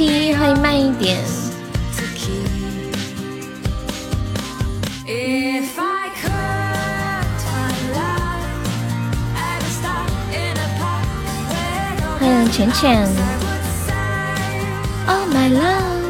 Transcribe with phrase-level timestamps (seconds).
[0.00, 1.50] hear my call
[1.94, 2.48] to keep
[5.06, 8.44] if i could find love
[9.36, 11.04] at a stop in a park
[12.16, 12.24] with
[15.34, 16.00] my love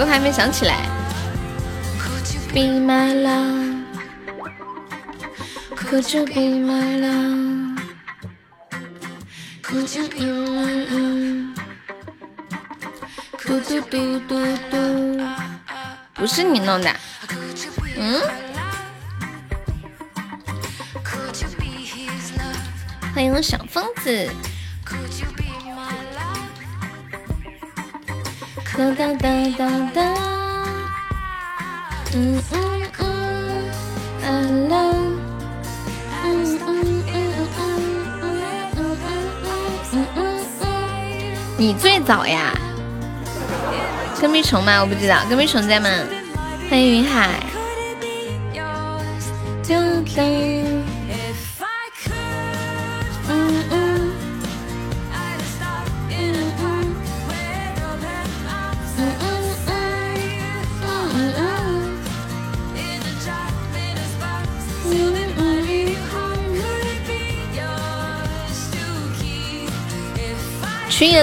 [0.00, 0.76] 我都还没想起来。
[2.54, 3.84] Be my love,
[5.76, 7.78] could you be my love?
[9.62, 11.54] Could you be my love?
[13.44, 14.34] 嘟嘟嘟嘟
[14.70, 15.20] 嘟，
[16.14, 16.90] 不是你弄的，
[42.10, 42.52] 早呀？
[44.20, 44.80] 跟屁虫吗？
[44.80, 45.88] 我不知道，跟屁虫在吗？
[46.68, 47.38] 欢迎云海，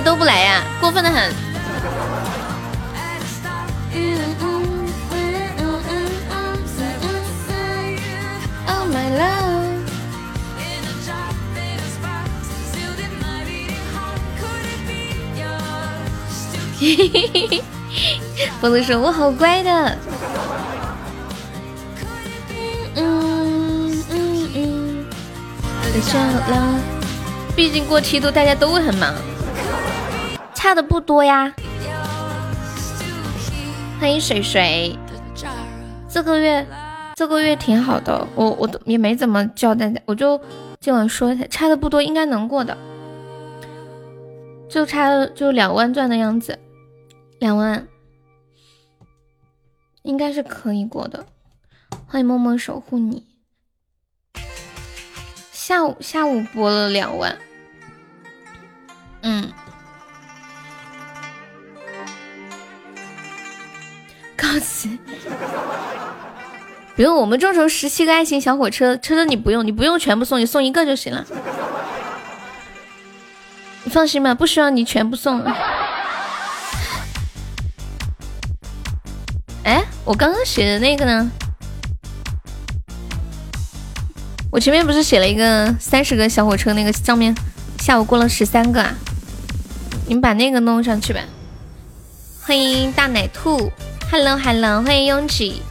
[0.08, 1.22] 都不来呀过分的很。
[18.62, 19.98] At 说，我好乖的。
[22.96, 25.06] 嗯嗯嗯
[25.92, 26.32] room
[28.88, 29.37] where no
[30.68, 31.56] 差的不多呀。
[34.02, 35.00] 欢迎水水，
[36.10, 36.68] 这个月
[37.16, 40.38] 这个月挺好的，我我都也没怎么叫大家，我就
[40.82, 42.78] 今晚说一下，差的不多，应该能过的，
[44.70, 46.60] 就差就两万钻的样子，
[47.40, 47.88] 两万。
[50.04, 51.26] 应该是可以过的。
[52.08, 53.26] 欢迎默默守护你。
[55.54, 57.38] 下午下午播了两万，
[59.22, 59.50] 嗯，
[64.38, 64.88] 告辞。
[66.96, 71.26] 不用，我们众筹十七个爱心小火车，车车你不用，你不用全部送，你送一个就行了。
[73.84, 75.56] 你放心吧，不需要你全部送了。
[79.64, 81.30] 哎，我刚刚写的那个呢？
[84.50, 87.36] 我前面不是写了一个三十个小火车，那个上面
[87.80, 88.94] 下午过了十三个啊。
[90.08, 91.20] 你们把那个弄上去吧。
[92.42, 93.72] 欢迎大奶兔
[94.10, 95.62] ，Hello Hello，欢迎拥挤。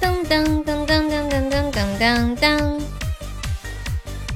[0.00, 2.80] 噔噔噔噔噔噔噔噔噔噔，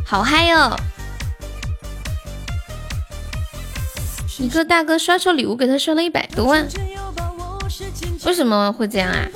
[0.04, 0.76] 好嗨哟！
[4.38, 6.66] 一个大哥刷错礼物给他刷了一百多万，
[8.24, 9.26] 为什么会这样啊？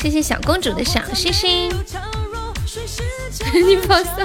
[0.00, 1.68] 谢谢小公主的小星星，
[3.52, 4.24] 你放松。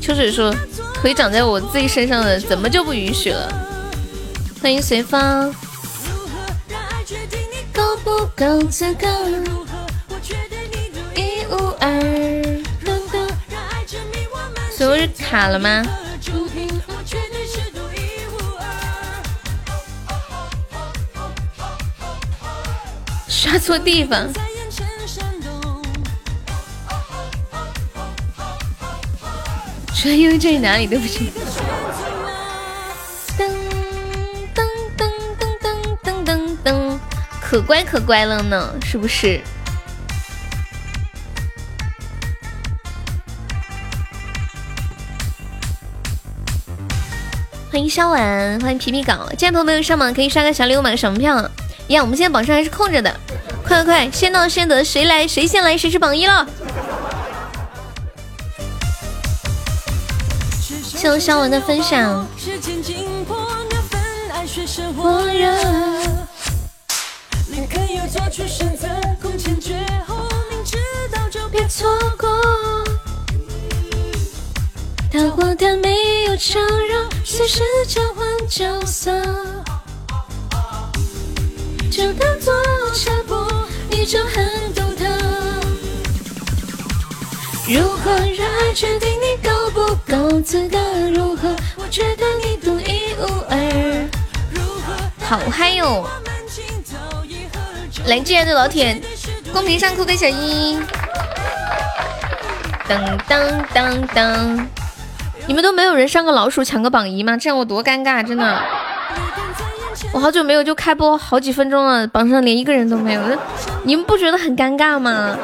[0.00, 0.54] 秋水说
[1.00, 3.50] ：“腿长在我自己身上的，怎么就不允许了？”
[4.60, 5.54] 欢迎随风。
[7.72, 9.08] 够不够资格？
[11.16, 11.90] 一无二。
[14.76, 15.82] 所以我是卡了吗？
[23.44, 24.26] 刷错地方。
[29.94, 31.30] 说优在哪里都不行。
[33.36, 33.46] 噔
[34.54, 34.64] 噔
[34.96, 35.06] 噔
[35.36, 36.98] 噔噔噔噔，
[37.38, 39.38] 可乖可乖了呢，是不是？
[47.70, 51.50] 欢迎稍晚，欢迎皮皮狗，镜头没有上榜可以刷个小礼物买个小门票。
[51.88, 53.14] 呀，我们现在榜上还是空着的，
[53.66, 56.46] 快快快，先到先得，谁来谁先来谁是榜一了。
[60.60, 62.26] 谢谢小婉的分享。
[71.50, 71.88] 别错
[72.18, 72.28] 过。
[75.12, 79.12] 他或她没有承认，随时交换角色，
[81.92, 82.52] 就当做
[84.04, 85.06] 你就很懂得。
[87.66, 90.76] 如何让爱决定你够不够资格？
[91.08, 94.06] 如何我觉得你独一无二？
[95.20, 96.06] 好嗨哟！
[98.04, 99.00] 来，进来的老铁，
[99.54, 100.78] 公屏上扣个小一。
[102.86, 104.66] 噔噔噔噔。
[105.46, 107.38] 你们都没有人上个老鼠抢个榜一吗？
[107.38, 108.83] 这样我多尴尬，真的。
[110.14, 113.22] 我好久没有就开播好几分钟了，榜上连一个人都没有，
[113.82, 115.36] 你们不觉得很尴尬吗？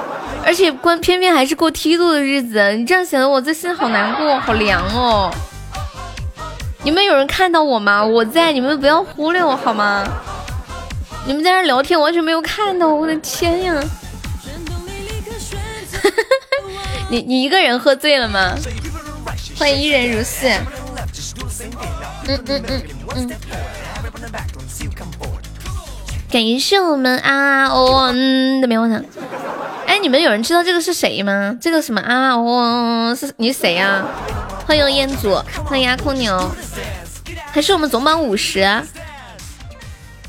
[0.45, 5.29] 而且关偏偏还是过梯度的日子，你这样显得我这心好难过，好凉哦。
[6.85, 8.05] 你们有人看到我吗？
[8.05, 10.05] 我在，你们不要忽略我好吗？
[11.27, 13.75] 你们在这聊天完全没有看到，我的天呀！
[17.11, 18.55] 你你一个人喝醉了吗？
[19.59, 20.47] 欢迎一人如是，
[22.29, 22.83] 嗯嗯嗯
[23.17, 23.29] 嗯，
[26.31, 29.05] 感谢我们啊哦嗯的棉花糖。
[29.85, 31.57] 哎，你们有人知道这个是谁吗？
[31.61, 34.07] 这个什么啊哦是你是谁呀？
[34.65, 35.35] 欢迎彦祖，
[35.65, 36.53] 欢迎阿空牛，
[37.51, 38.65] 还是我们总榜五十？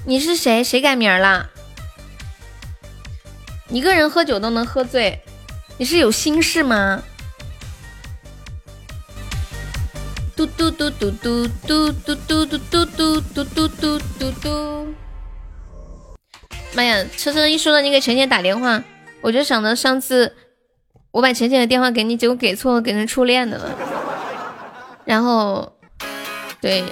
[0.06, 0.64] 你是谁？
[0.64, 1.48] 谁改名了？
[3.70, 5.22] 一个人喝酒都能喝醉，
[5.78, 7.04] 你是有心事吗？
[10.36, 14.88] 嘟嘟嘟嘟嘟嘟嘟嘟嘟嘟嘟嘟嘟嘟嘟嘟！
[16.74, 18.82] 妈呀，车车一说到你给浅浅打电话，
[19.22, 20.34] 我就想到上次
[21.12, 23.76] 我把浅浅的电话给你，结果给错了，给人初恋的了。
[25.04, 25.74] 然后，
[26.62, 26.84] 对，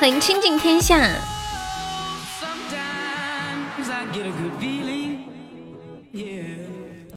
[0.00, 1.08] 欢迎倾尽天下。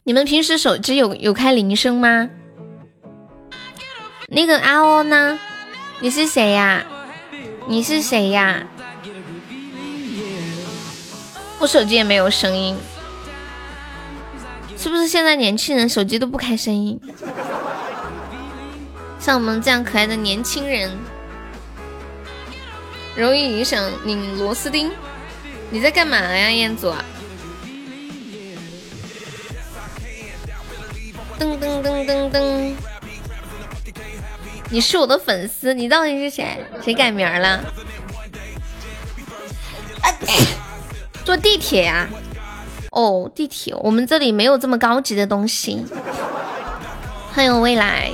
[0.04, 2.30] 你们平时手机有有开铃声吗？
[4.28, 5.36] 那个阿欧呢？
[6.00, 6.84] 你是谁呀？
[7.66, 8.66] 你是谁呀？
[11.58, 12.76] 我手机也没有声音，
[14.76, 17.00] 是不是现在年轻人手机都不开声音？
[19.18, 20.90] 像我们这样可爱的年轻人，
[23.16, 24.92] 容易影响拧螺丝钉。
[25.70, 26.92] 你在干嘛呀，彦祖？
[31.38, 32.72] 噔噔噔噔噔！
[34.68, 36.64] 你是我的粉丝，你到底是谁？
[36.84, 37.60] 谁改名了？
[41.24, 42.08] 坐地铁呀？
[42.90, 45.84] 哦，地铁，我们这里没有这么高级的东西。
[47.32, 48.10] 欢迎未来，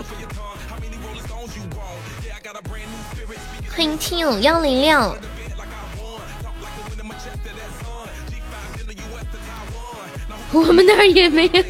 [3.71, 5.17] 欢迎听友幺零六。
[10.53, 11.63] 我们那儿也没有。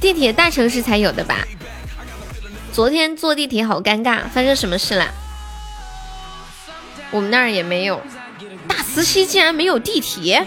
[0.00, 1.46] 地铁大城市才有的吧？
[2.78, 5.12] 昨天坐地铁好尴尬，发生什么事了？
[7.10, 8.00] 我们那儿也没有，
[8.68, 10.46] 大慈溪竟然没有地铁。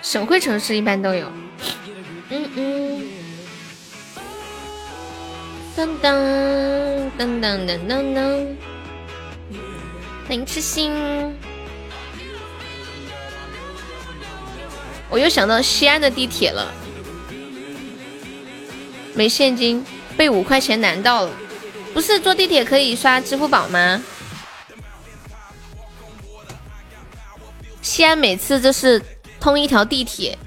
[0.00, 1.30] 省会城市一般都有。
[2.30, 3.02] 嗯嗯。
[5.76, 8.46] 噔噔噔噔噔噔噔。
[10.26, 10.90] 欢迎痴心。
[15.10, 16.72] 我又想到西安的地铁了，
[19.14, 19.84] 没现金，
[20.16, 21.30] 被五块钱难到了。
[21.94, 24.02] 不是坐地铁可以刷支付宝吗？
[27.80, 29.02] 西安每次就是
[29.40, 30.38] 通一条地铁，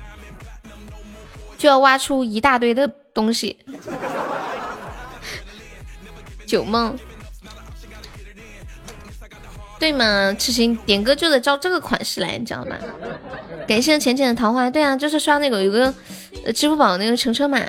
[1.58, 3.58] 就要挖出一大堆的东西。
[6.46, 6.98] 九梦。
[9.82, 12.76] 对嘛，痴心点歌就得照这个款式来，你知道吗？
[13.68, 15.92] 感谢浅浅的桃花，对啊，就是刷那个有个、
[16.46, 17.60] 呃、支付宝那个乘车码。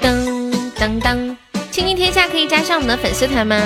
[0.00, 1.36] 当当当，
[1.70, 3.60] 倾听天下可以加上我们的粉丝团吗？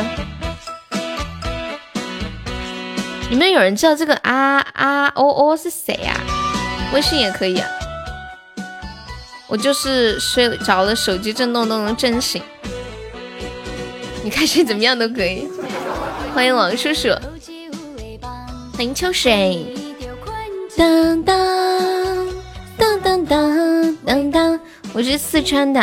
[3.30, 6.90] 你们有人知道这个啊啊哦哦是谁呀、啊？
[6.92, 7.68] 微信也可以啊。
[9.46, 12.42] 我就是睡着了，手机震动都能震醒。
[14.24, 15.48] 你开心怎么样都可以。
[16.34, 17.08] 欢迎王叔叔，
[18.74, 19.74] 欢迎秋水。
[20.76, 21.36] 当当
[22.76, 24.60] 当当当当当，
[24.92, 25.82] 我是四川的。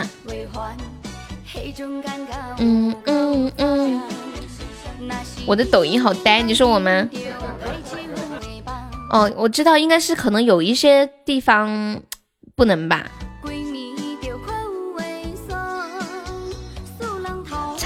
[2.59, 4.01] 嗯嗯嗯。
[5.47, 7.09] 我的抖音好呆，你说我吗？
[9.09, 12.01] 哦，我知道，应该是可能有一些地方
[12.55, 13.09] 不能吧。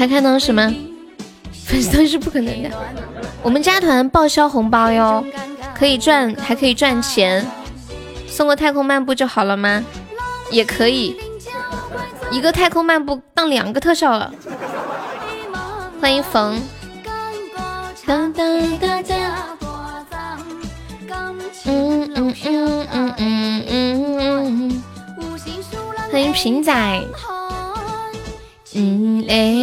[0.02, 0.64] 才看到什么？
[1.64, 2.72] 粉丝团是不可能的。
[3.44, 5.24] 我们加团报销红包哟，
[5.76, 7.46] 可以赚，还可以赚钱。
[8.28, 9.84] 送个太空漫步就好了吗？
[10.50, 11.16] 也可以，
[12.32, 14.34] 一个太空漫步当两个特效了。
[16.02, 16.60] 欢迎冯。
[18.08, 18.34] 嗯
[22.16, 24.84] 嗯嗯嗯嗯嗯嗯，
[26.12, 27.02] 欢迎平仔。
[28.74, 29.54] 嗯，哎，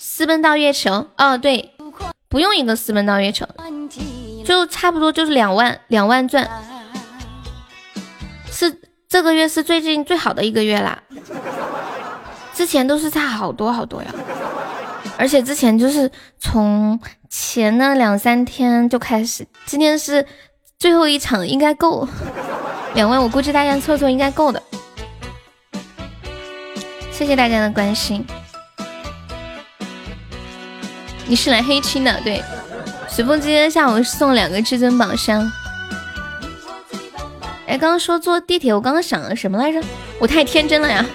[0.00, 1.06] 私奔到月球？
[1.16, 1.74] 哦，对，
[2.28, 3.46] 不用一个私奔到月球，
[4.44, 6.46] 就差不多就是两万两万钻，
[8.50, 11.02] 是这个月是最近最好的一个月啦。
[12.54, 14.14] 之前都是差好多好多呀，
[15.16, 20.26] 而且之前就是从前那两三天就开始，今天是
[20.82, 22.08] 最后一场，应该够
[22.96, 24.60] 两万，我估计大家凑凑应该够的。
[27.12, 28.26] 谢谢大家的关心。
[31.24, 32.42] 你是来黑青的，对？
[33.08, 35.48] 随风今天下午送两个至尊宝箱。
[37.68, 39.80] 哎，刚刚说坐地铁，我刚刚想了什么来着？
[40.18, 41.06] 我太天真了呀。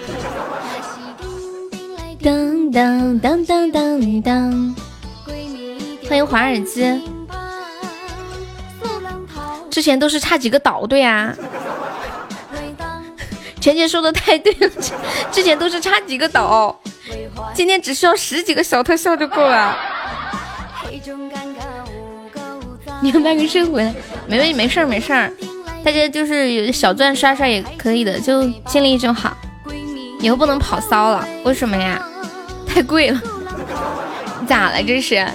[2.22, 4.74] 当当当当当当，
[6.08, 6.98] 欢迎华尔兹。
[9.70, 11.34] 之前都是差几个岛，对呀。
[13.60, 14.70] 钱钱说的太对了，
[15.32, 16.80] 之前都是差几个岛，
[17.52, 19.76] 今天只需要十几个小特效就够了。
[23.00, 23.94] 你们半个肾回来，
[24.26, 25.30] 没问题，没事儿没事儿，
[25.84, 29.36] 大家就是有小钻刷刷也可以的，就尽力就好。
[30.20, 32.00] 以后不能跑骚了，为什么呀？
[32.66, 33.20] 太贵了，
[34.48, 35.26] 咋了这是？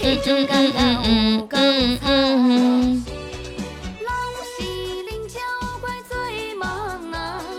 [0.00, 3.04] 嗯嗯嗯嗯嗯嗯。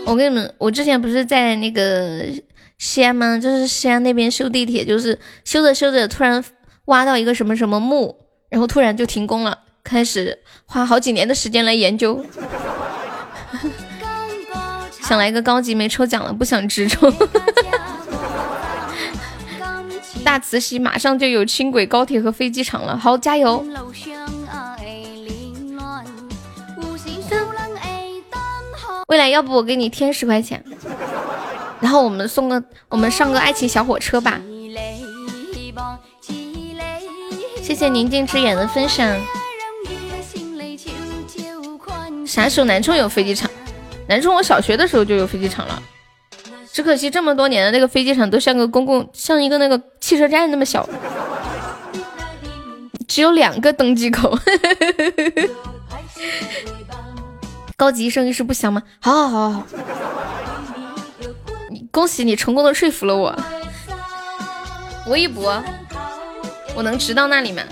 [0.06, 2.24] 我跟你们，我之前不是在那个
[2.78, 3.38] 西安吗？
[3.38, 6.44] 就是西安那边修地铁，就是修着修着，突然
[6.86, 8.16] 挖到一个什么什么墓，
[8.48, 12.24] 然后突然就停工了，开始花好几年的时间来研究。
[15.02, 17.08] 想来个高级没抽奖了，不想直抽。
[20.24, 23.64] 大慈溪马上就有轻轨、高铁和飞机场了，好加油！
[29.08, 30.64] 未来要不我给你添十块钱，
[31.80, 34.40] 然后我们送个我们上个爱情小火车吧。
[37.60, 39.18] 谢谢宁静之眼的分享。
[42.24, 43.50] 啥时候南充有飞机场？
[44.06, 45.82] 南充，我小学的时候就有飞机场了，
[46.72, 50.88] 只可惜这么多年的那个飞机场都像个公共，像一个那个汽车站那么小，
[53.08, 54.38] 只有两个登机口。
[57.76, 58.82] 高级生意是不香吗？
[59.00, 59.66] 好好好好，
[61.90, 63.36] 恭喜你成功的说服了我。
[65.04, 65.62] 搏一搏，
[66.76, 67.62] 我能直到那里吗？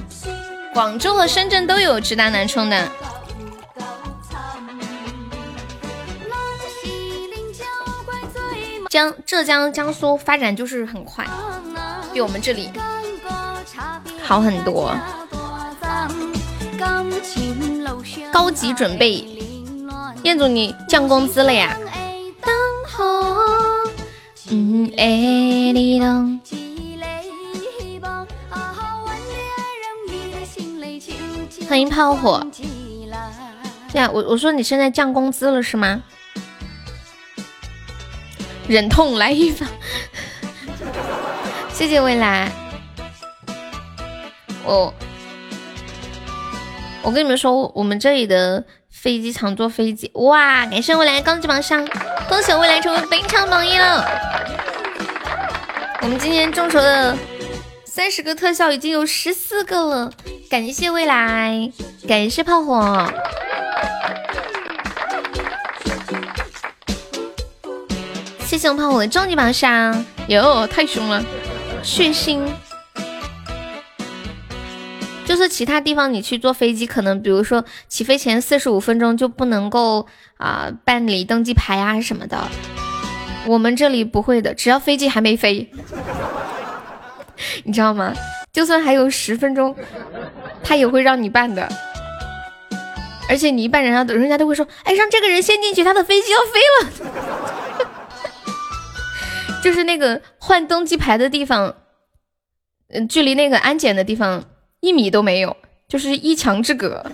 [0.74, 2.88] 广州和深圳都有直达南充的。
[8.88, 11.26] 江浙江、江苏发展就是很快，
[12.12, 12.70] 比我们这里
[14.22, 14.96] 好很多。
[18.32, 19.26] 高级准备，
[20.22, 21.76] 彦祖你降工资了呀？
[24.50, 24.90] 嗯。
[31.68, 32.42] 欢迎炮火。
[33.92, 36.02] 对呀，我我说你现在降工资了是吗？
[38.68, 39.66] 忍痛来一发，
[41.72, 42.52] 谢谢未来。
[44.64, 44.92] 我
[47.02, 50.66] 我跟你们说，我们这里的飞机场坐飞机，哇！
[50.66, 51.86] 感谢未来高级榜上，
[52.28, 54.04] 恭喜未来成为本场榜一了。
[56.02, 57.16] 我们今天众筹的
[57.86, 60.12] 三十个特效已经有十四个了，
[60.50, 61.72] 感谢未来，
[62.06, 63.10] 感谢炮火。
[68.48, 71.22] 谢谢我胖虎的终极宝箱，哟，太凶了，
[71.82, 72.40] 血腥。
[75.26, 80.06] 就是其他地方你去坐飞机，可能比如说起飞前四十五分钟就不能够
[80.38, 82.48] 啊办理登机牌啊什么的。
[83.44, 85.70] 我们这里不会的，只要飞机还没飞，
[87.64, 88.14] 你知道吗？
[88.50, 89.76] 就算还有十分钟，
[90.64, 91.68] 他也会让你办的。
[93.28, 96.90] 而且你一办，人家都人家都会说，哎，让这个人先进去，他的飞机要飞了。
[99.62, 101.74] 就是那个换登机牌的地方，
[102.88, 104.44] 嗯，距离那个安检的地方。
[104.80, 105.56] 一米都没有，
[105.88, 107.04] 就是一墙之隔。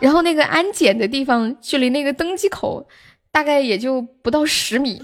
[0.00, 2.88] 然后那个安检的地方距离那个登机口
[3.30, 5.02] 大概也就不到十米。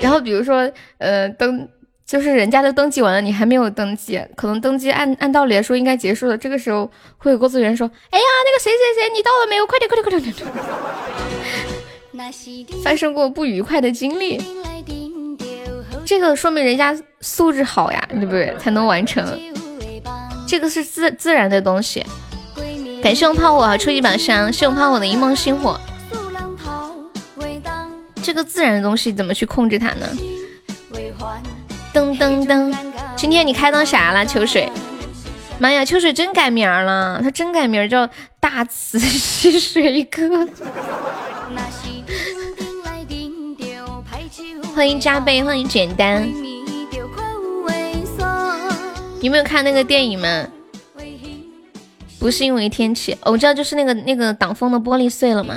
[0.00, 1.68] 然后比如说，呃，登
[2.06, 6.38] 就是人家都登记完了，你还没有登记，可能登记按按道理来说应该结束了。
[6.38, 9.66] 这个时候会有工作人员说：“哎呀，那个谁谁谁，你到了没有？
[9.66, 10.46] 快点快点快点快点！”
[12.82, 14.40] 发生过不愉快的经历。
[16.04, 18.54] 这个说明人家素质好呀，对不对？
[18.58, 19.24] 才能完成。
[20.46, 22.04] 这个是自自然的东西。
[23.02, 25.80] 感谢我炮火初级榜上，谢我炮火的一梦星火。
[28.22, 30.06] 这个自然的东西怎么去控制它呢？
[31.94, 32.74] 噔噔噔！
[33.16, 34.26] 今天你开到啥了？
[34.26, 34.70] 秋水？
[35.58, 40.46] 妈呀，秋水真改名了，他真改名叫大慈溪水哥。
[44.80, 46.26] 欢迎加倍，欢迎简单。
[49.20, 50.46] 有没有看那个电影吗？
[52.18, 55.54] 不是因为天气，我知道就是那个那个挡风的玻璃碎了吗？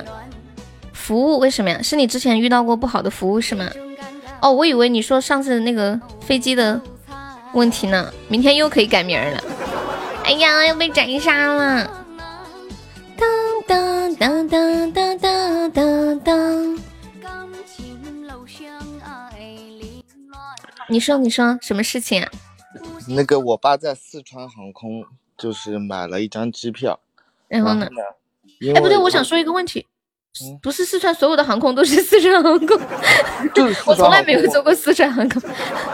[0.91, 1.81] 服务为什么呀？
[1.81, 3.69] 是你之前遇到过不好的服务是吗？
[4.41, 6.81] 哦，我以为你说上次那个飞机的
[7.53, 8.11] 问题呢。
[8.27, 9.41] 明天又可以改名了。
[10.25, 11.89] 哎呀，要被斩杀了！
[13.15, 13.25] 当
[13.65, 16.82] 当当当当当当当。
[20.89, 22.31] 你说，你说什么事情啊？
[23.07, 25.05] 那个我爸在四川航空
[25.37, 26.99] 就是买了一张机票，
[27.47, 27.87] 然后呢？
[28.73, 29.85] 哎，不对，我想说一个问题，
[30.61, 32.79] 不是四川所有的航空都是四川航空，
[33.85, 35.41] 我从来没有坐过四川航空。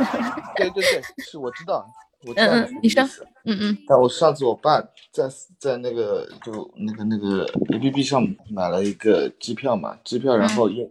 [0.56, 1.86] 对对对，是我知道，
[2.25, 3.04] 我嗯嗯，你说，
[3.45, 3.78] 嗯嗯。
[3.88, 4.80] 但我上次我爸
[5.12, 10.89] 在在那个就那个那个 A P P 上买了一个机票嘛，机票，然后因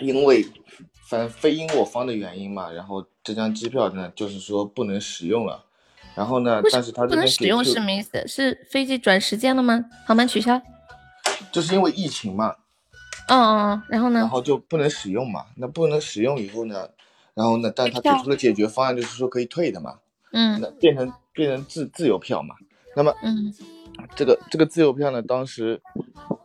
[0.00, 0.46] 因为。
[1.08, 5.64] 反正非因我方的原因嘛，然后这张机票呢，就是说不能使用了。
[6.14, 8.26] 然后呢，但是他不能使用是什么意思？
[8.26, 9.84] 是飞机转时间了吗？
[10.06, 10.60] 航班取消？
[11.50, 12.54] 就是因为疫情嘛。
[13.26, 14.20] 嗯嗯，然后呢？
[14.20, 15.46] 然后就不能使用嘛。
[15.56, 16.88] 那不能使用以后呢？
[17.34, 17.72] 然后呢？
[17.74, 19.98] 但他提出了解决方案，就是说可以退的嘛。
[20.32, 20.60] 嗯。
[20.60, 22.54] 那变成变成自自由票嘛。
[22.96, 23.52] 那么，嗯，
[24.14, 25.82] 这个这个自由票呢，当时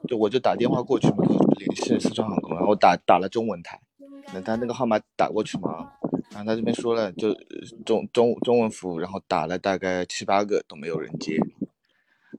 [0.07, 1.17] 就我就打电话过去嘛，
[1.57, 3.79] 联系四川航空，然后打打了中文台。
[4.33, 5.91] 那他那个号码打过去嘛，
[6.31, 7.33] 然后他这边说了，就
[7.85, 11.37] 中中中文服务，然后打了大概七八个都没有人接。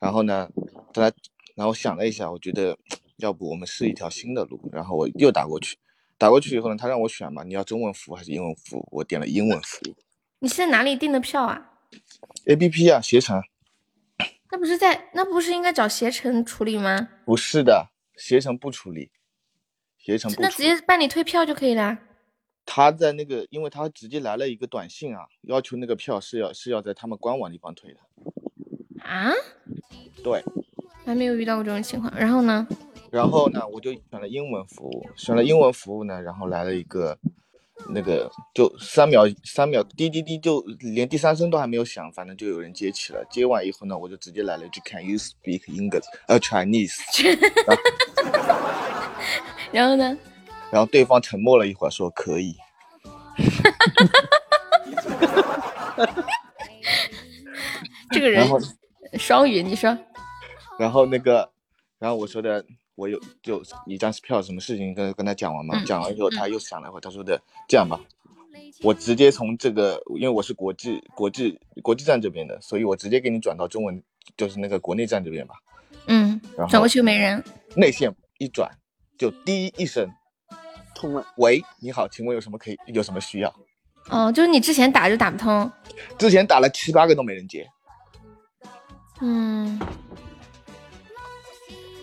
[0.00, 0.48] 然后呢，
[0.92, 1.12] 他，
[1.56, 2.78] 然后想了一下，我觉得
[3.18, 5.76] 要不我们试一条新的路，然后我又打过去，
[6.16, 8.88] 打过去以后呢，他让我选嘛，你要中文服务还是英文服务？
[8.92, 9.96] 我点了英文服务。
[10.38, 11.72] 你是在哪里订的票啊
[12.46, 13.42] ？A P P 啊，携程。
[14.52, 17.08] 那不是在那不是应该找携程处理吗？
[17.24, 19.10] 不是的，携程不处理。
[20.38, 21.98] 那直接办理退票就可以了。
[22.66, 27.98] 他在那个，因为他直接来了一个短信啊，要求那个票是要是要在他们官网地方退的。
[29.02, 29.32] 啊？
[30.22, 30.44] 对。
[31.04, 32.12] 还没有遇到过这种情况。
[32.16, 32.68] 然后呢？
[33.10, 37.18] 然后呢，我就选了英文服务，选了英文服务呢，然后来了一个，
[37.88, 43.26] 那个就三秒三秒滴滴滴，就连第三声都还没有响，反正就有人接起了。
[43.28, 46.04] 接完以后呢，我就直接来了一句 Can you speak English？
[46.28, 47.00] 呃，Chinese。
[49.72, 50.16] 然后呢？
[50.70, 52.56] 然后对方沉默了一会儿，说可以。
[58.10, 58.46] 这个人
[59.18, 59.96] 双语，你说。
[60.78, 61.50] 然后那个，
[61.98, 65.82] 然后我说的，我有就一张票，什么事情跟跟他讲完嘛？
[65.84, 68.00] 讲完以后，他又想了一会儿，他说的这样吧，
[68.82, 74.02] 我直接从这个，因为我是国际国际国际站这边的，所以我直接给你转到中文，
[74.36, 75.54] 就是那个国内站这边吧。
[76.06, 76.40] 嗯。
[76.68, 77.42] 转过去没人。
[77.76, 78.70] 内线一转。
[79.20, 80.10] 就滴一声，
[80.94, 81.26] 通了。
[81.36, 83.54] 喂，你好，请问有什么可以，有什么需要？
[84.08, 85.70] 哦，就是你之前打就打不通，
[86.16, 87.68] 之前打了七八个都没人接。
[89.20, 89.78] 嗯，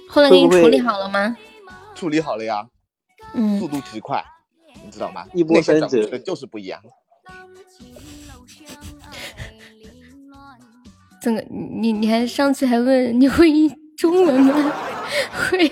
[0.08, 1.36] 后来给你处理好了吗？
[1.96, 2.70] 处理好了呀。
[3.34, 4.24] 嗯，速度极快，
[4.86, 5.26] 你知道吗？
[5.34, 6.80] 一波三折，就是不一样。
[11.20, 13.52] 这个你你还上次还问你会
[13.98, 14.72] 中文吗？
[15.50, 15.68] 会。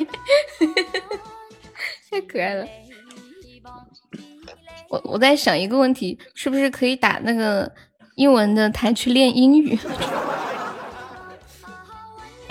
[2.09, 2.65] 太可爱了。
[4.89, 7.71] 我我在想一个问题，是不是可以打那个
[8.15, 9.77] 英文的台去练英语？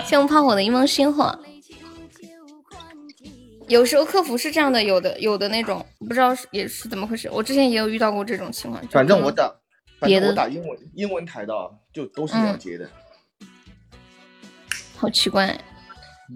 [0.03, 1.39] 谢我炮火的一梦星火。
[3.67, 7.27] 有时候客服是这样的，有的有的那种不知道是也是怎么回事。
[7.31, 8.85] 我之前也有遇到过这种情况。
[8.89, 9.51] 反正我打，
[9.99, 12.87] 反别的正我打英文英文台的啊就都是了结的。
[14.95, 15.59] 好奇怪，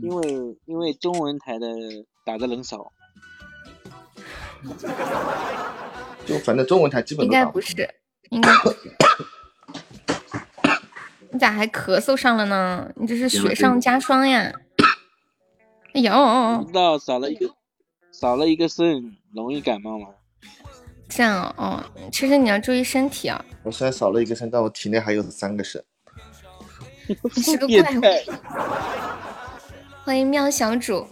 [0.02, 1.68] 因为因为中文台的
[2.26, 2.92] 打的人少，
[6.26, 7.74] 就反正中文台基本应该不是，
[8.30, 8.78] 应该不是。
[11.32, 12.92] 你咋还咳嗽上了呢？
[12.96, 14.52] 你这是雪上加霜呀！
[15.94, 16.12] 哎呦，
[16.64, 17.48] 不知道少了一个
[18.12, 20.08] 少了一个肾，容易感冒吗？
[21.08, 23.44] 这样哦，哦，其实你要注意身体啊。
[23.64, 25.84] 我虽然少了一个肾，但我体内还有三个肾。
[27.08, 28.32] 你是个变怪物。
[30.04, 31.08] 欢迎喵小主，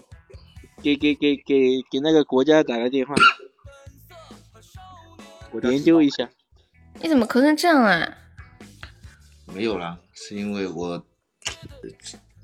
[0.82, 3.16] 给给给给给那个国家打个电话，
[5.64, 6.30] 研究一下。
[7.02, 8.18] 你怎么咳成这样啊？
[9.54, 11.04] 没有啦，是因为我呃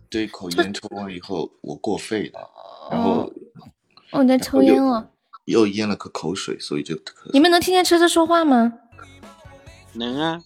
[0.10, 2.50] 对口烟抽完以后我过肺了，
[2.92, 3.32] 然后
[4.12, 5.10] 哦，你在抽烟哦？
[5.46, 7.30] 又咽了个口水，所以就咳。
[7.34, 8.74] 你们能听见车车说话吗？
[9.94, 10.42] 能啊，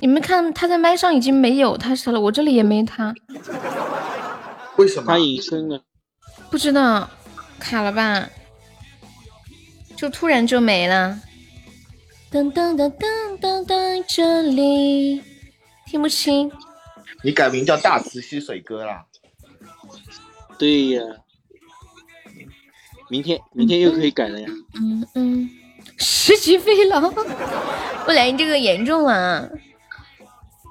[0.00, 3.14] 你们看他在麦上已经没有他了，我这里也没他，
[4.76, 5.18] 为什么他？
[5.18, 5.84] 隐身了。
[6.50, 7.08] 不知道
[7.60, 8.28] 卡了吧？
[9.96, 11.20] 就突然就没了。
[12.34, 15.22] 噔噔噔噔噔噔，这里
[15.86, 16.50] 听不清。
[17.22, 19.06] 你改名叫大慈溪水哥啦？
[20.58, 21.00] 对呀，
[23.08, 24.48] 明天明天又可以改了呀。
[24.74, 25.48] 嗯嗯，
[25.96, 27.00] 十级飞了，
[28.04, 29.48] 不然你这个严重了。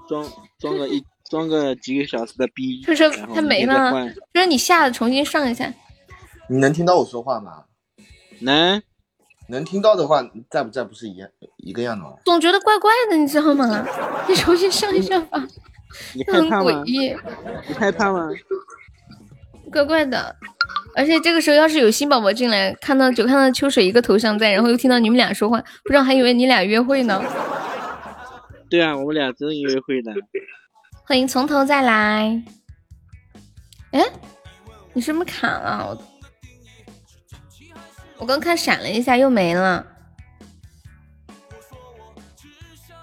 [0.09, 5.73] 装装个一装个几个小时的逼，就说他没了就说你下了重新上一下。
[6.49, 7.63] 你能听到我说话吗？
[8.39, 8.83] 能
[9.53, 12.13] 能听到的话，在不在不是一样一个样的吗？
[12.25, 13.85] 总觉得怪怪的，你知道吗？
[14.27, 15.47] 你重新上一下吧，
[16.15, 16.71] 你很害怕吗？
[16.71, 17.15] 诡异，
[17.67, 18.29] 你害怕吗？
[19.71, 20.35] 怪怪的。
[20.95, 27.23] 而且这个时候要是有新宝宝进来，看到就看到秋水一个头像在，然后又听到你们俩说话，不知道还以为你俩约会呢。
[28.69, 30.11] 对啊，我们俩真约会的。
[31.05, 32.43] 欢迎从头再来。
[33.91, 34.03] 哎，
[34.93, 35.87] 你是不是卡了？
[35.89, 35.95] 我
[38.23, 39.85] 我刚看闪了一下，又没了。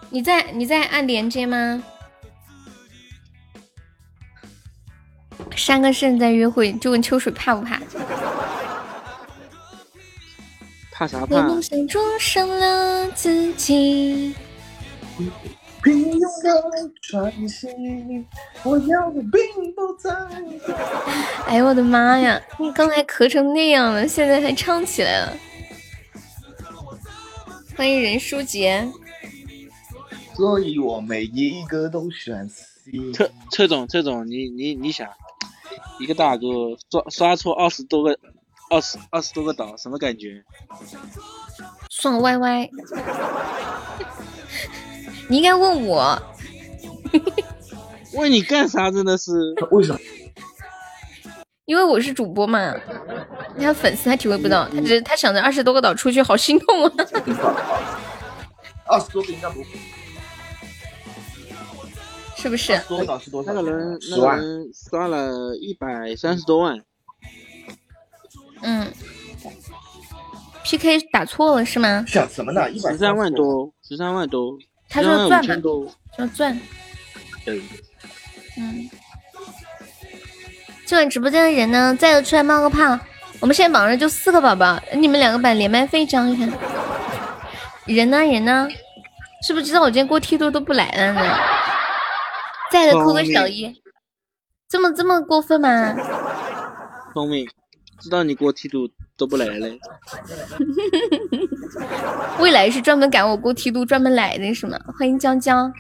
[0.09, 1.83] 你在你在按连接吗？
[5.55, 7.79] 三个肾在约会，就问秋水怕不怕？
[10.91, 11.37] 怕啥怕？
[11.37, 14.35] 为梦想灼伤了自己。
[15.83, 17.67] 平庸的喘息，
[18.63, 20.11] 我要的并不在。
[21.47, 22.41] 哎呦我的妈呀！
[22.59, 25.37] 你刚才咳成那样了，现在还唱起来了。
[27.77, 28.87] 欢迎任书杰，
[30.35, 33.13] 所以我每一个都选 C。
[33.13, 35.09] 车车总，特总，你你你想，
[35.99, 36.47] 一个大哥
[36.91, 38.19] 刷刷出二十多个，
[38.69, 40.45] 二十二十多个岛，什么感觉？
[41.89, 42.69] 爽歪歪。
[45.31, 46.21] 你应该问我，
[48.15, 48.91] 问你干啥？
[48.91, 49.31] 真的是，
[49.71, 50.01] 为什么？
[51.67, 52.75] 因为我是主播嘛。
[53.55, 56.93] 你看粉丝他体会不到，他只是他想着二十多个岛出去，好心痛啊。
[58.91, 59.67] 二十多个应该不会。
[62.37, 62.77] 是不是？
[62.89, 63.53] 多少是多少？
[63.53, 64.45] 那个人那十万个。
[64.45, 66.83] 人刷了一百三十多万，
[68.63, 68.93] 嗯。
[70.65, 72.05] PK 打错了是吗？
[72.09, 72.69] 想什么呢？
[72.69, 73.33] 一百十三万。
[73.33, 74.59] 多，十三万多，
[74.91, 75.47] 他13万五说钻
[75.87, 76.61] 嘛，说赚。
[77.45, 77.63] 对，
[78.59, 78.91] 嗯。
[80.85, 82.99] 今晚直播间的人呢，在的出来冒个泡。
[83.39, 86.45] 我们现在榜上就四个宝宝，你们两个把连麦费交一下。
[87.87, 88.19] 人呢？
[88.19, 88.69] 人呢？
[89.47, 91.39] 是不是知道我今天过梯度都不来了呢？
[92.71, 93.73] 在的扣个小一。
[94.69, 95.95] 这么这么过分吗？
[97.15, 97.49] 聪明，
[98.01, 98.89] 知道你过梯度
[99.21, 99.79] 都不来嘞。
[102.41, 104.81] 未来是专门赶我过梯度专门来的是吗？
[104.99, 105.71] 欢迎江江，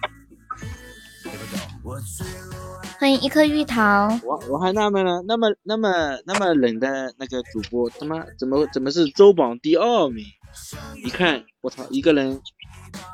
[2.98, 4.08] 欢迎一颗玉桃。
[4.22, 10.22] 我我还纳闷了，那么那么那么冷的那个主播，他妈怎么怎么是周榜第二名？
[11.02, 12.38] 一看，我操，一个人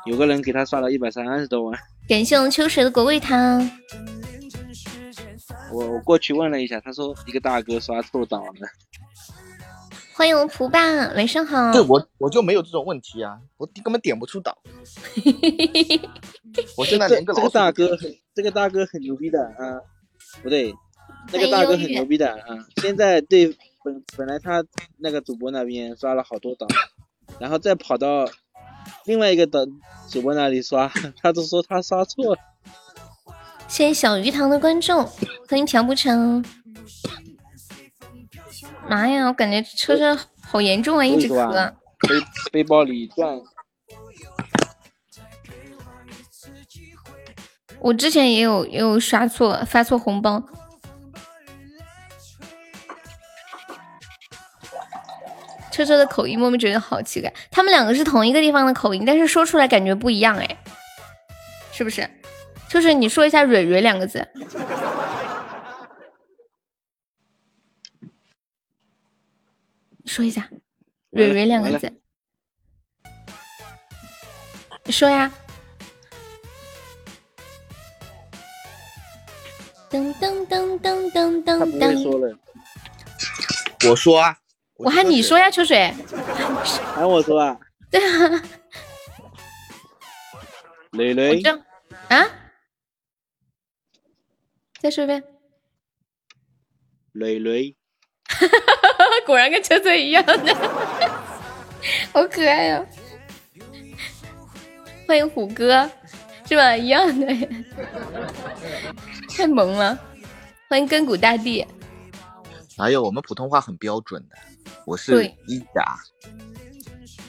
[0.05, 1.79] 有个人给他刷了一百三十多万。
[2.09, 3.59] 感谢我们秋水的果味汤。
[5.71, 8.67] 我我过去问了一下，他说一个大哥刷错档了。
[10.17, 10.79] 欢迎我蒲爸，
[11.13, 11.71] 晚上好。
[11.71, 14.57] 对我我就没有这种问题啊，我根本点不出岛。
[16.75, 19.77] 我现在这连个这个大哥很这个大哥很牛逼的啊，
[20.41, 20.73] 不对，
[21.31, 22.65] 那个大哥很牛逼的啊。
[22.81, 24.65] 现在对本本来他
[24.97, 26.65] 那个主播那边刷了好多岛，
[27.37, 28.27] 然后再跑到
[29.05, 29.67] 另外一个的
[30.09, 32.41] 主播那里刷，他都说他刷错了。
[33.67, 35.05] 谢谢小鱼塘的观众，
[35.47, 36.43] 欢迎朴不成。
[38.89, 41.73] 妈呀，我感觉车车好严重啊，一直咳。
[41.99, 42.15] 背
[42.51, 43.39] 背包里转。
[47.79, 50.41] 我之前也有也有刷错发错红包。
[55.71, 57.31] 车车的口音，莫名觉得好奇怪。
[57.51, 60.57] 他们两个是同一个地方的口音，但是说出来感觉不一样哎，
[61.71, 62.09] 是不是？
[62.67, 64.27] 就是你说一下“蕊蕊”两个字，
[70.07, 70.49] 说一下
[71.11, 71.91] “蕊蕊”两个字，
[74.89, 75.31] 说呀。
[79.89, 82.37] 噔噔噔噔噔噔噔。
[83.89, 84.37] 我说啊。
[84.75, 85.93] 我喊你说呀，秋水。
[86.95, 87.59] 喊我说啊。
[87.91, 88.43] 对啊。
[90.91, 91.41] 蕾蕾。
[92.09, 92.25] 啊？
[94.79, 95.23] 再说一遍。
[97.13, 97.75] 蕾蕾。
[99.27, 100.55] 果然跟车车一样的，
[102.13, 102.85] 好可爱呀！
[105.05, 105.89] 欢迎虎哥，
[106.47, 106.77] 是吧？
[106.77, 107.27] 一样的。
[109.35, 109.99] 太萌了！
[110.69, 111.67] 欢迎根古大帝。
[112.77, 114.37] 哪有我们普通话很标准的？
[114.85, 115.99] 我是一达，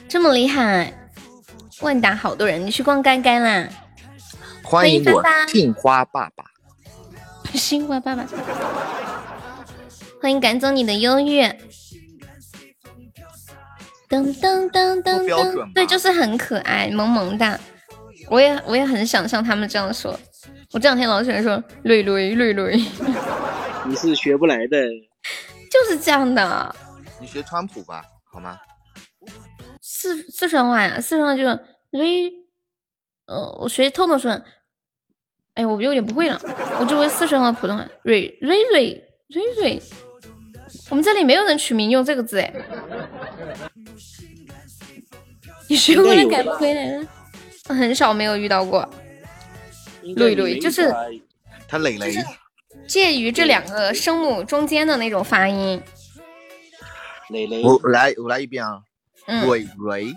[0.07, 0.93] 这么厉害，
[1.81, 3.67] 万达好多人，你去逛干干啦！
[4.63, 6.45] 欢迎我杏花爸爸，
[7.55, 8.25] 杏花爸爸，
[10.21, 11.41] 欢迎赶走你的忧郁。
[14.09, 17.57] 噔噔噔噔噔，对，就是很可爱，萌萌哒。
[18.29, 20.19] 我也我也很想像他们这样说。
[20.71, 22.75] 我这两天老喜欢说蕊蕊蕊蕊，
[23.85, 24.77] 你是学不来的，
[25.71, 26.75] 就是这样的。
[27.21, 28.59] 你学川普吧，好吗？
[29.81, 31.59] 四四川话呀，四川话就是
[31.91, 32.31] 瑞，
[33.27, 34.41] 呃，我学透透说，
[35.53, 36.39] 哎我有点不会了，
[36.79, 39.81] 我就会四川话普通话，瑞瑞瑞瑞瑞。
[40.89, 42.53] 我们这里没有人取名用这个字哎，
[45.67, 47.07] 你学会了改不回来了，
[47.67, 48.89] 很少没有遇到过。
[50.15, 50.93] 瑞瑞就是
[51.67, 52.13] 他磊磊，
[52.87, 55.81] 介于这两个声母中间的那种发音。
[57.63, 58.81] 我来，我来一遍啊！
[59.45, 60.15] 蕊蕊，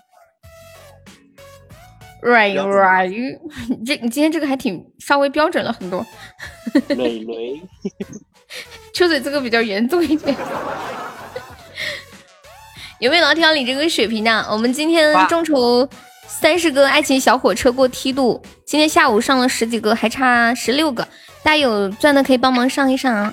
[2.22, 3.08] 蕊蕊，
[3.68, 6.06] 你 这你今天这个还挺稍微标准了很多。
[6.88, 7.60] 蕊 蕊，
[8.94, 10.36] 秋水这个比较严重一点。
[13.00, 14.46] 有没有老铁要领这个血瓶的？
[14.50, 15.88] 我们今天众筹
[16.26, 21.02] 三十个爱情小火车过梯度，今天下午上了十几个，还差十六个，
[21.42, 23.32] 大家有钻的可以帮忙上一上啊！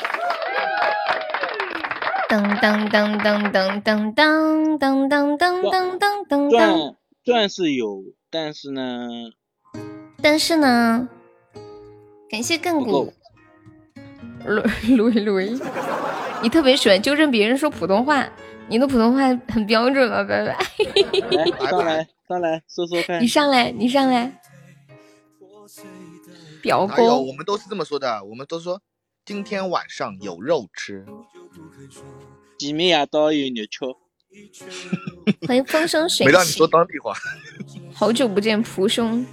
[2.30, 9.08] 噔噔噔噔噔噔噔噔噔噔噔噔钻钻是有，但是呢，
[10.22, 11.08] 但是呢，
[12.30, 13.13] 感谢亘古，
[14.45, 15.60] 雷雷雷，
[16.41, 18.28] 你特别喜欢纠正别人说普通话，
[18.67, 19.21] 你的普通话
[19.52, 20.58] 很标准了，拜拜。
[21.69, 24.39] 上来上来说说看，你上来你上来，
[26.62, 28.82] 表哥，我们都是这么说的，我们都说。
[29.25, 31.06] 今天晚上有肉吃，
[32.58, 33.86] 鸡鸣呀，都有肉吃。
[35.47, 36.25] 欢迎风生水起。
[36.32, 37.13] 没让你说当地话。
[37.93, 39.23] 好久不见，蒲兄。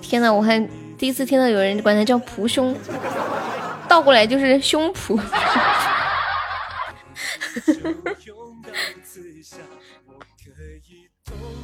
[0.00, 0.58] 天呐，我还
[0.96, 2.74] 第一次听到有人管他叫蒲兄，
[3.90, 5.20] 倒过来就是胸脯。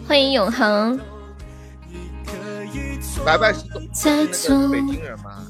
[0.08, 1.00] 欢迎永恒。
[3.24, 5.46] 白白是北京人吗？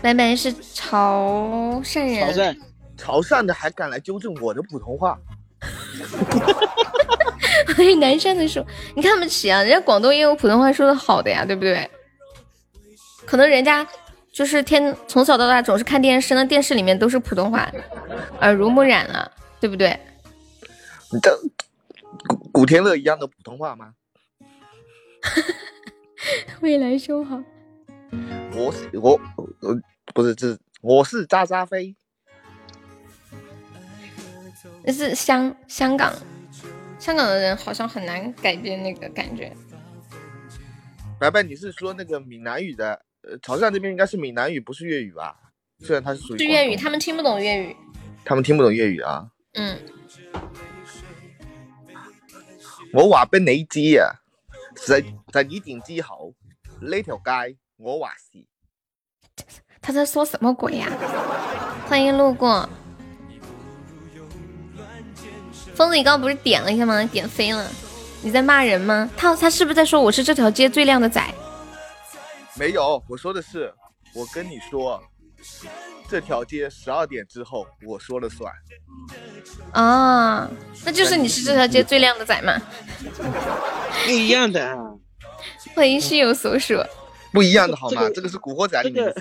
[0.00, 2.56] 白白是潮汕人，潮汕，
[2.96, 5.18] 潮汕的还敢来纠正我的普通话？
[7.76, 9.62] 欢 迎南山的说，你看不起啊？
[9.62, 11.90] 人家广东也有普通话说的好的呀，对不对？
[13.26, 13.86] 可能人家
[14.32, 17.70] 就是天从小到大总是看电视，那电视里面都是普通话，
[18.40, 19.98] 耳濡目染了，对不对？
[21.12, 21.38] 你这
[22.26, 23.94] 古古天乐一样的普通话吗？
[26.60, 27.42] 未来修好，
[28.54, 29.20] 我是我
[29.60, 29.78] 呃。
[30.14, 31.96] 不是，这我是渣渣飞，
[34.84, 36.12] 那是香香港，
[36.98, 39.56] 香港的人好像很难改变那个感觉。
[41.18, 43.00] 白白，你是说那个闽南语的？
[43.22, 45.36] 呃，潮汕这边应该是闽南语，不是粤语吧？
[45.80, 47.76] 虽然它是属于是粤语，他们听不懂粤语。
[48.24, 49.28] 他们听不懂粤语啊？
[49.54, 49.78] 嗯。
[52.92, 54.20] 我话俾你知啊，
[54.86, 56.34] 在在你點之後
[56.80, 58.44] 呢条街，我话是。
[59.80, 60.88] 他在说什么鬼呀？
[61.86, 62.68] 欢迎路过。
[65.74, 67.02] 疯子，你刚刚不是点了一下吗？
[67.04, 67.66] 点飞了，
[68.22, 69.10] 你在骂人吗？
[69.16, 71.22] 他他是不是在说我是这条街最靓的仔？
[72.58, 73.72] 没有，我说的是，
[74.14, 75.02] 我跟你说，
[76.08, 78.52] 这条街十二点之后我说了算。
[79.72, 80.48] 啊，
[80.84, 82.60] 那就是你是这条街最靓的仔嘛？
[84.04, 84.76] 不一样的啊，
[85.74, 86.78] 欢迎心有所属。
[87.32, 88.02] 不一样的好吗？
[88.02, 89.14] 这个这个是《古惑仔》里面的。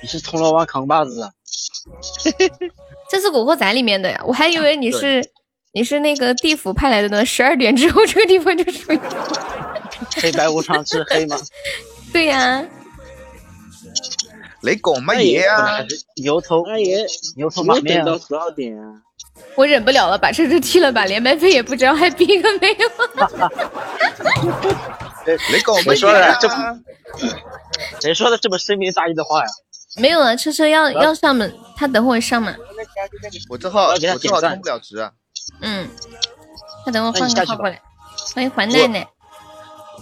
[0.00, 1.30] 你是铜锣湾扛把子啊？
[3.10, 5.22] 这是《古惑仔》里面的呀，我还以为你是
[5.72, 7.24] 你是那个地府派来的呢。
[7.24, 9.00] 十二点之后这个地方就属于，
[10.16, 11.36] 黑白无常之黑吗？
[12.14, 12.64] 对呀、
[14.62, 15.84] 你讲乜嘢啊
[16.22, 16.62] 牛头
[17.34, 18.04] 牛头马没面啊？
[18.04, 19.02] 等到十二点啊。
[19.56, 22.88] 我忍不了了，把车车踢了，吧连麦费也不知道还逼个没有。
[25.26, 26.78] 你讲乜谁说的这嘢啊？
[28.00, 29.48] 谁说的这么深明大义的话呀？
[29.96, 32.54] 没有啊，车车要要上门，他等会上嘛。
[33.48, 35.10] 我这号我这号点充不了值啊！
[35.62, 35.88] 嗯，
[36.86, 37.82] 他等会换个号过来。
[38.36, 39.04] 欢迎环奈奈，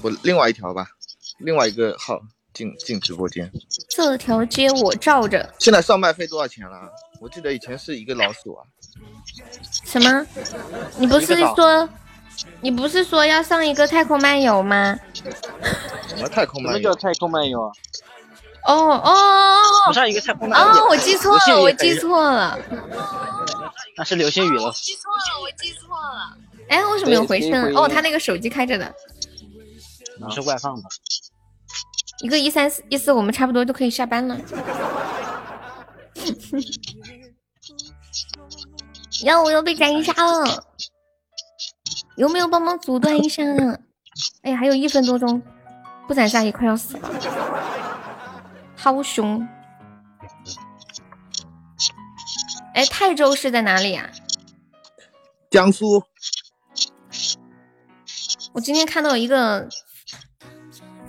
[0.03, 0.87] 我另外一条吧，
[1.43, 2.21] 另外一个号
[2.55, 3.51] 进进直播间。
[3.89, 5.53] 这条街我罩着。
[5.59, 6.77] 现在上麦费多少钱了？
[7.21, 8.65] 我记得以前是一个老鼠啊。
[9.85, 10.27] 什么？
[10.99, 11.89] 你不是说
[12.61, 14.99] 你不是说要上一个太空漫游吗？
[16.09, 16.83] 什么太空漫游什么漫游？
[16.83, 17.71] 叫太空漫游啊？
[18.65, 20.73] 哦哦哦不上一个太空漫哦！
[20.77, 22.59] 游哦，我记错了，我记错了。
[23.97, 24.71] 那是流星雨了。
[24.73, 26.37] 记错了，我记错了。
[26.69, 28.95] 哎，为什么有回声哦，他那个手机开着的。
[30.25, 30.89] 你是外放吧？
[32.23, 34.39] 一个一三四一四，我们差不多都可以下班了。
[39.25, 40.65] 呀，我又被斩杀了，
[42.17, 43.79] 有没有帮忙阻断一下啊？
[44.43, 45.43] 哎呀，还有一分多钟，
[46.07, 47.11] 不斩杀也快要死了，
[48.77, 49.47] 好凶！
[52.75, 54.09] 哎，泰州是在哪里啊？
[55.51, 56.03] 江苏
[58.53, 59.69] 我今天看到一个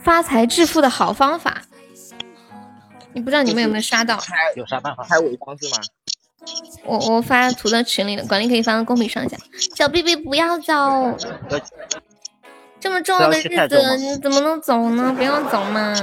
[0.03, 1.61] 发财致富的好方法，
[3.13, 4.19] 你不知道你们有没有刷到？
[4.55, 5.03] 有啥办法？
[5.03, 5.77] 开违章是吗？
[6.83, 9.37] 我我发图到群里了，管理可以发到公屏上一下。
[9.75, 11.17] 小 B B 不要走，
[12.81, 15.13] 这么重要的日子你怎么能走呢？
[15.15, 15.93] 不要走嘛！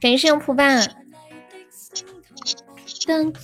[0.00, 0.78] 感谢用蒲伴。
[3.08, 3.40] 噔噔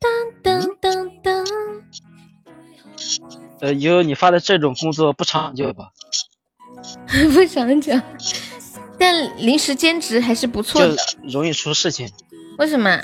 [0.00, 1.82] 噔噔噔噔，
[3.60, 5.88] 呃，以后你发的这种工作不长久吧？
[7.32, 8.00] 不想讲，
[9.02, 11.02] 但临时兼职还是不错就的。
[11.24, 12.08] 容易出事情。
[12.56, 13.02] 为什么？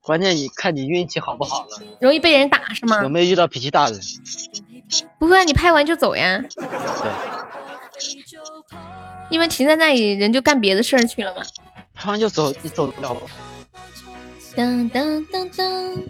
[0.00, 3.08] 关键你看你运气好不好了，容易被人打是吗有？
[3.08, 3.98] 没有遇到脾气大的？
[5.18, 6.40] 不会啊，你拍完就走呀。
[6.54, 6.64] 对，
[9.30, 11.42] 因为停在那里，人就干别的事儿去了嘛。
[11.92, 13.20] 拍完就走，你走得了吗？
[14.54, 16.04] 噔噔噔噔，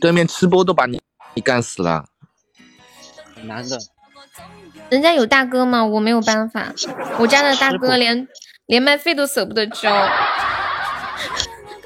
[0.00, 1.00] 对面吃播都把你
[1.34, 2.06] 你干死了。
[3.36, 3.78] 很难的。
[4.90, 6.72] 人家有大哥吗，我没有办法。
[7.18, 8.26] 我家的大哥连
[8.66, 10.08] 连麦费都舍不得交。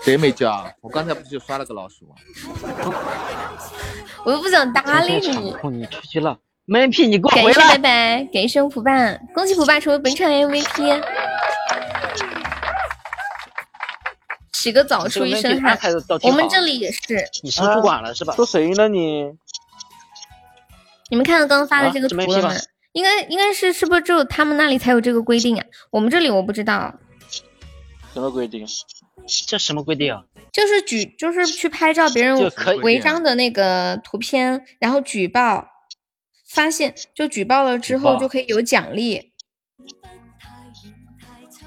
[0.02, 0.70] 谁没交啊？
[0.80, 2.14] 我刚才不是就刷了个老鼠吗？
[4.24, 7.78] 我又不想搭理你你出去了，闷屁你给我感谢拜回来！
[7.78, 11.02] 拜，感谢普爸，恭喜普爸成为本场 MVP。
[14.52, 15.78] 洗个澡出一身汗。
[16.22, 17.22] 我们这里也是。
[17.42, 18.34] 你升主管了是吧？
[18.34, 19.24] 说谁呢你？
[21.10, 22.54] 你们看到刚刚发的啊这个图了吗？
[22.94, 25.66] 应该应该是是不是只有他们那里才有这个规定啊？
[25.90, 26.94] 我们这里我不知道。
[28.12, 28.64] 什么规定？
[29.46, 30.22] 这什么规定啊？
[30.52, 32.38] 就是举，就是去拍照别人
[32.82, 35.66] 违章的那个图片，然后举报，
[36.48, 39.32] 发现就举报了之后就可以有奖励。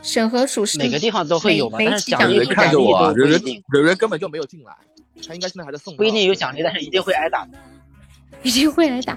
[0.01, 4.73] 审核属实，每个地方都会有吧每但是每期有人奖励不看着我啊，人人不一定人人根本就没有进来，
[5.27, 5.97] 他应该现在还在送。
[5.97, 7.57] 不一定有奖励，但是一定会挨打的。
[8.43, 9.15] 一定会来打。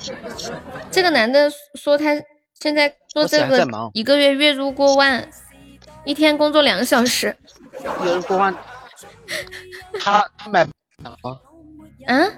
[0.90, 2.14] 这个男的说他
[2.60, 5.28] 现在做这个一个月月入过万，
[6.04, 7.36] 一天工作两个小时。
[8.04, 8.54] 月入过万，
[10.00, 10.66] 他他买
[12.06, 12.28] 啊？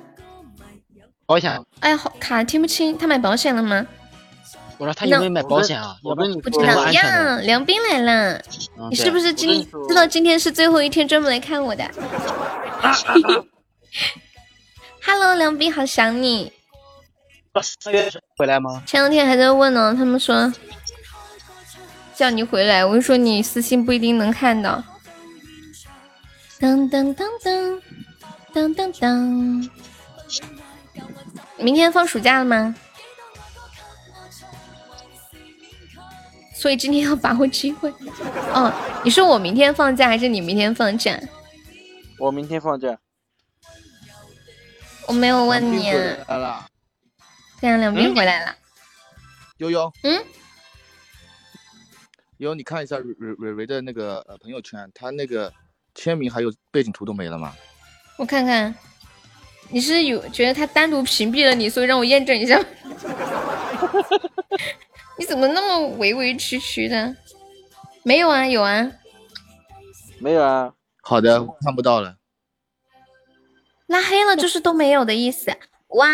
[1.27, 3.87] 保险，哎，好卡听不清，他买保险了吗？
[4.79, 5.97] 我说他有没有买保险啊？
[6.03, 7.39] 我不知道呀。
[7.43, 8.35] 梁斌来了，
[8.77, 11.85] 嗯你是不是今知道今天是最后一天专门来看我的？
[15.05, 16.53] Hello，梁斌，好想你。
[17.61, 18.83] 三月回来吗？
[18.87, 20.51] 前两天还在问呢，他们说
[22.15, 24.83] 叫你回来，我就说你私信不一定能看到。
[26.59, 27.83] 当当当当
[28.55, 29.69] 当当当，
[31.59, 32.75] 明天放暑假了吗？
[36.55, 37.93] 所以今天要把握机会。
[38.55, 38.73] 哦，
[39.05, 41.19] 你说我明天放假还是你明天放假？
[42.19, 42.97] 我明天放假。
[45.09, 45.91] 我没有问你。
[45.91, 46.72] 来
[47.71, 48.57] 了，对啊，两兵回来了。
[49.59, 50.15] 悠悠，嗯，
[52.39, 55.53] 悠悠，你看一下蕊蕊蕊蕊的那个呃朋友圈，他那个
[55.95, 57.55] 签名还有背景图都没了吗？
[58.19, 58.75] 我看看，
[59.71, 62.59] 你是有觉得他单独屏蔽了你，所以让我验证一下。
[65.19, 67.15] 你怎么那么委委屈屈的？
[68.03, 68.91] 没有啊，有啊，
[70.19, 70.73] 没有啊。
[71.03, 72.17] 好的，看不到了。
[73.87, 75.57] 拉黑了就是都没有的意思。
[75.95, 76.07] 哇，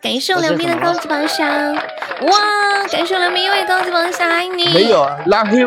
[0.00, 1.74] 感谢我梁斌的高级宝箱。
[1.74, 4.72] 哇，感谢我梁斌又一高级宝箱，爱你。
[4.72, 5.64] 没有啊，拉黑。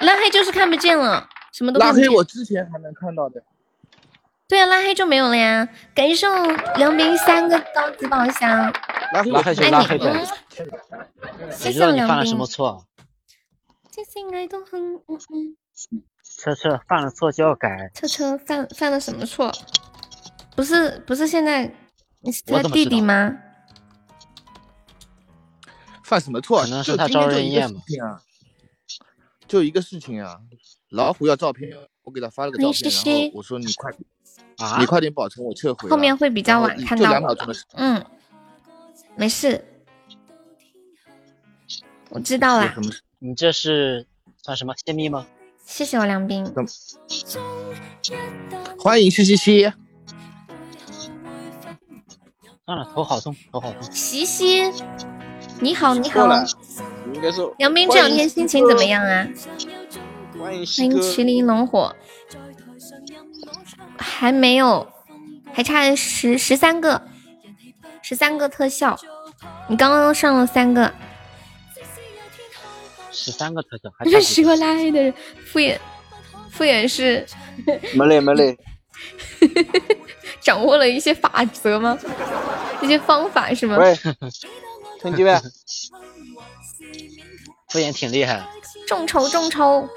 [0.00, 2.08] 拉黑就是看不见了，什么都拉黑。
[2.08, 3.42] 我之前还能看到的。
[4.48, 5.68] 对啊，拉黑就没有了呀。
[5.94, 6.46] 感谢我
[6.76, 8.72] 梁斌三个高级宝箱。
[9.12, 10.24] 拉黑拉黑就拉黑呗。
[11.50, 12.08] 谢谢我梁斌。
[12.08, 12.86] 犯了什么错？
[13.90, 16.02] 这些爱都很嗯嗯。
[16.38, 17.90] 车车犯了错就要改。
[17.94, 19.52] 车车犯犯了什么错？
[20.56, 21.70] 不是不是现在
[22.20, 23.38] 你是他弟弟吗？
[26.04, 26.62] 犯什么错？
[26.62, 27.80] 可能是他招人厌嘛。
[29.46, 30.40] 就一个事情啊，
[30.90, 31.70] 老虎要照片，
[32.02, 34.02] 我给他发了个照片，然后我说你快点，
[34.80, 35.88] 你快点保存我撤回。
[35.88, 37.04] 后面会比较晚看到。
[37.04, 37.64] 就两秒钟的事。
[37.74, 38.04] 嗯，
[39.16, 39.64] 没事，
[42.10, 42.74] 我知道了。
[43.20, 44.06] 你这是
[44.42, 45.26] 算什么泄密吗？
[45.64, 46.46] 谢谢我梁斌。
[48.78, 49.72] 欢迎西西西。
[52.68, 53.82] 算了，头好痛，头好痛。
[53.90, 54.70] 西西，
[55.58, 56.28] 你好，你好。
[57.14, 57.54] 应该说。
[57.60, 59.26] 杨斌这两天心情怎么样啊？
[60.38, 61.96] 欢迎欢迎麒麟龙火。
[63.96, 64.86] 还没有，
[65.50, 67.00] 还差十十三个，
[68.02, 68.94] 十三个特效。
[69.68, 70.92] 你刚刚上了三个。
[73.10, 73.90] 十三个特效。
[73.98, 75.14] 还是十个拉黑的人，
[75.50, 75.78] 敷衍，
[76.50, 77.24] 敷衍是。
[77.94, 78.58] 没嘞，没嘞。
[80.40, 81.98] 掌握了一些法则吗？
[82.80, 83.76] 一些方法是吗？
[83.78, 83.94] 喂，
[85.02, 85.40] 兄弟们？
[87.68, 88.46] 敷衍挺厉害。
[88.86, 89.88] 众筹众筹。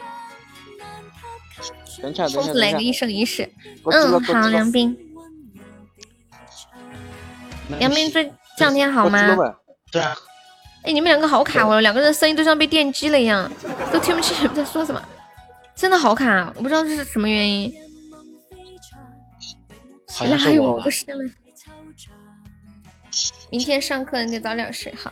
[2.01, 3.49] 等下疯子来个一生一世。
[3.85, 4.97] 嗯，好，梁斌。
[7.79, 8.23] 梁斌这
[8.57, 9.37] 这两天好吗？
[9.91, 10.15] 对啊。
[10.83, 13.49] 哎，你们两个好卡哦，两个人声音都像被电击了一样，
[13.93, 15.01] 都听不清你 们在说什么，
[15.75, 17.71] 真的好卡，我不知道这是什么原因。
[20.19, 21.17] 原来还有我的事了。
[23.49, 25.11] 明天上课你得早点睡哈，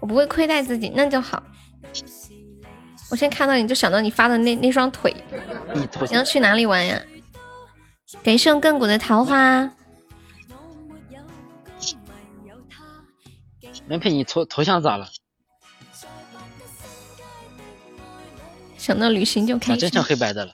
[0.00, 1.42] 我不会亏待自己，那就好。
[3.10, 5.14] 我先看到你就想到你发的那那双腿，
[6.08, 7.00] 你要去哪里玩呀？
[8.22, 9.70] 感谢亘古的桃花。
[13.86, 15.08] 连佩，你头头像咋了？
[18.76, 19.78] 想到旅行就开心。
[19.78, 20.52] 真成黑白的了。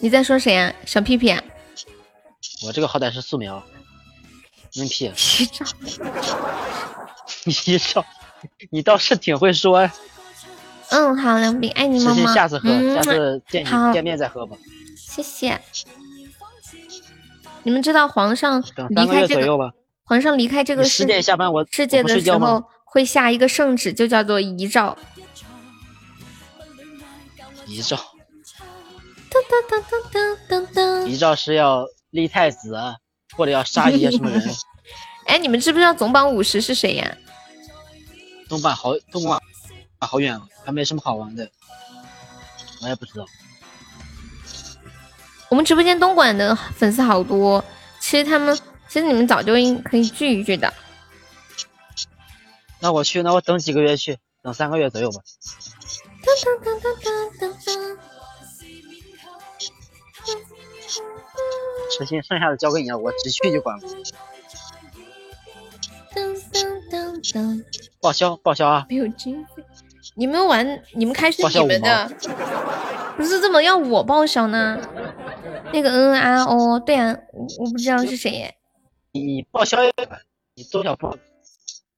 [0.00, 0.72] 你在说谁啊？
[0.84, 1.34] 小屁屁。
[2.64, 3.62] 我这个好歹是素描。
[4.74, 5.06] 连屁。
[5.06, 5.66] 遗照。
[7.44, 8.04] 遗照，
[8.70, 9.90] 你倒是挺会说。
[10.90, 12.34] 嗯，好，梁斌，爱你么么。
[12.34, 14.56] 下次喝，下次见见面再喝吧。
[14.96, 15.60] 谢谢。
[17.64, 19.74] 你们知道皇上离开这个？
[20.04, 24.96] 皇上离开这个世界下班我世界的时候会下一个圣旨，就叫做遗诏。
[27.66, 27.98] 遗诏。
[31.06, 32.76] 遗诏是要立太子，
[33.36, 34.42] 或者要杀一些什么人。
[35.26, 37.16] 哎，你们知不知道总榜五十是谁呀？
[38.48, 39.40] 东莞好，东莞
[40.00, 41.50] 好远啊，还没什么好玩的。
[42.82, 43.26] 我也不知道。
[45.48, 47.64] 我们直播间东莞的粉丝好多，
[48.00, 48.58] 其实他们。
[48.90, 50.72] 其实你们早就应可以聚一聚的。
[52.80, 55.20] 那我去，那我等几个月去，等三个月左右吧。
[61.90, 63.82] 这些剩下的交给你了，我只去就管了。
[68.00, 68.86] 报销报销啊！
[68.88, 69.62] 没有经费，
[70.14, 72.10] 你们玩你们开是你们的，
[73.16, 74.78] 不是怎么要我报销呢？
[75.72, 78.54] 那个嗯啊哦，对啊，我我不知道是谁。
[79.12, 79.78] 你报销，
[80.54, 81.16] 你多少报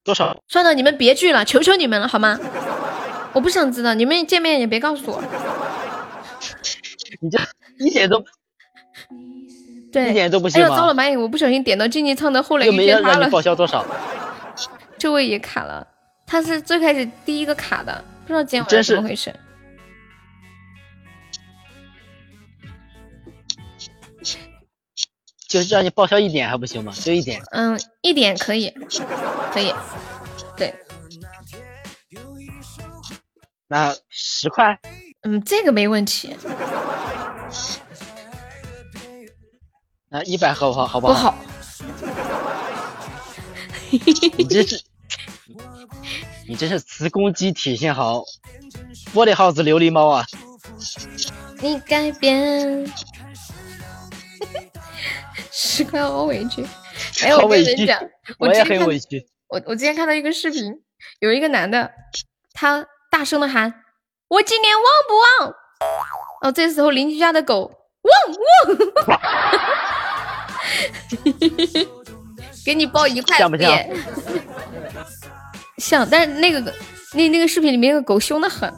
[0.03, 0.37] 多少？
[0.49, 2.39] 算了，你们别聚了，求求你们了，好吗？
[3.33, 5.23] 我不想知道，你们见面也别告诉我。
[7.21, 7.39] 你这
[7.79, 8.25] 一点都
[9.93, 11.19] 对，一点都不行哎呀，糟了，妈呀！
[11.19, 13.29] 我不小心点到竞技唱的后来遇见他了。
[13.29, 13.85] 报销多少？
[14.97, 15.87] 这位也卡了，
[16.27, 19.35] 他是最开始第一个卡的，不知道今晚怎么回事。
[25.49, 26.93] 就是让你报销一点还不行吗？
[26.95, 27.43] 就一点。
[27.51, 28.73] 嗯，一点可以，
[29.53, 29.75] 可以。
[30.57, 30.73] 对。
[33.67, 34.79] 那十块？
[35.23, 36.37] 嗯，这个没问题。
[40.13, 40.87] 那一百好不好？
[40.87, 41.35] 好不不好？
[43.91, 43.99] 你
[44.45, 44.83] 这是，
[46.49, 48.25] 你这是雌攻击体现好，
[49.15, 50.27] 玻璃耗子琉璃猫啊！
[51.61, 52.93] 你改变，
[55.53, 56.67] 十块好委屈。
[57.23, 58.03] 哎，我跟好 委屈你们讲，
[58.39, 59.25] 我也很委屈。
[59.49, 60.83] 我我今天看到一个视频，
[61.21, 61.93] 有一个男的，
[62.53, 63.73] 他大声的喊
[64.27, 65.15] ：“我今年旺不
[65.47, 65.55] 旺？”
[66.43, 67.71] 哦，这时候邻居家的狗
[68.03, 68.13] 汪
[69.07, 69.19] 汪，
[72.65, 73.79] 给你报一块像不像。
[75.79, 76.61] 像，但是那个
[77.15, 78.73] 那那个视频里面那个狗凶的很。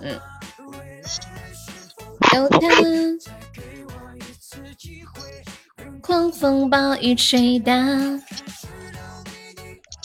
[2.34, 3.18] 有天，
[6.00, 7.74] 狂风暴雨吹打。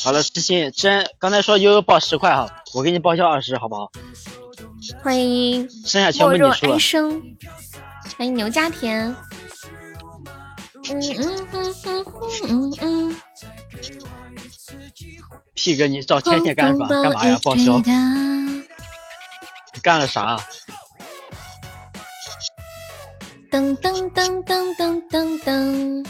[0.03, 3.89] 好了，知心，真刚才说悠悠报十块哈，我给你报销二十，好不好？
[5.01, 6.79] 欢迎剩下全部莫若你出了哀。
[6.79, 7.21] 生，
[8.17, 9.15] 欢迎牛家田。
[10.89, 12.05] 嗯嗯嗯嗯
[12.47, 13.21] 嗯嗯。
[15.53, 16.87] 屁哥，你找天天干什么？
[16.87, 17.39] 干嘛呀？
[17.43, 17.77] 报销？
[19.73, 20.39] 你干了啥？
[23.49, 26.05] 噔噔噔噔噔噔噔。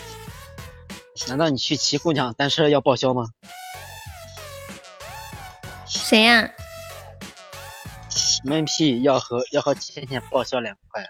[1.27, 3.27] 难道你去骑姑娘单车要报销吗？
[5.85, 6.49] 谁呀、
[8.43, 11.05] 闷屁要和要和倩倩报销两块。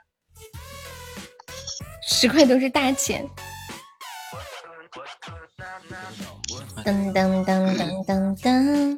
[2.08, 3.28] 十块都是大钱。
[6.88, 8.98] 噔噔噔噔噔噔。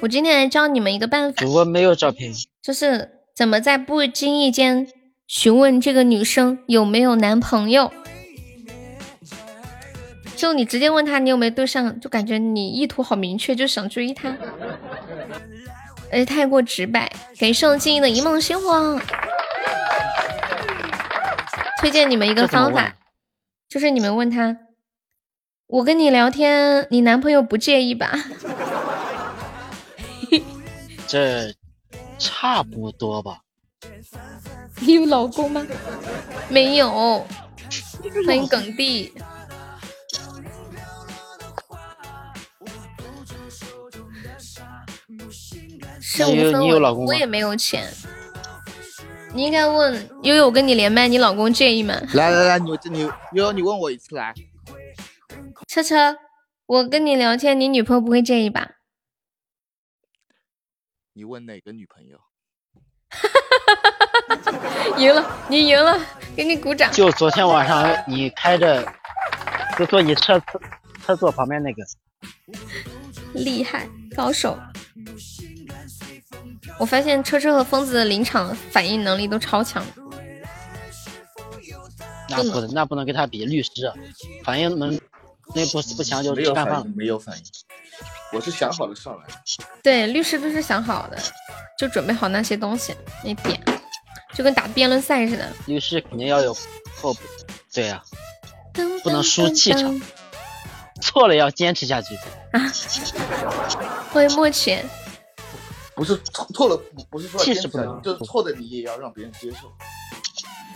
[0.00, 4.88] 我今天来教你们一个办法，主播没有照片，就是怎么在不经意间
[5.28, 7.92] 询问这个女生有没有男朋友。
[10.34, 14.36] 就你直接问她你有没有对象，就感觉你意图好明确，就想追她，
[16.10, 17.12] 而且太过直白。
[17.38, 19.00] 给盛静怡的一梦星火，
[21.80, 22.96] 推荐你们一个方法，
[23.68, 24.56] 就是你们问她，
[25.66, 28.12] 我跟你聊天，你男朋友不介意吧？
[31.08, 31.54] 这
[32.18, 33.38] 差不多吧。
[34.84, 35.66] 你有老公吗？
[36.50, 37.26] 没有。
[38.26, 39.12] 欢迎耿弟。
[46.00, 47.90] 剩你有五分我你有老公我也没有钱。
[49.32, 51.98] 你应该问悠悠，我跟你连麦，你老公介意吗？
[52.12, 53.00] 来来来，你你
[53.32, 54.34] 悠悠，你问我一次来。
[55.66, 56.18] 车车，
[56.66, 58.72] 我跟你聊天，你女朋友不会介意吧？
[61.14, 62.18] 你问哪个女朋友？
[64.98, 65.98] 赢了，你赢了，
[66.36, 66.90] 给你鼓掌。
[66.92, 68.86] 就昨天晚上你开着，
[69.78, 70.40] 就坐你车
[71.04, 71.82] 车座旁边那个，
[73.32, 74.58] 厉害，高手。
[76.78, 79.84] 我发现车车和疯子的临场反应能力都超强。
[82.28, 83.44] 那不能那不能跟他比。
[83.44, 83.94] 律师啊
[84.42, 84.98] 反应能
[85.54, 86.42] 那不不强就没。
[86.42, 87.42] 有反应，没有反应。
[88.32, 89.24] 我是想好了上来。
[89.82, 91.18] 对，律师都是想好的，
[91.78, 93.60] 就准备好那些东西，那点，
[94.34, 95.48] 就跟打辩论赛似的。
[95.66, 96.56] 律师肯定要有
[97.00, 97.14] 后，
[97.72, 98.02] 对呀、
[99.02, 100.00] 不能输气场，
[101.00, 102.16] 错了要坚持下去。
[102.52, 102.60] 啊
[104.10, 104.84] 欢迎莫浅，
[105.94, 109.72] 不是错错了，不不是说坚持气势不能就是错的你也要让别人接受。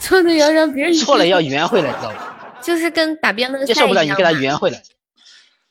[0.01, 2.48] 错的要让别人错了要圆回来，知道吧？
[2.63, 4.83] 就是跟打辩论赛接受不了你给他圆回来。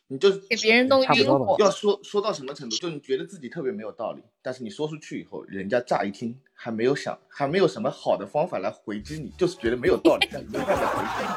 [0.09, 1.57] 你就给别人弄差不多吧晕火。
[1.59, 11.29] 要说说到什么程度，就你觉得自己特别没有道理，但是你说出去以后，人家乍一听还没有想，还没有什么好的方法来回击你，就是觉得没有道理，但是没办法回击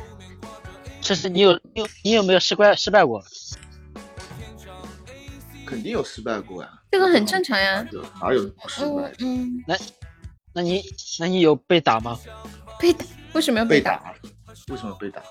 [1.00, 3.22] 这是你有你有你有没有失败失败过？
[5.64, 6.68] 肯定有失败过呀。
[6.90, 7.86] 这个很正常呀。
[7.92, 9.46] 有哪有失败嗯？
[9.46, 9.64] 嗯，
[10.52, 10.82] 那你
[11.20, 12.18] 那你有被打吗？
[12.80, 13.04] 被打
[13.34, 13.64] 为什么要？
[13.64, 14.14] 被打？
[14.68, 15.22] 为什么被打？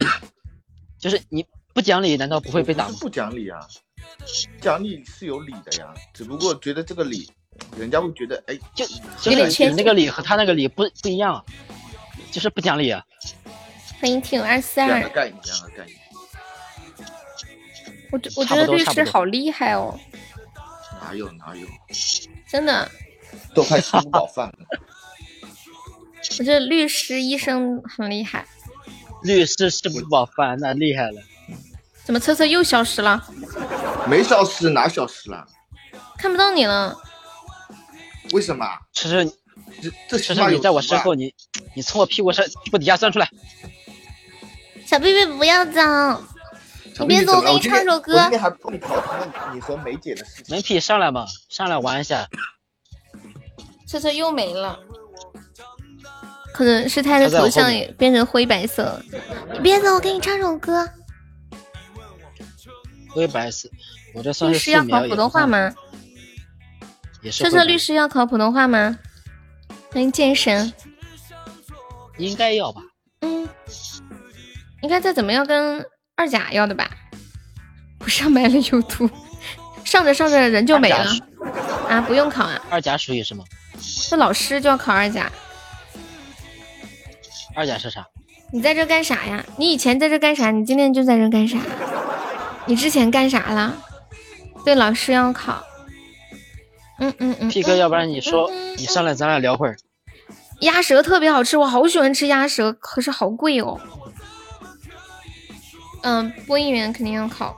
[0.98, 3.06] 就是你不讲理，难道不会被打吗不？
[3.06, 3.58] 不讲理啊，
[4.60, 7.30] 讲理是有理的呀，只不过觉得这个理，
[7.78, 11.44] 人家会觉得，哎，就就是有点谦你那个理和他那个理不不一样啊，
[12.30, 13.02] 就是不讲理啊。
[14.00, 15.42] 欢迎听二四二，这样的概念，
[15.76, 15.98] 概念，
[18.12, 19.98] 我觉我觉得律师好厉害哦，
[21.00, 21.66] 哪有哪有，
[22.48, 22.90] 真的，
[23.54, 24.80] 都快吃不饱饭了。
[26.38, 28.46] 我觉得律师、医生很厉害。
[29.22, 31.20] 律师吃不饱饭，那厉害了。
[32.04, 33.22] 怎么测测又消失了？
[34.08, 35.46] 没消失，哪消失了？
[36.16, 36.96] 看不到你了。
[38.32, 38.66] 为什么？
[38.92, 39.24] 其实
[39.82, 41.34] 这这吃起码有吃你在我身后，你
[41.74, 43.28] 你从我屁股上屁股底下钻出来。
[44.86, 45.80] 小贝贝不要走，
[47.00, 50.54] 你别走，我给你唱首歌我今天还帮你调停了你和梅姐的事情。
[50.54, 52.28] 门屁上来嘛，上来玩一下。
[53.86, 54.78] 测测又没了。
[56.58, 59.00] 可能是他的头像也变成灰白色了。
[59.52, 60.84] 你别走，我给你唱首歌。
[63.10, 63.70] 灰白色，
[64.12, 65.72] 我这算律是素描也师要考普通话吗？
[67.30, 68.98] 车车律师要考普通话吗？
[69.92, 70.72] 欢迎剑神。
[72.16, 72.82] 应该要吧？
[73.20, 73.48] 嗯，
[74.82, 75.86] 应该再怎么要跟
[76.16, 76.90] 二甲要的吧？
[78.00, 79.08] 不上麦了有毒，
[79.86, 81.08] 上着上着人就没了
[81.88, 82.00] 啊！
[82.00, 83.44] 不用考啊，二甲属于什么？
[84.10, 85.30] 这老师就要考二甲。
[87.58, 88.06] 二甲是啥？
[88.52, 89.44] 你在这干啥呀？
[89.56, 90.52] 你以前在这干啥？
[90.52, 91.58] 你今天就在这干啥？
[92.66, 93.76] 你之前干啥了？
[94.64, 95.64] 对，老师要考。
[97.00, 97.48] 嗯嗯嗯。
[97.48, 99.76] P 哥，要不然你说你上来，咱俩聊会儿。
[100.60, 103.80] 鸭舌特别好吃，我好喜欢吃鸭舌，可是好贵哦。
[106.02, 107.56] 嗯，播音员肯定要考。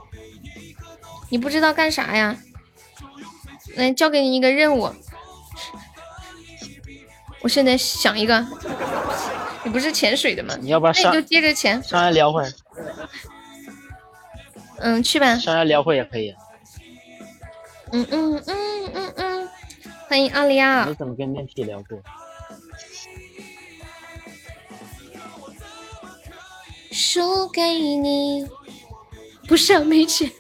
[1.29, 2.39] 你不知道干啥呀？
[3.77, 4.91] 来，交给你一个任务。
[7.43, 8.47] 我现在想一个，
[9.65, 10.57] 你不是潜水的吗？
[10.61, 11.83] 你要不然上那你就接着潜。
[11.83, 12.53] 上来聊会儿，
[14.79, 15.37] 嗯，去吧。
[15.37, 16.35] 上来聊会儿也可以。
[17.93, 19.49] 嗯嗯嗯嗯嗯，
[20.09, 20.95] 欢迎奥利奥没。
[20.95, 22.01] 怎么跟面 P 聊过。
[26.93, 27.63] 输给
[27.97, 28.47] 你，
[29.47, 30.31] 不是啊，没钱。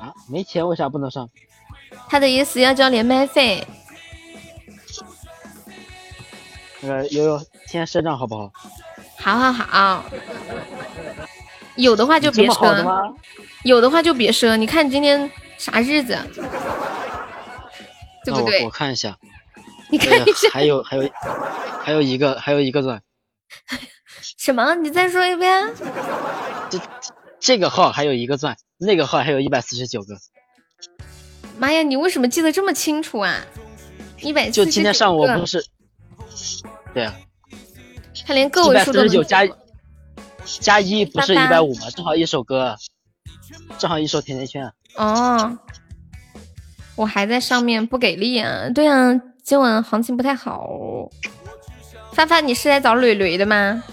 [0.00, 1.28] 啊，没钱为啥不能上？
[2.08, 3.66] 他的意思要交连麦费。
[6.80, 8.52] 那个悠悠，先赊账好不好？
[9.18, 10.04] 好好好，
[11.76, 13.14] 有的话就别赊，
[13.64, 14.56] 有的话就别赊。
[14.56, 16.16] 你看今天啥日子，
[18.24, 18.70] 对不对那我我？
[18.70, 19.18] 看一下，
[19.90, 21.10] 你看一下还有还有
[21.82, 23.02] 还有一个还有一个钻，
[24.38, 24.74] 什么？
[24.76, 25.68] 你再说一遍。
[26.70, 26.78] 这
[27.40, 30.16] 这个号还有一个钻，那个号还有一百四十九个。
[31.58, 33.44] 妈呀，你为什么记得这么清楚啊？
[34.20, 35.64] 一百就今天上午我不是，
[36.94, 37.14] 对啊，
[38.26, 39.46] 他连个位数都能四十九加
[40.60, 41.90] 加一不是一百五吗？
[41.90, 42.76] 正好一首歌，
[43.78, 44.72] 正好一首甜甜圈。
[44.96, 45.58] 哦，
[46.96, 48.68] 我还在上面不给力啊！
[48.74, 50.68] 对啊，今晚行情不太好。
[52.12, 53.84] 发发，你是来找蕊蕊的吗？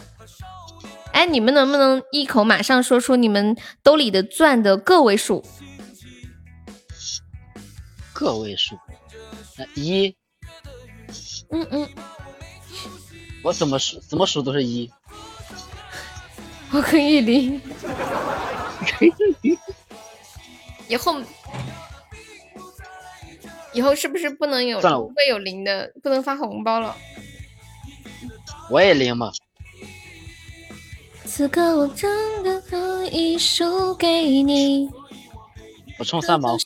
[1.12, 5.44] 哎，你们能不能一口马上说出你们兜里的钻的个位数？
[8.14, 8.78] 个位数，
[9.58, 10.16] 那一
[11.50, 11.90] 嗯嗯，
[13.46, 14.92] 我怎么数怎么数都是一，
[16.72, 17.62] 我可以零。
[20.90, 21.22] 以后，
[23.72, 26.96] 以后是不是不能有不会有零的，不能发红包了？
[28.72, 29.32] 我也零嘛。
[31.24, 34.90] 此刻我真的可以输给你。
[36.00, 36.58] 我充三毛，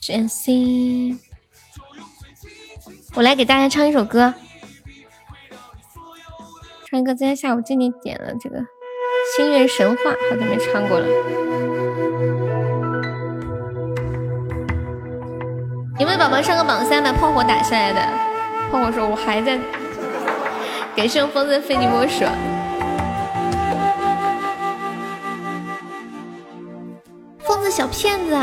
[3.16, 4.34] 我来给大家唱一首歌，
[6.90, 8.58] 唱一个今天下午静静点了这个
[9.36, 11.06] 《星月神话》，好久没唱过了。
[16.00, 18.02] 有没有宝宝上个榜三把炮火打下来的？
[18.72, 19.60] 炮火说：“我还在。”
[20.98, 22.26] 感谢我风筝非你莫属。
[27.38, 28.36] 疯子小骗子。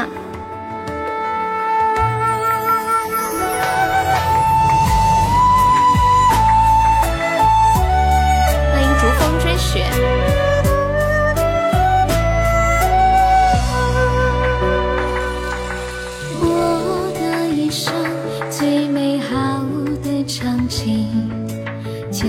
[16.40, 17.92] 我的一生
[18.50, 19.64] 最美好
[20.02, 21.06] 的场景，
[22.10, 22.26] 就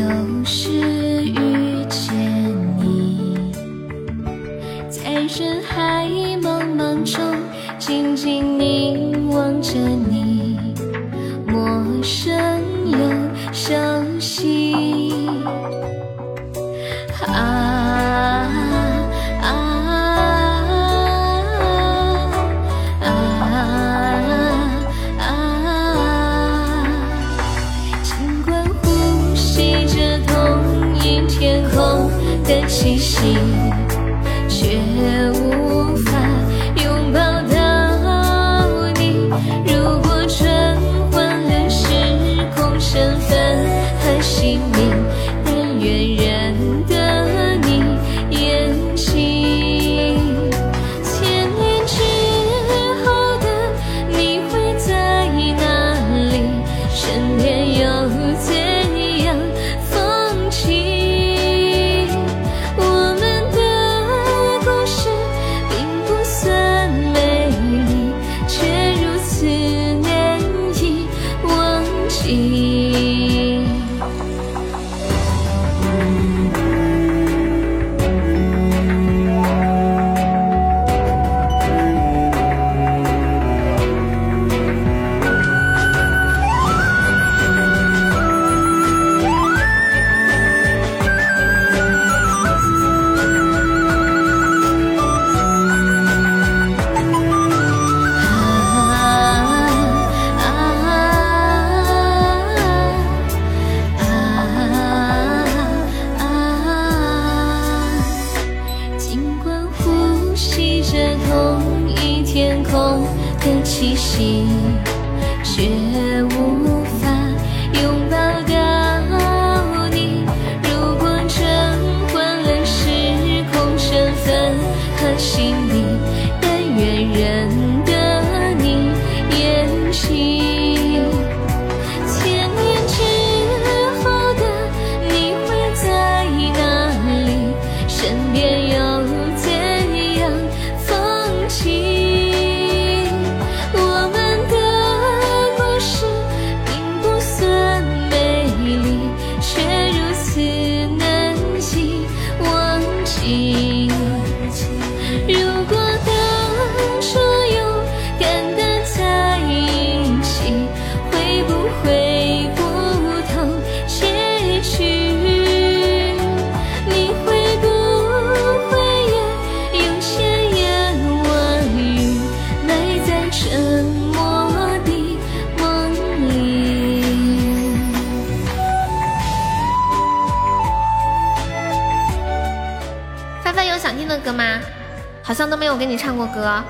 [186.41, 186.63] 哥。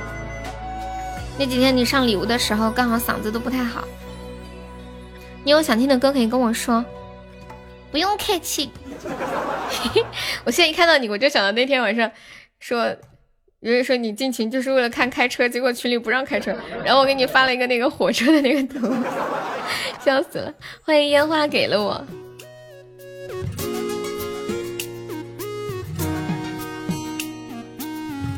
[1.37, 3.87] 那几天你上礼物的时候，刚好嗓子都不太好。
[5.43, 6.83] 你有想听的歌可以跟我说，
[7.91, 8.71] 不用客气。
[10.43, 12.09] 我现在一看到你，我就想到那天晚上
[12.59, 12.85] 说，
[13.59, 18.91] 有人说你进群就是为了看开车，结果群里不让开车，然后我给你发了一个那个火车的那个图，
[20.03, 20.53] 笑死了。
[20.81, 22.03] 欢迎烟花给了我。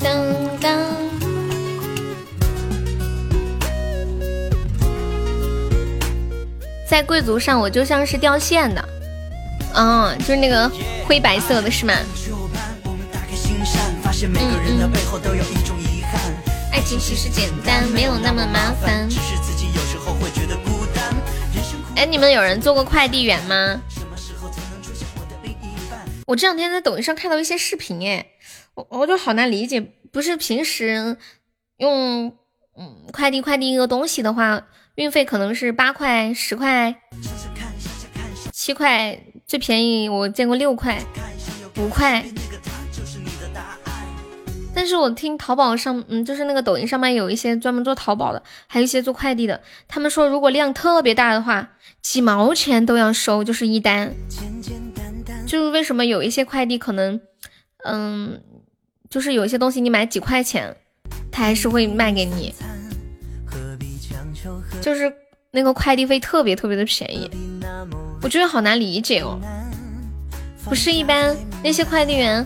[0.02, 0.99] 当当。
[6.90, 8.90] 在贵族上，我就像是掉线的，
[9.76, 10.68] 嗯，就是那个
[11.06, 11.94] 灰白色的是吗？
[14.24, 14.92] 嗯嗯。
[16.72, 19.08] 爱情其实简单，没有那么麻烦。
[21.96, 23.80] 哎，你们有人做过快递员吗？
[26.26, 28.26] 我这两天在抖音上看到一些视频，哎，
[28.74, 29.80] 我我就好难理解，
[30.12, 31.18] 不是平时
[31.78, 32.34] 用
[32.76, 34.64] 嗯快递快递一个东西的话，
[35.00, 36.94] 运费可能是八块、十块、
[38.52, 41.02] 七块，最便宜我见过六块、
[41.78, 42.26] 五块。
[44.76, 51.70] 但是我听淘宝上，嗯，就是那个抖音上面有一些专门做淘宝的，还有一些做快递的，他们说如果量特别大的话，
[52.02, 54.14] 几毛钱都要收，就是一单。
[55.48, 57.22] 就是为什么有一些快递可能，
[57.86, 58.42] 嗯，
[59.10, 60.76] 就是有一些东西你买几块钱，
[61.32, 62.54] 他还是会卖给你，
[64.90, 65.14] 就是
[65.52, 67.30] 那个快递费特别特别的便宜，
[68.24, 69.40] 我觉得好难理解哦。
[70.66, 72.44] 不是一般那些快递员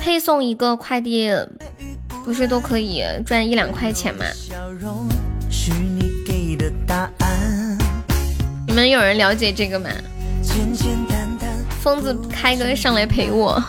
[0.00, 1.30] 配送一个快递，
[2.24, 4.24] 不是都可以赚一两块钱吗？
[8.66, 9.88] 你们有人了解这个吗？
[11.80, 13.62] 疯子开个上来陪我。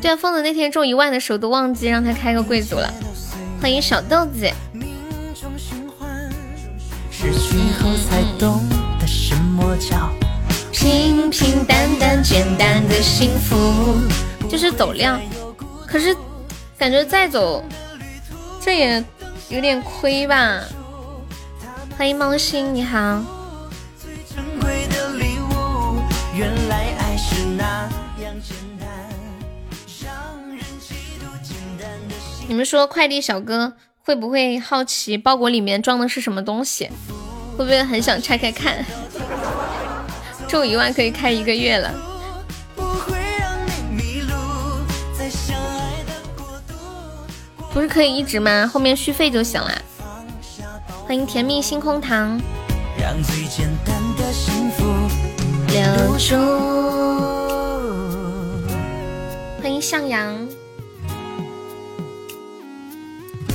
[0.00, 2.94] 对啊，疯子那天中一万的时候都忘记让他开个贵族了。
[3.60, 4.50] 欢迎小豆子。
[10.72, 14.00] 平平淡淡简单的幸福，
[14.48, 15.20] 就是走量。
[15.86, 16.16] 可是
[16.78, 17.62] 感觉再走，
[18.62, 19.04] 这也
[19.50, 20.60] 有点亏吧。
[21.98, 23.22] 欢迎猫星，你好。
[32.50, 33.74] 你们说快递小哥
[34.04, 36.90] 会不会好奇包裹里面装的是什么东西？
[37.56, 38.84] 会不会很想拆开看？
[40.48, 41.94] 中一万可以开一个月了。
[47.72, 48.66] 不是可以一直吗？
[48.66, 49.70] 后面续费就行了。
[51.06, 52.36] 欢迎甜蜜星空糖。
[55.68, 56.34] 留住。
[59.62, 60.36] 欢迎向阳。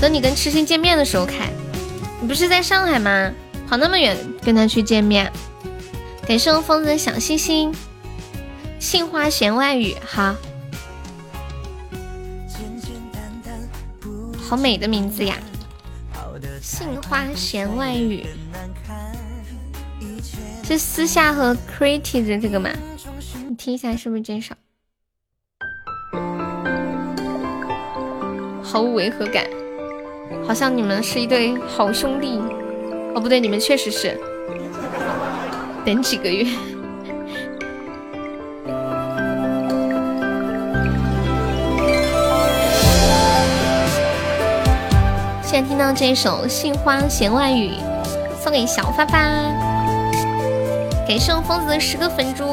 [0.02, 1.50] 等你跟痴心见面的时候开。
[2.22, 3.32] 你不是在上海吗？
[3.68, 5.32] 跑那么远跟他去见面。
[6.28, 7.74] 感谢我疯子的小心心。
[8.80, 10.36] 杏花弦外语，好。
[14.38, 15.36] 好美的名字呀！
[16.62, 18.26] 杏花弦外语。
[20.64, 22.70] 是私下和 creative 的这个吗？
[23.48, 24.54] 你听一下是不是这首？
[28.62, 29.48] 毫无违和感，
[30.48, 32.40] 好像你们是一对好兄弟。
[33.14, 34.20] 哦，不对，你们确实是。
[35.86, 36.46] 等几个月。
[45.44, 47.70] 现在听到这首《杏花弦外语》，
[48.44, 49.18] 送给小发发。
[51.08, 52.44] 感谢我疯子的十个粉猪，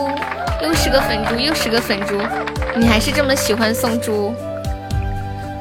[0.63, 2.15] 又十个粉猪，又十个粉猪，
[2.77, 4.33] 你还是这么喜欢送猪？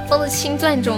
[0.07, 0.97] 疯子青钻中。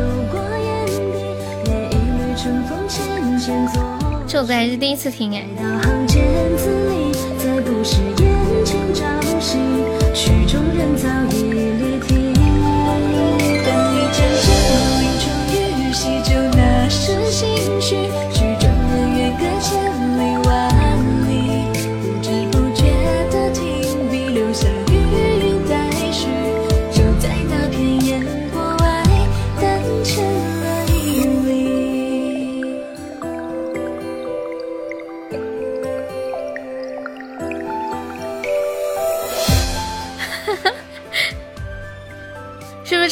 [4.31, 5.45] 这首歌还是第一次听哎。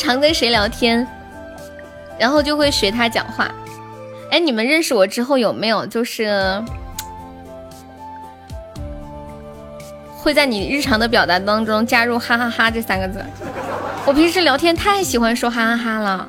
[0.10, 1.07] 常跟谁聊天，
[2.18, 3.47] 然后就会学他讲话。
[4.32, 6.60] 哎，你们认识我之后有没有就是
[10.18, 13.24] 会在你日常的表达当中加入“哈哈哈”这三个字？
[14.03, 16.28] 我平时聊天太喜欢说“哈哈哈”了。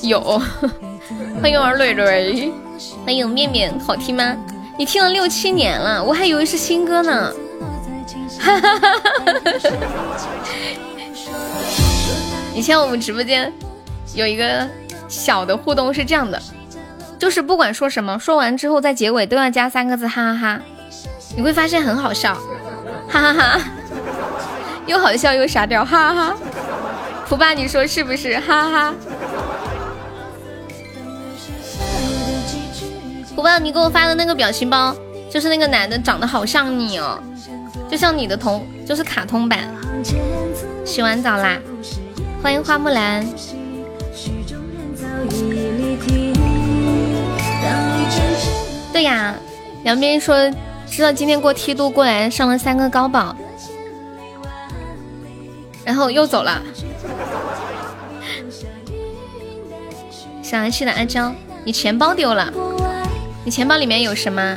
[0.00, 0.40] 有，
[1.42, 2.50] 欢迎儿蕊蕊，
[3.04, 4.34] 欢迎面面，好听吗？
[4.78, 7.30] 你听了六七年了，我还以为是新歌呢。
[8.38, 9.00] 哈哈哈哈！
[12.54, 13.52] 以前我们直播间
[14.14, 14.66] 有一个
[15.08, 16.40] 小的互动是这样的，
[17.18, 20.60] 就是不管说什么，说完之后在结尾都要加三个字哈哈哈，
[21.36, 22.34] 你会发现很好笑，
[23.08, 23.60] 哈哈哈，
[24.86, 26.36] 又好笑又傻屌，哈哈哈！
[27.26, 28.38] 福爸你说是不是？
[28.40, 28.94] 哈哈！
[33.34, 34.96] 福爸你给我发的那个表情包，
[35.30, 37.20] 就是那个男的长得好像你哦。
[37.90, 39.60] 就像你的同就是卡通版，
[40.84, 41.58] 洗完澡啦，
[42.42, 43.26] 欢迎花木兰。
[48.92, 49.34] 对呀，
[49.84, 50.50] 杨斌说
[50.88, 53.36] 知道今天过梯度过来上了三个高保，
[55.84, 56.60] 然后又走了。
[60.42, 61.32] 小安气的阿娇，
[61.64, 62.52] 你钱包丢了，
[63.44, 64.56] 你钱包里面有什么？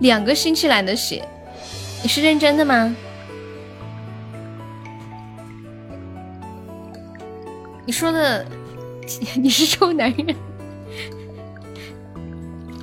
[0.00, 1.26] 两个星期来的血，
[2.02, 2.94] 你是认真的吗？
[7.84, 8.46] 你说的
[9.36, 10.36] 你是臭男人，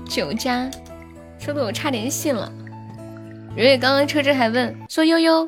[0.09, 0.69] 酒家
[1.39, 2.51] 说的我差点信了。
[3.55, 5.47] 蕊蕊刚刚车车还问说悠悠，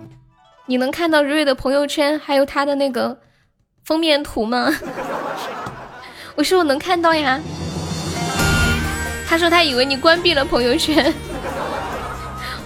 [0.67, 3.19] 你能看到蕊蕊的朋友圈还有他的那个
[3.83, 4.71] 封面图吗？
[6.37, 7.41] 我说我能看到呀。
[9.27, 11.13] 他说他以为你关闭了朋友圈。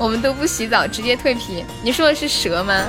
[0.01, 1.63] 我们都不洗澡，直接蜕皮。
[1.83, 2.87] 你说的是蛇吗？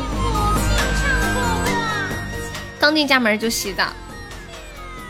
[2.81, 3.89] 刚进家门就洗澡。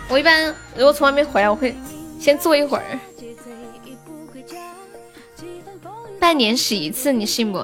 [0.08, 1.72] 我一般如果从外面回来，我会
[2.18, 2.84] 先坐一会儿。
[6.18, 7.58] 半年洗一次，你信不？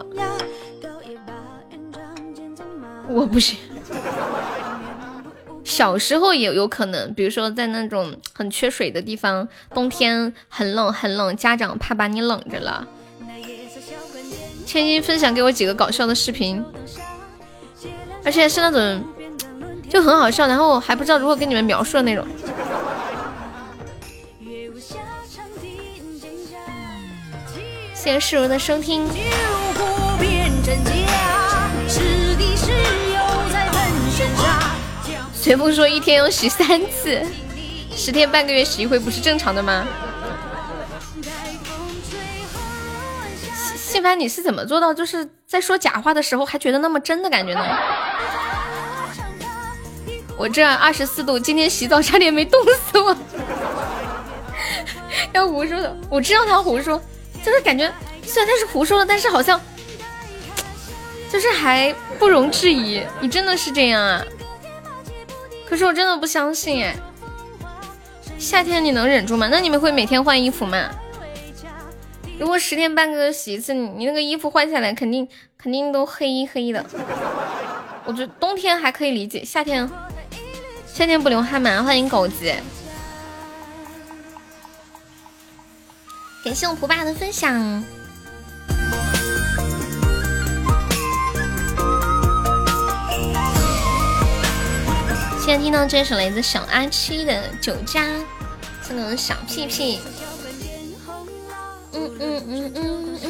[3.09, 3.59] 我不信。
[5.65, 12.87] 小时候也有可能，比如说在那种很缺水的地方，冬天很冷很冷，家长怕把你冷着了。
[14.69, 16.63] 千金分享给我几个搞笑的视频，
[18.23, 19.03] 而且是那种
[19.89, 22.27] 就很好笑，然后还不知道如何跟你们描述的那种。
[27.95, 29.09] 谢谢世如的收听。
[35.33, 37.23] 随风说一天要洗三次，
[37.97, 39.87] 十天半个月洗一回不是正常的吗？
[43.99, 47.61] 一般你是怎么做到，就是在说假话的时候还觉得那么真的感觉呢？
[50.37, 53.17] 我这二十四度，今天洗澡差点没冻死我。
[55.35, 57.03] 要胡说的，我知道他胡说，
[57.45, 57.93] 就是感觉
[58.25, 59.61] 虽然他是胡说的，但是好像
[61.29, 63.03] 就是还不容置疑。
[63.19, 64.25] 你真的是这样啊？
[65.69, 66.95] 可是我真的不相信哎。
[68.39, 69.49] 夏天你能忍住吗？
[69.51, 70.89] 那你们会每天换衣服吗？
[72.39, 75.27] 如果十天半个月洗一次，你那个衣服换下来肯定
[75.59, 76.85] 肯定都黑黑的。
[78.05, 79.91] 我觉得冬天还可以理解，夏天
[80.87, 81.83] 夏天不流汗吗？
[81.83, 82.55] 欢迎狗子，
[86.45, 87.85] 感谢我蒲爸的分享。
[95.45, 98.05] 现在听到这首来自小阿七的《酒家》，
[98.87, 99.99] 这个小屁屁。
[101.93, 103.29] 嗯嗯嗯嗯嗯。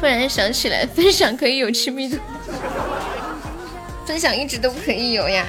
[0.00, 2.16] 突然想起来，分享可以有亲密度，
[4.06, 5.46] 分享一直都可以有呀。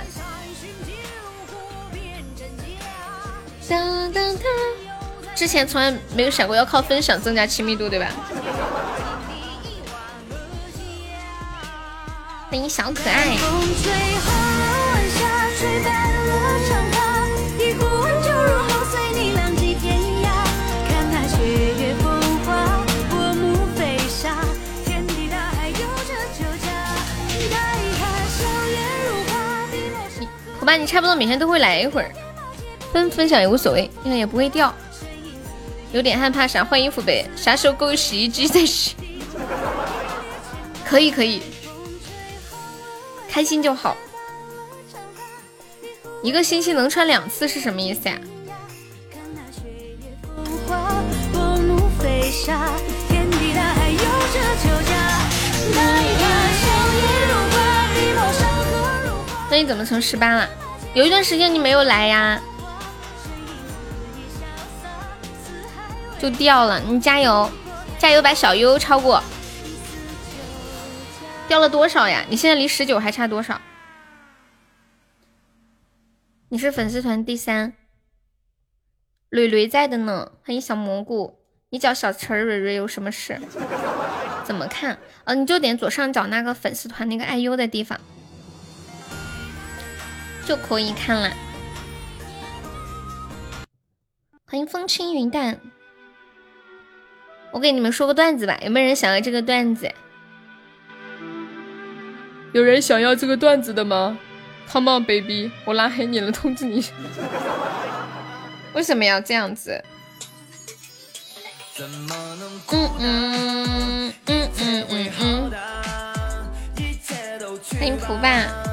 [3.70, 3.78] 哒
[4.14, 4.40] 哒哒。
[5.34, 8.08] 之前从来没有想过要靠分享增加亲密度，对吧？
[12.50, 13.38] 欢迎小可爱。
[30.72, 32.10] 吧，你差不多每天都会来一会儿，
[32.94, 34.74] 分分享也无所谓，应该也不会掉。
[35.92, 36.64] 有点害怕啥？
[36.64, 38.96] 换衣服呗，啥时候够洗衣机再洗？
[40.86, 41.42] 可以可以。
[43.30, 43.98] 开心就好，
[46.24, 48.18] 一个星期能穿两次是什么意思呀？
[59.52, 60.50] 那你怎么成十八了？
[60.94, 62.42] 有一段时间你没有来呀，
[66.18, 66.80] 就掉了。
[66.80, 67.52] 你加油，
[68.00, 69.22] 加油，把小优超过。
[71.50, 72.24] 掉了多少呀？
[72.30, 73.60] 你现在离十九还差多少？
[76.48, 77.74] 你是粉丝团第三，
[79.30, 80.32] 蕊蕊在的呢。
[80.46, 81.42] 欢迎小蘑菇，
[81.72, 83.38] 你叫小陈蕊蕊有什么事？
[84.46, 84.98] 怎么看？
[85.26, 88.00] 呃，你就点左上角那个粉丝团那个爱优的地方，
[90.46, 91.32] 就可以看了。
[94.46, 95.60] 欢迎风轻云淡，
[97.52, 99.90] 我给你们说个段子吧，有没有人想要这个段子？
[102.54, 104.20] 有人想要这个段子的吗
[104.68, 106.84] ？Come on, baby，我拉黑你了，通知你。
[108.74, 109.82] 为什么要这样子？
[111.80, 112.08] 嗯
[113.00, 115.52] 嗯嗯嗯嗯嗯。
[117.80, 118.71] 欢迎蒲爸。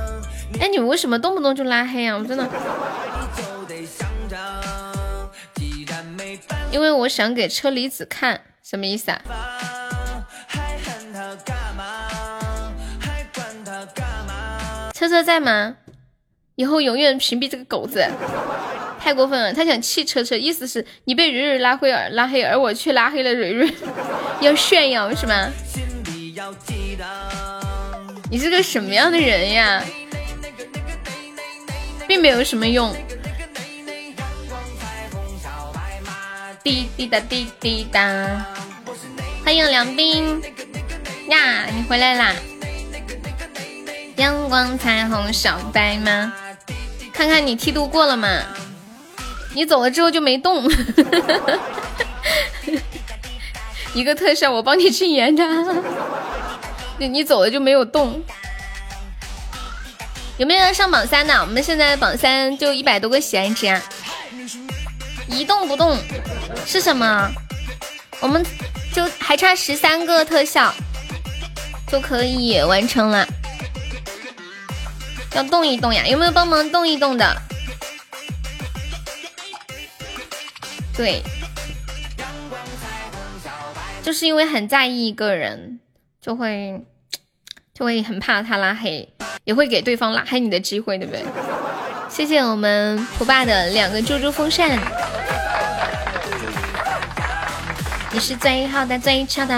[0.60, 2.16] 哎，你们为什么动不动就拉黑啊？
[2.16, 2.48] 我真的。
[6.70, 9.20] 因为我想给车厘子看，什么意思啊？
[14.94, 15.76] 车车在吗？
[16.56, 18.04] 以后永远屏蔽这个狗子，
[19.00, 19.52] 太过分了！
[19.52, 23.72] 他想气车车，意思是你被蕊蕊拉黑而拉黑，而我却拉黑了蕊蕊，
[24.40, 25.48] 要炫耀是吗？
[28.28, 29.80] 你是个什么样的人呀？
[32.08, 32.92] 并没有什么用。
[36.64, 38.00] 滴滴答滴滴答，
[39.44, 40.42] 欢迎梁斌
[41.28, 42.34] 呀，你回来啦！
[44.16, 46.32] 阳光彩虹小白马，
[47.12, 48.42] 看看你梯度过了吗？
[49.54, 50.64] 你走了之后就没动，
[53.94, 55.48] 一个特效我帮你去延展。
[56.98, 58.22] 你你走了就没有动，
[60.38, 61.34] 有没有要上榜三的？
[61.40, 63.82] 我们现在榜三就一百多个喜爱值啊！
[65.26, 65.98] 一动不动
[66.64, 67.28] 是什么？
[68.20, 68.44] 我们
[68.94, 70.72] 就还差十三个特效
[71.88, 73.26] 就可以完成了。
[75.34, 77.36] 要动一动呀，有没有帮忙动一动的？
[80.96, 81.20] 对，
[84.04, 85.80] 就是因为很在意一个人，
[86.22, 86.80] 就会
[87.74, 89.12] 就会很怕他拉黑，
[89.48, 91.24] 也会给对方拉黑你的机会，对不对？
[92.10, 94.78] 谢谢我们蒲爸的两个猪猪风扇，
[98.12, 99.54] 你是最好的最俏的，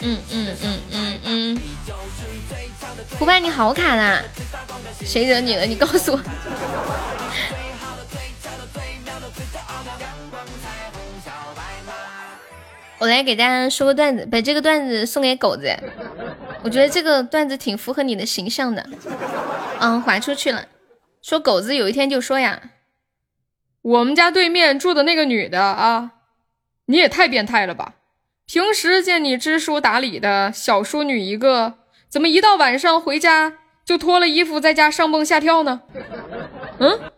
[0.00, 1.60] 嗯嗯嗯嗯嗯。
[3.18, 4.22] 胡爸，你好卡啦！
[5.04, 5.66] 谁惹你了？
[5.66, 6.20] 你告诉我。
[12.98, 15.76] 我来给大家说个段子，把这个段子送给狗子。
[16.66, 18.84] 我觉得这个段子挺符合你的形象的。
[19.78, 20.66] 嗯，划出去了。
[21.22, 22.60] 说狗子有一天就说呀
[23.82, 26.10] ：“我们家对面住的那个女的啊，
[26.86, 27.94] 你也太变态了吧！
[28.46, 31.74] 平时见你知书达理的小淑女一个，
[32.08, 35.82] 怎么一到晚上回家就脱了衣服在家上蹦下跳呢？
[36.80, 37.12] 嗯。”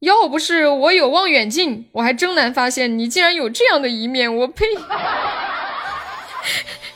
[0.00, 4.34] 要不是我有望远镜，我还真难发现你竟然有这样的一面。
[4.36, 4.66] 我呸！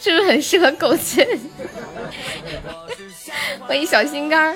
[0.05, 1.27] 是不是很适合狗子？
[3.67, 4.55] 欢迎小心肝儿。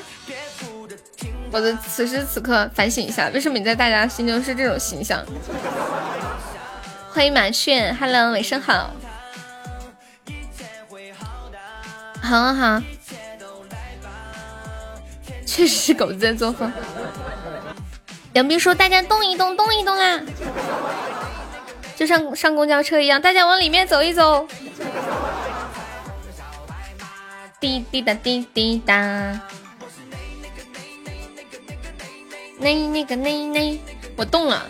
[1.51, 5.25] 我的此时此刻反省一下，为什么你在大家心中是这种形象？
[7.11, 8.91] 欢迎马炫，Hello，晚上好。
[12.21, 12.83] 好好，
[15.47, 16.71] 确实是狗子在作风。
[18.35, 20.21] 杨斌说：“大家动一动，动一动啦，
[21.99, 24.47] 就像上公交车一样，大家往里面走一走。”
[27.59, 28.95] 滴滴答，滴滴答。
[32.59, 33.81] 那那个那那，
[34.15, 34.65] 我动了，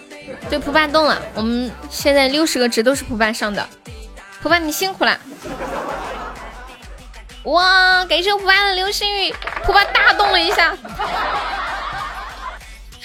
[0.48, 1.20] 对，蒲爸动了。
[1.34, 3.68] 我们现在六十个值都是蒲爸上的，
[4.40, 5.20] 蒲爸你辛苦了。
[7.42, 10.74] 哇，感谢蒲爸的流星雨，蒲爸大动了一下。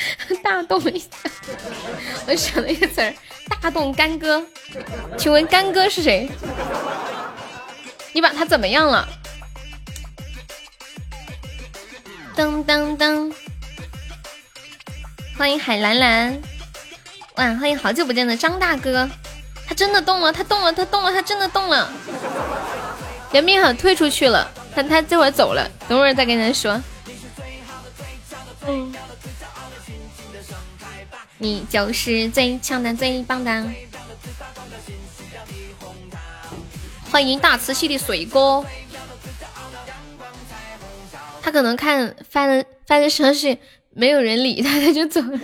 [0.43, 1.07] 大动一下，
[2.27, 3.13] 我想了一个词儿，
[3.61, 4.45] 大动干戈。
[5.17, 6.29] 请问干戈是谁？
[8.13, 9.07] 你把他怎么样了？
[12.35, 13.33] 噔噔噔！
[15.37, 16.41] 欢迎海蓝蓝，
[17.35, 17.55] 哇！
[17.55, 19.09] 欢迎好久不见的张大哥，
[19.67, 21.91] 他真的动了，他动了，他动了，他真的动了。
[23.31, 26.81] 杨明好退出去了，他他这会儿走了，等会儿再跟他说。
[28.67, 28.93] 嗯。
[31.43, 33.65] 你就是最强的、最棒的。
[37.11, 38.65] 欢迎大慈溪的水哥，
[41.41, 43.59] 他可能看发的发的消息
[43.89, 45.37] 没有人理他，他就走了。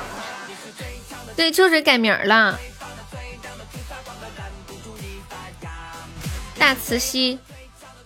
[1.36, 2.58] 对，就是改名了。
[6.58, 7.38] 大慈溪，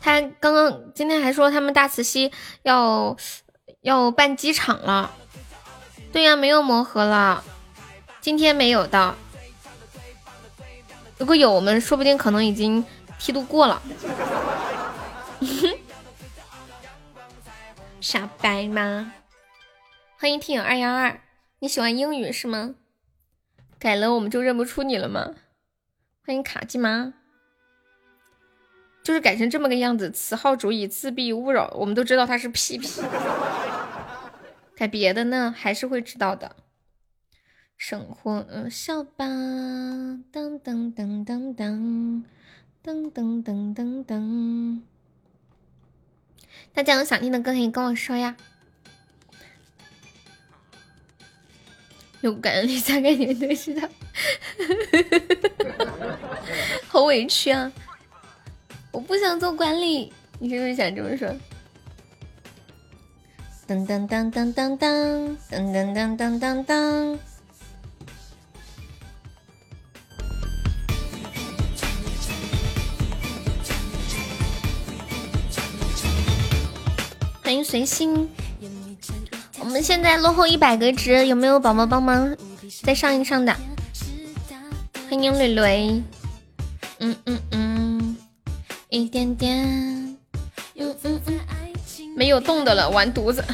[0.01, 2.33] 他刚刚今天还说他们大慈溪
[2.65, 3.17] 要
[3.83, 5.15] 要办机场了。
[6.11, 7.45] 对呀，没有魔盒了，
[8.21, 9.15] 今天没有的。
[11.19, 12.85] 如果有，我们说不定可能已经
[13.19, 13.83] 梯度过了。
[18.01, 19.13] 傻白吗？
[20.19, 21.21] 欢迎听友二幺二，
[21.59, 22.75] 你喜欢英语是吗？
[23.79, 25.35] 改了我们就认不出你了吗？
[26.25, 27.15] 欢迎卡基吗？
[29.05, 32.89] 就是改成这么个样子，此号主以自闭勿扰，我们都知道他是屁屁。
[34.79, 36.55] 改别的呢，还是会知道的。
[37.77, 40.23] 生活，嗯，笑吧，噔
[40.63, 42.23] 噔噔噔噔
[42.85, 44.81] 噔噔噔噔噔。
[46.73, 48.37] 大家有想听的歌可以跟我说呀。
[52.21, 53.91] 有管理才感觉对视的，
[56.87, 57.73] 好委屈啊！
[58.93, 61.29] 我不想做管理，你是不是想这么说？
[63.69, 67.19] 噔噔噔噔噔噔噔噔噔噔噔噔！
[77.43, 78.27] 欢迎随心，
[79.59, 82.35] 我们现在落后一百个值，有没有宝宝帮忙
[82.83, 83.55] 再上一上的？
[85.11, 86.03] 欢迎蕊蕊，
[87.01, 88.17] 嗯嗯嗯，
[88.89, 89.63] 一点点，
[90.77, 91.58] 嗯嗯嗯。
[92.19, 93.45] 没有动的了，完犊子！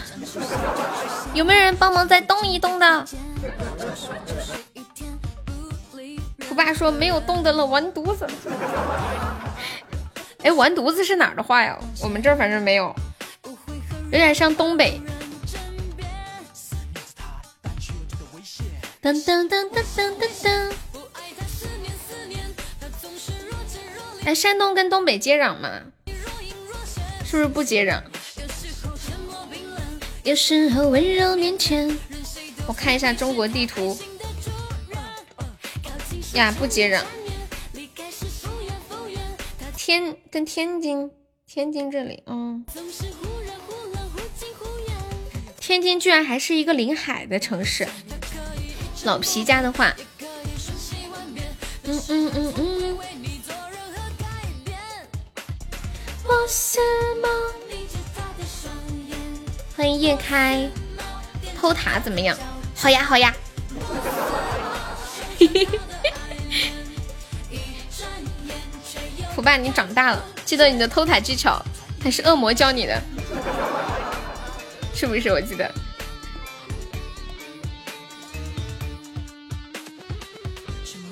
[1.35, 3.05] 有没有人帮忙再动一动的？
[6.49, 8.27] 我爸说没有动的了，完犊子！
[10.43, 11.79] 哎，完犊子是哪儿的话呀？
[12.01, 12.97] 我们这儿反正没有，
[14.05, 14.99] 有点像东北。
[19.03, 20.73] 噔噔噔噔噔噔噔。
[24.25, 25.69] 哎，山东跟东北接壤吗？
[27.27, 28.03] 是不是不接壤？
[30.25, 31.99] 有时候温柔面前，
[32.67, 33.97] 我看一下中国地图
[36.33, 37.03] 呀，不接壤。
[39.77, 41.11] 天跟天津，
[41.47, 42.65] 天津这里，嗯，
[45.61, 47.87] 天津居然还是一个临海的城市。
[49.05, 49.95] 老皮家的话，
[51.85, 52.99] 嗯嗯嗯嗯。
[59.77, 60.71] 欢迎叶开，
[61.59, 62.37] 偷塔怎么样？
[62.77, 63.35] 好呀好呀。
[69.35, 71.61] 福爸，你长大了，记得你的偷塔技巧
[72.01, 73.03] 还是恶魔教你的，
[74.95, 75.31] 是不是？
[75.33, 75.69] 我记得。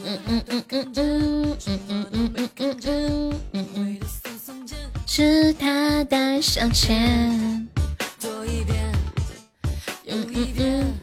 [0.05, 3.98] 嗯嗯嗯嗯嗯嗯嗯嗯嗯嗯嗯嗯，
[5.06, 7.68] 是他的向前。
[10.07, 11.01] 嗯嗯嗯。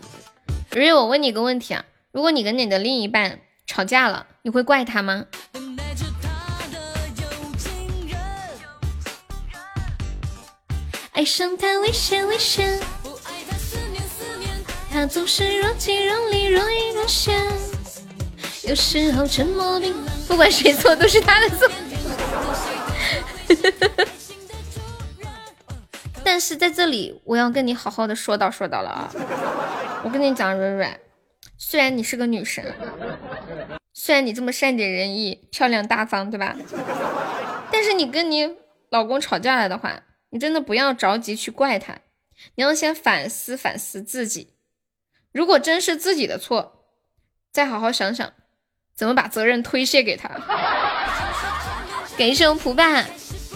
[0.71, 5.25] 瑞，我问你个问题啊，如果你跟你的另一半吵架了，你会怪他吗？
[11.11, 12.79] 爱上他危险危险，
[14.89, 17.37] 他总是若即若离若隐若现。
[18.63, 19.93] 有时候沉默并
[20.27, 21.69] 不管谁错都是他的错，
[26.39, 29.11] 是在这里我要跟你好好的说道说道了啊！
[30.03, 30.99] 我跟你讲，蕊蕊，
[31.57, 32.73] 虽然你是个女神，
[33.93, 36.55] 虽然你这么善解人意、漂亮大方，对吧？
[37.71, 38.55] 但是你跟你
[38.89, 41.97] 老公吵架了的话，你真的不要着急去怪他，
[42.55, 44.53] 你要先反思反思自己。
[45.31, 46.85] 如果真是自己的错，
[47.51, 48.31] 再好好想想。
[48.95, 50.29] 怎么把责任推卸给他？
[52.17, 53.05] 感谢我蒲爸，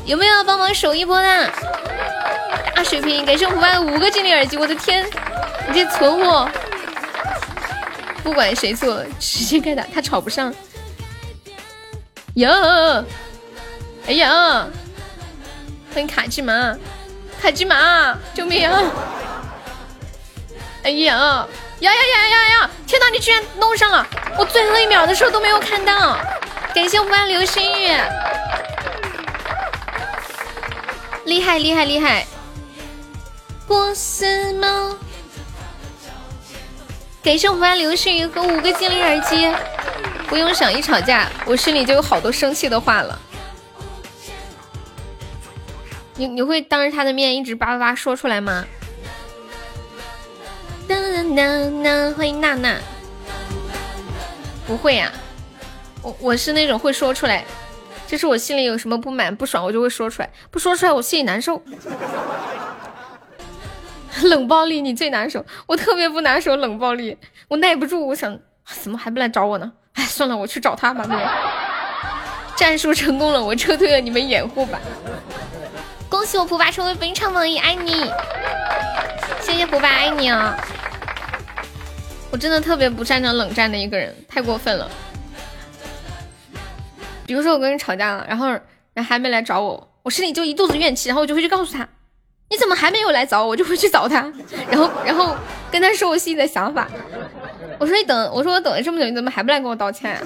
[0.06, 1.52] 有没有帮忙守一波的？
[2.84, 5.06] 水瓶，感谢我蒲爸五个精灵耳机，我的天，
[5.68, 6.50] 你这存货！
[8.24, 10.54] 不管谁错，直接开打，他吵不上。
[12.36, 12.50] 哟，
[14.08, 14.68] 哎呀，
[15.94, 16.76] 欢迎卡基玛，
[17.42, 18.82] 卡基玛，救命啊！
[20.84, 21.48] 哎呀！
[21.80, 22.70] 呀呀呀呀呀！
[22.88, 24.08] 天哪，你居然弄上了！
[24.38, 26.18] 我最后一秒的时候都没有看到。
[26.74, 27.92] 感谢我们班流星雨，
[31.26, 32.26] 厉害厉害厉害！
[33.74, 34.96] 波斯猫，
[37.24, 39.52] 感谢我们班刘诗雨和五个精灵耳机。
[40.28, 43.20] 不用想，一吵架，我心里就有好多生气的话了。
[46.14, 48.64] 你你会当着他的面一直叭叭叭说出来吗？
[52.16, 52.78] 欢迎娜娜。
[54.68, 55.12] 不会呀，
[56.04, 57.44] 我我是那种会说出来，
[58.06, 61.60] 就是我心里有什么不满不爽，我就会说出来，不说出来我心里难受。
[64.30, 67.18] 冷暴力你最难受，我特别不难受，冷暴力
[67.48, 69.72] 我耐不住，我想怎么还不来找我呢？
[69.94, 71.06] 哎，算了，我去找他吧。
[72.56, 74.80] 战术成功了，我撤退了，你们掩护吧。
[76.08, 78.06] 恭喜我普巴成为本场榜一，爱你，
[79.42, 80.56] 谢谢普巴，爱你啊。
[82.32, 84.90] 我真的特别不擅长冷战的一个人，太过分了。
[87.26, 88.50] 比如说我跟人吵架了，然后
[88.94, 91.88] 人还没来找我，我心里就一肚子怨气，然后我就会去告诉他，
[92.50, 93.50] 你怎么还没有来找我？
[93.50, 94.32] 我就会去找他，
[94.70, 95.36] 然后然后
[95.72, 96.88] 跟他说我心里的想法。
[97.80, 100.22] 我说你等，我说我等了这么久，你怎么还不来跟我道歉？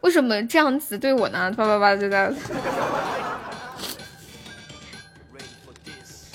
[0.00, 1.52] 为什么这样子对我呢？
[1.56, 2.32] 叭叭叭，就在。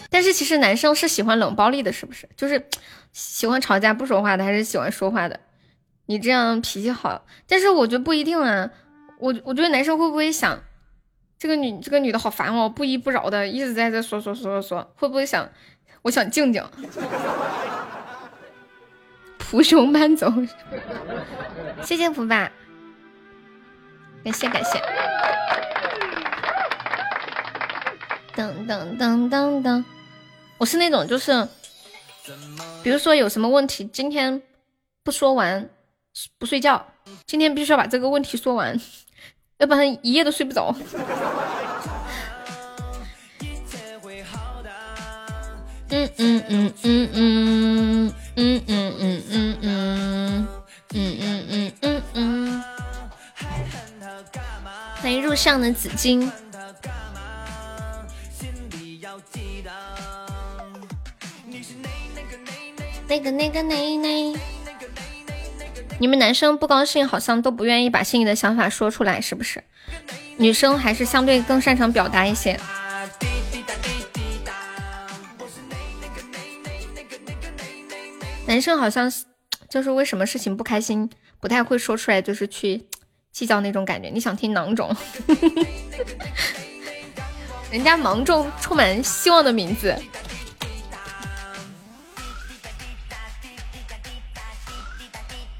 [0.10, 2.28] 但是其实男生是喜欢冷暴力的，是不是？
[2.36, 2.66] 就是。
[3.12, 5.38] 喜欢吵架不说话的，还是喜欢说话的？
[6.06, 8.70] 你这样脾气好，但是我觉得不一定啊。
[9.18, 10.58] 我我觉得男生会不会想，
[11.40, 15.50] 这个女这个女的好烦哦，不依不饶的，一直在这说说说说说，会不会想，
[16.02, 16.62] 我想静静，
[19.40, 20.30] 蒲熊搬走。
[21.82, 22.52] 谢谢蒲爸，
[24.22, 24.78] 感谢感谢。
[28.36, 29.84] 噔噔噔噔噔，
[30.58, 31.48] 我是那种就是。
[32.84, 34.40] 比如说有什么问题，今天
[35.04, 35.68] 不说完
[36.38, 36.86] 不睡觉，
[37.26, 38.80] 今天必须要把这个问题说完，
[39.60, 40.74] 要不然一夜都睡不着。
[45.92, 50.48] 嗯嗯嗯嗯嗯嗯嗯嗯嗯嗯
[50.94, 52.64] 嗯嗯嗯嗯。
[55.02, 56.32] 欢迎入上的紫金。
[63.10, 64.34] 那个那个那那，
[66.02, 69.62] 你们男生不高兴，好像都不愿意把心里的想法说出来，是不是？
[70.38, 72.58] 女生还是相对更擅长表达一些。
[78.48, 79.26] 男生好像是，
[79.70, 81.10] 就是为什么事情不开心，
[81.42, 82.82] 不太会说出来，就是去
[83.34, 84.08] 计较那种感觉。
[84.08, 84.96] 你想听囊肿？
[87.70, 89.94] 人家芒种充满希望的名字。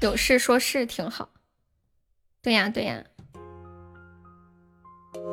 [0.00, 1.28] 有事说事挺好，
[2.42, 3.04] 对呀对呀，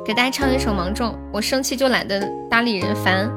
[0.06, 1.14] 给大家唱一首《芒种》。
[1.32, 3.30] 我生气就懒得搭理人，烦。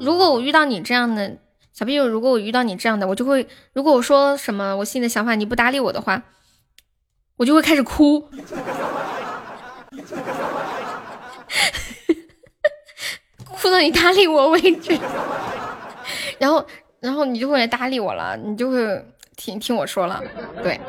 [0.00, 1.36] 如果我遇到你这样的
[1.74, 6.22] 小屁友，如果我遇到你这样的，我就会，如果我说什么我心里的想法你不搭理我的话，
[7.36, 8.20] 我就会开始哭。
[13.44, 14.98] 哭到你搭理我为止。
[16.40, 16.66] 然后，
[17.00, 19.04] 然后你就会来搭理我了，你就会
[19.36, 20.20] 听听我说了。
[20.62, 20.80] 对，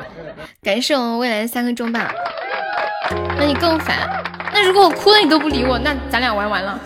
[0.62, 2.10] 感谢我们未来三个中霸。
[3.38, 4.08] 那你更烦。
[4.52, 6.80] 那如果我哭了你都不理我，那咱俩玩完了。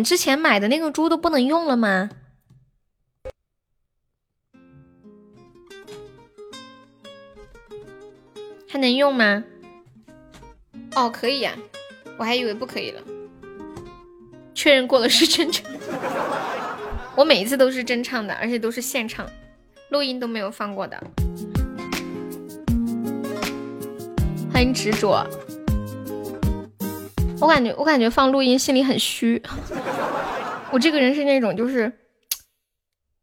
[0.00, 2.08] 们之前买的那个猪都不能用了吗？
[8.66, 9.44] 还能用吗？
[10.96, 11.52] 哦，可以呀、
[12.16, 13.02] 我还以为不可以了。
[14.54, 15.70] 确认过了是真唱，
[17.14, 19.28] 我每一次都是真唱的，而且都是现唱。
[19.90, 20.98] 录音都没有放过的。
[24.50, 25.26] 欢迎执着，
[27.38, 29.42] 我感觉我感觉放录音心里很虚。
[30.72, 31.92] 我这个人是那种就是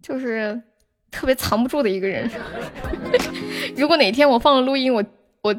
[0.03, 0.61] 就是
[1.10, 2.30] 特别藏不住的一个人。
[3.76, 5.03] 如果哪天我放了录音，我
[5.41, 5.56] 我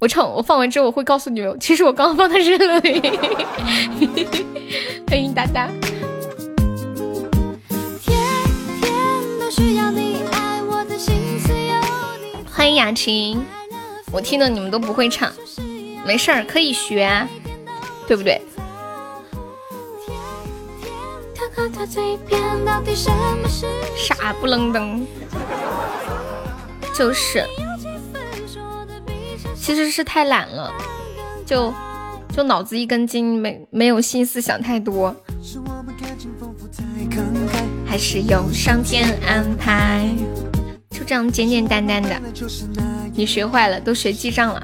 [0.00, 3.02] 我唱我放完之后，我会告诉你们，其实我刚放的是录音。
[5.08, 5.70] 欢迎哒哒。
[12.50, 13.40] 欢迎雅琴，
[14.10, 15.32] 我听的你们都不会唱，
[16.04, 17.08] 没事儿，可以学，
[18.08, 18.42] 对不对？
[23.96, 25.04] 傻不愣登，
[26.94, 27.44] 就是，
[29.56, 30.72] 其实是太懒了，
[31.44, 31.74] 就
[32.32, 35.14] 就脑子一根筋，没没有心思想太多，
[37.84, 40.08] 还是有上天安排，
[40.90, 42.10] 就这样简简单单的。
[43.14, 44.62] 你学坏了，都学记账了。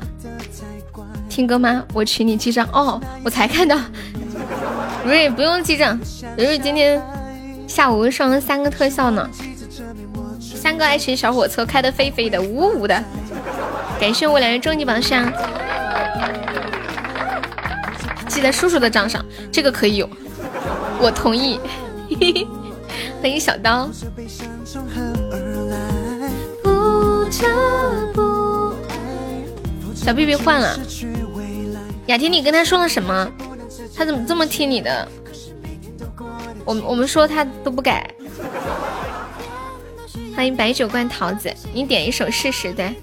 [1.29, 1.85] 听歌吗？
[1.93, 3.77] 我群里记账哦，我才看到。
[5.05, 5.98] 蕊蕊不用记账，
[6.36, 7.01] 蕊蕊今天
[7.68, 9.28] 下午上了三个特效呢，
[10.40, 13.02] 三个爱情小火车开的飞飞的，呜呜的。
[14.01, 15.31] 感谢我两人终极榜上，
[18.28, 20.09] 记在叔叔的账上，这个可以有，
[20.98, 21.60] 我同意。
[23.20, 23.90] 欢迎小刀。
[29.94, 30.78] 小屁屁换了，
[32.06, 33.31] 雅婷，你跟他说了什么？
[33.97, 35.09] 他怎么这么听你的？
[36.65, 38.09] 我我们说他都不改。
[40.35, 42.95] 欢迎白酒罐桃子，你点一首试试对。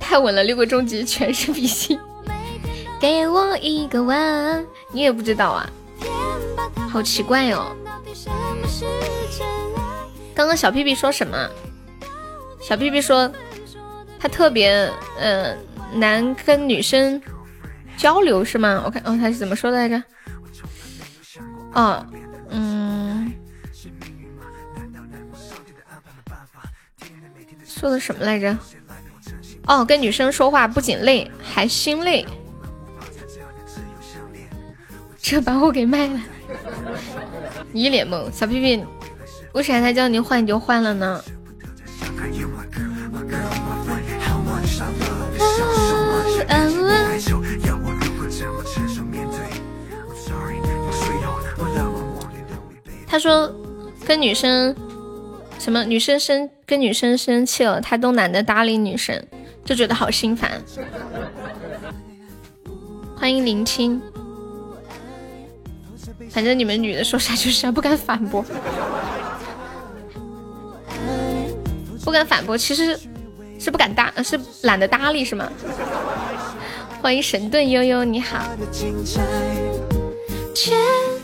[0.00, 1.98] 太稳了，六个终极全是比心。
[2.98, 5.70] 给我一个吻，你也不知道啊？
[6.88, 7.76] 好奇怪哟。
[10.34, 11.48] 刚刚小屁屁说什么？
[12.60, 13.30] 小屁屁说。
[14.18, 15.58] 他特别嗯
[15.92, 17.20] 难跟女生
[17.96, 18.82] 交流是吗？
[18.84, 20.02] 我看哦他是怎么说的来着？
[21.72, 22.06] 哦
[22.50, 23.32] 嗯，
[27.64, 28.56] 说的什么来着？
[29.66, 32.24] 哦跟女生说话不仅累还心累，
[35.20, 36.20] 这把我给卖了，
[37.72, 38.30] 你 一脸懵。
[38.30, 38.84] 小屁屁，
[39.54, 41.20] 为啥他叫你换你就换了呢？
[53.06, 53.50] 他说
[54.06, 54.74] 跟女生
[55.58, 59.20] 什么女生生跟女生生气了，他都懒得搭理女生，
[59.64, 60.60] 就觉得好心烦。
[63.16, 64.00] 欢迎林青，
[66.30, 68.44] 反正你们女的说啥就是啥，不敢反驳，
[72.04, 72.98] 不敢反驳，其实。
[73.58, 75.50] 是不敢搭，是懒得搭理是吗？
[77.00, 78.44] 欢迎神盾悠悠，你好。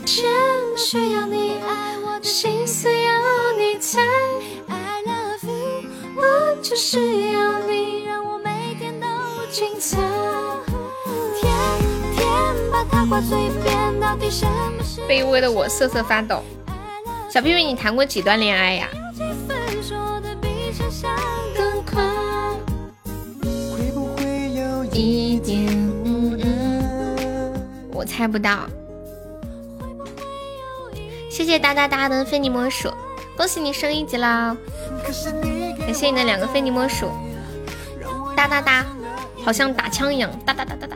[0.05, 3.09] 真需要你爱我的心思有
[3.57, 4.01] 你猜。
[4.67, 6.99] I love you，我就是
[7.31, 9.07] 要你让我每天都
[9.49, 9.97] 精彩。
[11.39, 11.49] 天
[12.15, 12.27] 天
[12.69, 14.99] 把它挂嘴边，到底什么是？
[15.07, 16.43] 卑微的我瑟瑟发抖。
[17.29, 18.89] 小屁屁，你谈过几段恋爱呀、
[27.91, 28.67] 我猜不到。
[31.33, 32.93] 谢谢哒哒哒的非你莫属，
[33.35, 34.55] 恭喜你升一级啦！
[35.79, 37.09] 感谢你的两个非你莫属，
[38.35, 38.85] 哒哒哒，
[39.43, 40.95] 好像打枪一样，哒哒哒哒哒。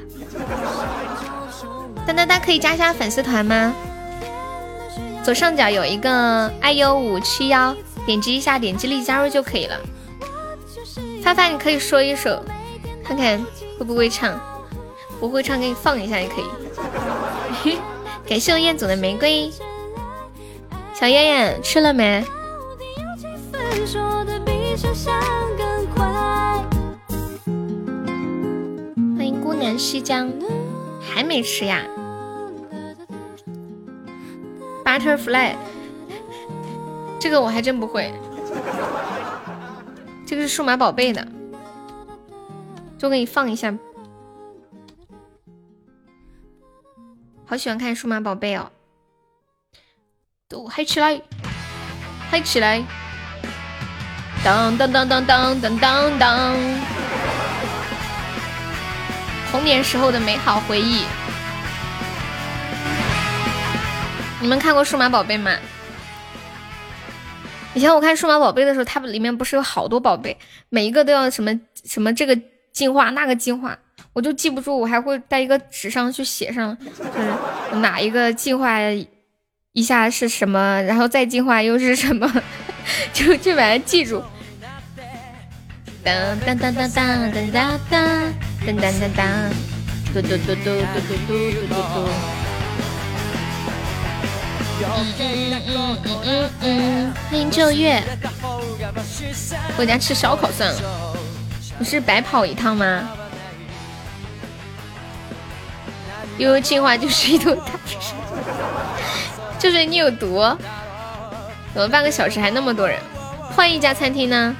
[2.05, 3.73] 哒哒哒，可以加一下粉丝团吗？
[5.23, 9.76] 左上角有一个 iu 五七幺，点击一下，点击立即加入就可以了。
[11.23, 12.45] 发发，你可以说一首，
[13.03, 13.43] 看看。
[13.80, 14.39] 会不会唱？
[15.19, 16.35] 不会唱，给你放一下也可
[17.65, 17.80] 以。
[18.30, 19.51] 感谢我彦祖的玫瑰，
[20.99, 22.25] 小燕燕吃了没？
[29.15, 30.27] 欢迎姑娘西江，
[30.99, 31.85] 还没吃呀
[34.83, 35.55] ？Butterfly，
[37.19, 38.11] 这个我还真不会。
[40.25, 41.27] 这个是数码宝贝的。
[42.97, 43.77] 就给你放一下，
[47.45, 48.71] 好喜欢看数码宝贝哦！
[50.49, 51.21] 都嗨起来，
[52.31, 52.81] 嗨起来！
[54.45, 56.55] 当当当当当当当当！
[59.51, 61.03] 童年时候的美好回忆，
[64.39, 65.51] 你们看过数码宝贝吗？
[67.73, 70.37] 以前我看数码宝贝的时候，它里面不是有好多宝贝，
[70.69, 71.51] 每一个都要什么
[71.83, 72.39] 什么这个。
[72.73, 73.75] 进化那个进化，
[74.13, 78.77] 我就记不住，我还会带一个纸上去写上，就是哪一个进化
[79.77, 82.27] 一下是什么，然后再进化又是什么，
[83.13, 84.23] 就就把它记住。
[86.03, 89.27] 当当当当当当当当当当当，
[90.11, 92.09] 嘟嘟嘟嘟嘟嘟嘟嘟嘟嘟。
[94.79, 98.01] 嗯嗯嗯嗯嗯，欢迎旧月，
[99.77, 100.81] 回家吃烧烤算了。
[101.77, 103.07] 你是白跑一趟吗？
[106.39, 108.13] 悠悠进化就是一头大蛇，
[109.59, 110.43] 就是你有毒，
[111.73, 112.99] 怎么半个小时还那么多人？
[113.55, 114.55] 换一家餐厅呢？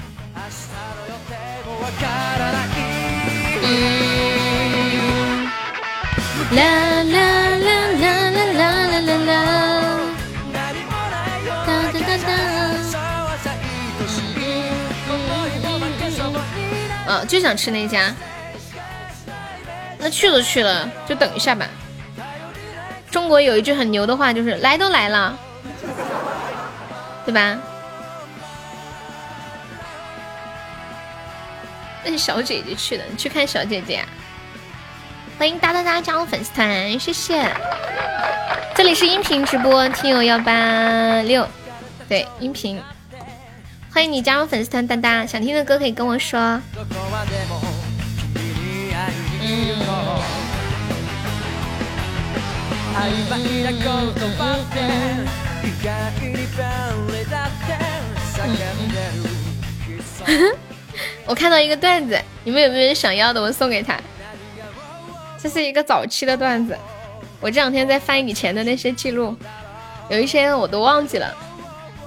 [6.52, 6.64] 啦
[7.04, 7.20] 啦
[7.58, 7.70] 啦
[8.00, 9.32] 啦啦啦啦啦啦！
[11.66, 12.30] 哒哒哒哒。
[17.10, 18.14] 嗯，就想吃那家，
[20.00, 21.68] 那去都去了，就等一下吧。
[23.18, 25.36] 中国有一句很牛的话，就是来都来了，
[27.26, 27.58] 对吧？
[32.06, 34.06] 那是小姐姐去的，你去看小姐姐。
[35.40, 37.44] 欢迎哒哒哒加入粉丝团，谢谢。
[38.76, 41.48] 这里是音频直播，听友幺八六，
[42.08, 42.80] 对，音频。
[43.92, 46.62] 欢迎你加入粉丝团，哒哒，想听的歌可以跟我说。
[49.42, 50.37] 嗯。
[61.26, 63.40] 我看到一个段子，你们有没有人想要的？
[63.42, 64.00] 我送给他。
[65.38, 66.76] 这是一个早期的段子，
[67.40, 69.38] 我这两天在翻以前的那些记录，
[70.10, 71.34] 有一些我都忘记了，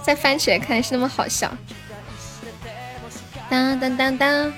[0.03, 1.51] 再翻起来看是那么好笑。
[3.49, 4.53] 当当当当，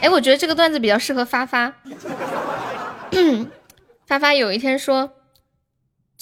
[0.00, 1.72] 哎，我觉得这个段子比较适合发发。
[4.06, 5.10] 发发有一天说，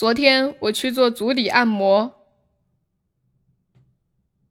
[0.00, 2.24] 昨天我去做足底按摩。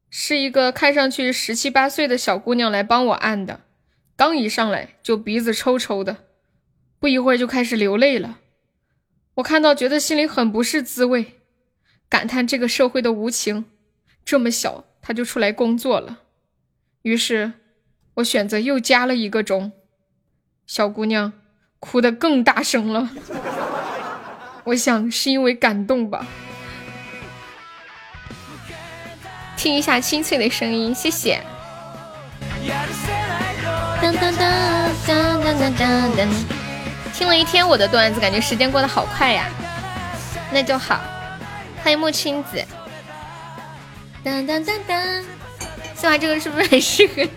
[0.08, 3.62] 是一个看上去十七八岁的小姑娘来帮我按的，
[4.16, 6.18] 刚一上来就鼻子抽抽的，
[7.00, 8.38] 不一会儿就开始流泪了。
[9.38, 11.40] 我看到觉得心里很不是滋味，
[12.08, 13.66] 感叹这个社会的无情。
[14.24, 16.20] 这么小她就出来工作了，
[17.02, 17.54] 于是
[18.18, 19.72] 我选择又加了一个钟。
[20.68, 21.34] 小姑娘
[21.80, 23.10] 哭得更大声了，
[24.70, 26.24] 我想是因为感动吧。
[29.58, 31.42] 听一下清脆的声音，谢谢。
[34.00, 34.44] 当当当
[35.08, 36.30] 当当当当，
[37.12, 39.50] 听了一天我的段子，感觉时间过得好快呀。
[40.52, 41.00] 那就好，
[41.84, 42.64] 欢迎木青子。
[44.24, 45.24] 当当当当，
[45.96, 47.32] 希望这个是不是很适合你？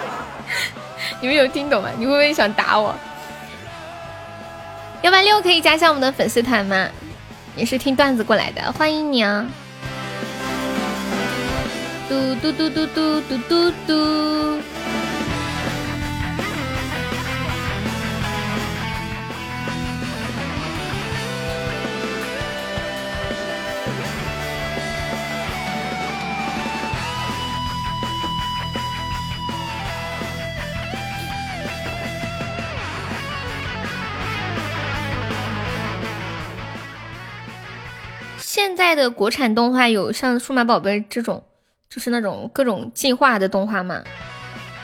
[1.20, 1.90] 你们有听懂吗？
[1.98, 2.94] 你会不会想打我？
[5.02, 6.88] 幺八六可以加下我们的粉丝团吗？
[7.56, 9.46] 也是听段子过来的，欢迎你啊。
[12.08, 14.60] 嘟嘟嘟嘟嘟嘟嘟嘟。
[38.80, 41.44] 在的国产动画有像数码宝贝这种。
[41.92, 44.00] 就是那种各种进化的动画吗，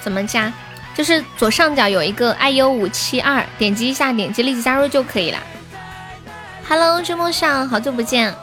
[0.01, 0.53] 怎么加？
[0.93, 5.39] 就是左上角有一个 iu 五七二，点击一下，点击立即加入就可以了。
[6.69, 8.35] Hello，追梦上，好久不见。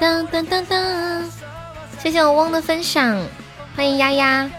[0.00, 1.22] 当当当当，
[2.00, 3.16] 谢谢我汪的分享，
[3.76, 4.50] 欢迎丫丫。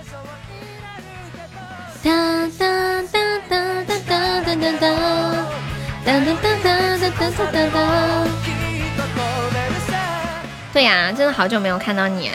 [2.02, 4.80] 当当当当当当当当当
[6.06, 8.51] 当当当当当当。
[10.74, 12.32] 对呀，真的好久没有看到你。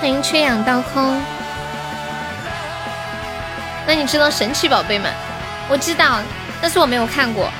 [0.00, 1.20] 欢迎缺氧倒空。
[3.86, 5.08] 那你知道神奇宝贝吗？
[5.72, 6.20] 我知道，
[6.60, 7.50] 但是我没有看过。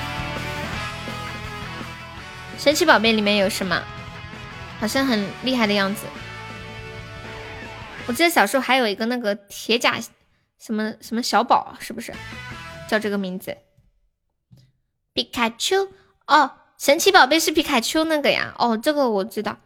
[2.59, 3.83] 神奇宝贝里面有什么？
[4.79, 6.05] 好像很厉害的样子。
[8.05, 9.99] 我记得小时候还有一个那个铁甲
[10.59, 12.13] 什么什么小宝，是不是
[12.87, 13.57] 叫这个名字？
[15.13, 15.87] 皮卡丘
[16.27, 18.53] 哦，神奇宝贝是皮卡丘那个呀？
[18.59, 19.57] 哦，这个我知道。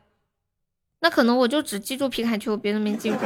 [1.02, 3.18] 那可能我就只记住皮卡丘，别的没记住。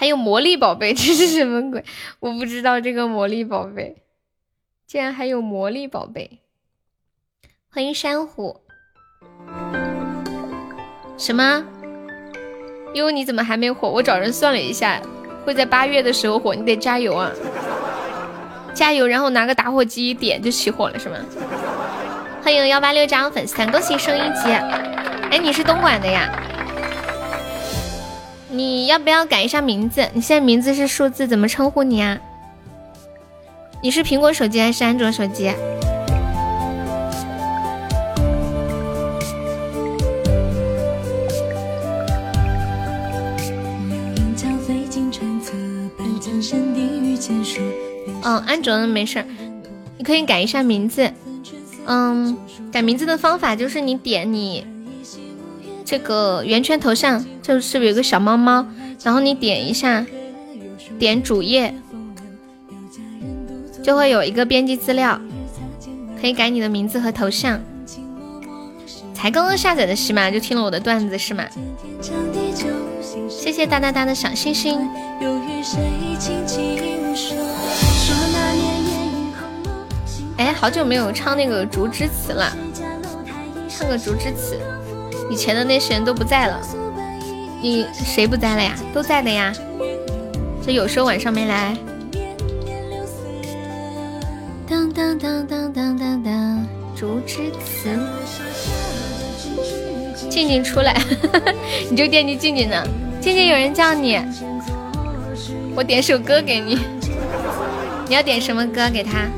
[0.00, 1.84] 还有魔力宝贝， 这是什么鬼？
[2.20, 3.96] 我不知道这个魔力宝贝，
[4.86, 6.40] 竟然还有魔力宝贝！
[7.70, 8.62] 欢迎珊瑚。
[11.18, 11.66] 什么？
[12.94, 13.90] 哟，你怎么还没火？
[13.90, 15.02] 我找人算了一下，
[15.44, 17.30] 会在八月的时候火，你得加油啊！
[18.72, 21.18] 加油，然后拿个打火机一点就起火了，是吗？
[22.42, 24.48] 欢迎幺八六加粉丝团，恭喜升一级！
[25.30, 26.32] 哎，你是东莞的呀？
[28.60, 30.06] 你要不要改一下名字？
[30.12, 32.20] 你现在名字是数字，怎么称呼你啊？
[33.82, 35.50] 你是苹果手机还是安卓手机？
[48.22, 49.24] 嗯，安卓的没事，
[49.96, 51.10] 你可以改一下名字。
[51.86, 52.36] 嗯，
[52.70, 54.66] 改名字的方法就是你点你。
[55.90, 58.64] 这个圆圈头像就是有个小猫猫，
[59.02, 60.06] 然后你点一下，
[61.00, 61.74] 点主页，
[63.82, 65.20] 就会有一个编辑资料，
[66.20, 67.60] 可以改你的名字和头像。
[69.12, 71.44] 才刚刚下载的喜马就听了我的段子是吗？
[73.28, 74.88] 谢谢哒哒哒的小星星。
[80.36, 82.56] 哎，好久没有唱那个竹枝词了，
[83.68, 84.56] 唱个竹枝词。
[85.30, 86.60] 以前的那些人都不在了，
[87.62, 88.74] 你谁不在了呀？
[88.92, 89.52] 都在的呀。
[90.62, 91.76] 这有时候晚上没来。
[94.68, 96.66] 当当当当当当当，
[96.96, 97.96] 竹枝词。
[100.28, 101.00] 静静出来，
[101.90, 102.84] 你就惦记静静呢。
[103.20, 104.18] 静静有人叫你，
[105.74, 106.78] 我点首歌给你。
[108.08, 109.28] 你要点什么歌给他？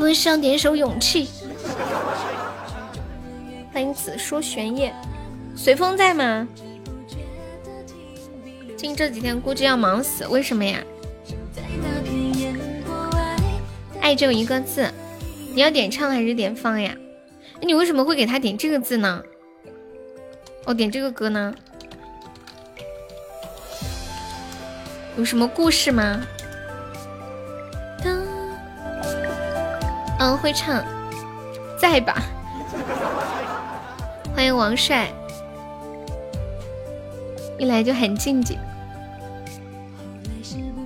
[0.00, 1.26] 不会是要点首《勇气》？
[3.70, 4.94] 欢迎紫说玄烨，
[5.54, 6.48] 随风在吗？
[8.78, 10.82] 近这几天估计要忙死，为什么呀？
[14.00, 14.90] 爱就一个字，
[15.54, 16.96] 你要点唱还是点放呀？
[17.60, 19.22] 你为什么会给他点这个字呢？
[20.64, 21.54] 哦，点这个歌呢？
[25.18, 26.26] 有什么故事吗？
[30.20, 30.84] 嗯，会唱，
[31.78, 32.22] 在吧？
[34.34, 35.08] 欢迎王帅，
[37.58, 38.58] 一来就很静静。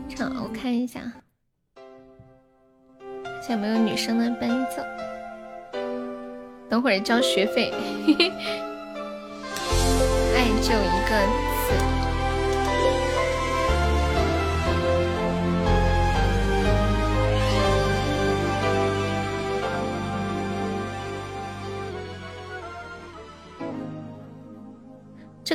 [0.09, 1.01] 唱，我看一下。
[3.51, 4.85] 有没有女生的伴奏？
[6.70, 7.73] 等会儿交学费。
[10.32, 11.11] 爱就一个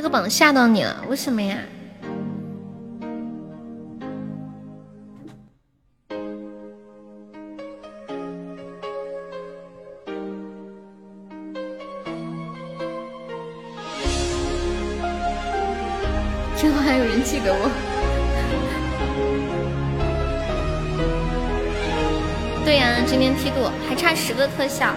[0.00, 1.04] 这个榜吓到你了？
[1.10, 1.58] 为什么呀？
[16.56, 17.70] 之后还有人记得我，
[22.64, 24.94] 对呀，今天梯度还差十个特效。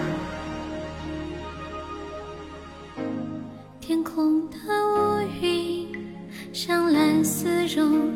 [7.36, 8.12] 丝绒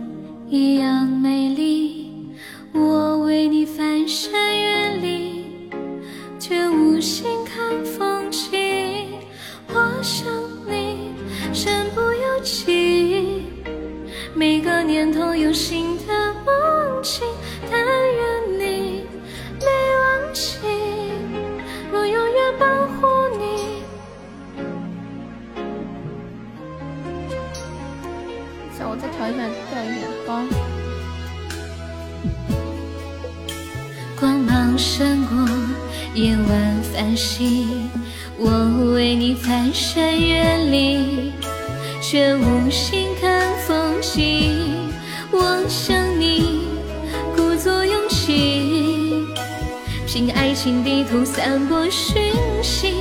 [0.46, 2.30] 一样美丽，
[2.72, 5.44] 我为你翻山越岭，
[6.38, 8.48] 却无心看风景。
[9.74, 10.24] 我想
[10.68, 11.10] 你
[11.52, 13.42] 身不由己。
[14.36, 17.26] 每个念头有新的梦境，
[17.68, 18.37] 但愿
[29.28, 30.42] 一下，调一点高。
[34.18, 35.48] 光芒胜过
[36.14, 37.88] 夜晚繁星，
[38.36, 41.32] 我为你翻山越岭，
[42.00, 43.46] 却无心看。
[43.66, 44.90] 风景，
[45.30, 46.62] 我想你，
[47.36, 49.26] 故作勇气，
[50.06, 52.32] 凭爱情地图散播讯
[52.62, 52.94] 息。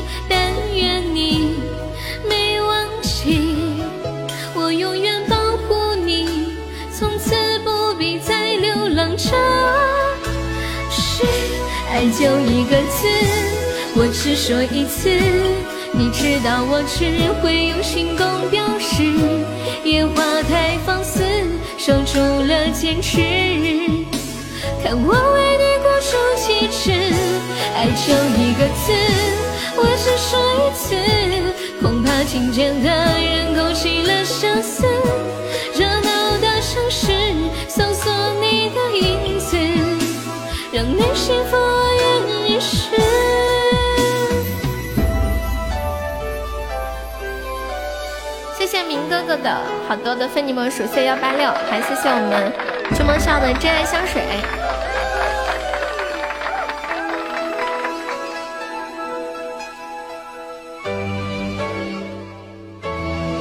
[9.18, 9.32] 这
[10.92, 11.26] 是
[11.92, 13.08] 爱就一个字，
[13.96, 15.10] 我只说一次，
[15.92, 17.10] 你知道我只
[17.42, 19.02] 会用行动表示。
[19.84, 20.14] 野花
[20.44, 21.24] 太放肆，
[21.80, 23.18] 守住了坚持。
[24.84, 26.14] 看我为你孤注
[26.54, 26.92] 一掷，
[27.74, 28.94] 爱就一个字，
[29.78, 30.30] 我只说
[30.62, 30.94] 一次，
[31.82, 34.86] 恐怕听见的人勾起了相思。
[35.74, 37.12] 热闹的城市，
[37.68, 38.12] 搜索
[41.18, 42.96] 幸福，愿一世。
[48.56, 52.54] 谢谢明哥哥的好多的非你莫属，谢幺八六，还谢谢我们
[52.96, 54.22] 追梦笑的真爱香水。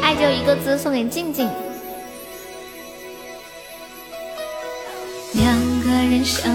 [0.02, 1.48] 爱就一个字，送给静静。
[5.34, 6.50] 两个人相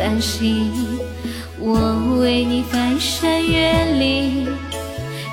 [0.00, 0.72] 繁星，
[1.58, 4.48] 我为你翻山越岭，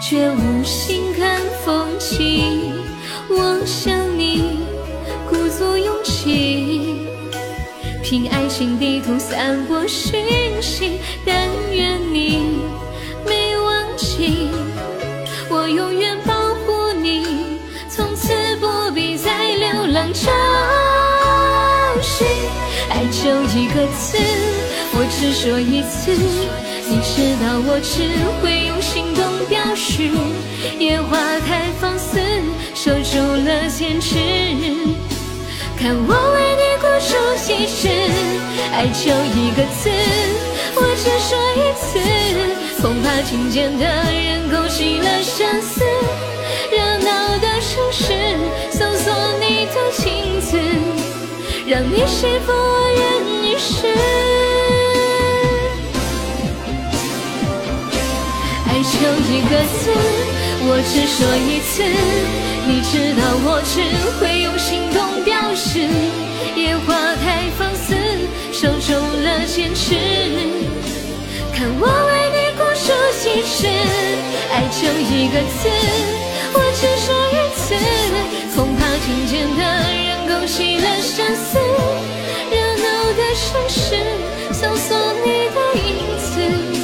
[0.02, 2.74] 却无心看风景。
[3.30, 4.60] 我想你，
[5.30, 7.08] 鼓足勇气，
[8.04, 10.22] 凭爱情地图散播讯
[10.62, 11.34] 息，但
[11.72, 12.60] 愿你
[13.26, 14.50] 没忘记，
[15.50, 16.34] 我永远保
[16.66, 17.26] 护你，
[17.90, 20.12] 从此不必再流浪。
[20.12, 20.30] 找
[22.02, 22.28] 寻
[22.90, 24.57] 爱就一个字。
[25.00, 26.12] 我只说一次。
[26.90, 28.10] 你知道我只
[28.42, 30.10] 会用行动表示。
[30.80, 32.18] 野花太放肆，
[32.74, 34.18] 守住了坚持。
[35.78, 37.14] 看我为你孤注
[37.54, 37.88] 一掷，
[38.74, 39.92] 爱就一个字，
[40.76, 41.86] 我只说一次。
[42.82, 45.86] 恐怕听见的人勾起了相思。
[46.72, 48.14] 热闹的城市，
[48.72, 50.58] 搜索你的镜子，
[51.68, 54.27] 让你幸福，我愿意试。
[59.08, 59.90] 就一个字，
[60.68, 61.80] 我只说一次。
[62.68, 63.80] 你知道我只
[64.20, 65.88] 会用行动表示。
[66.58, 67.96] 野花太放肆，
[68.52, 68.92] 守住
[69.24, 69.96] 了坚持。
[71.56, 72.92] 看我为你孤注
[73.24, 73.72] 一掷，
[74.52, 75.72] 爱就一个字，
[76.52, 77.64] 我只说一次。
[78.58, 79.64] 恐怕听见的
[80.04, 81.58] 人勾起了相思。
[82.52, 82.86] 热闹
[83.16, 83.96] 的城市，
[84.52, 85.88] 搜索你的影
[86.20, 86.77] 子。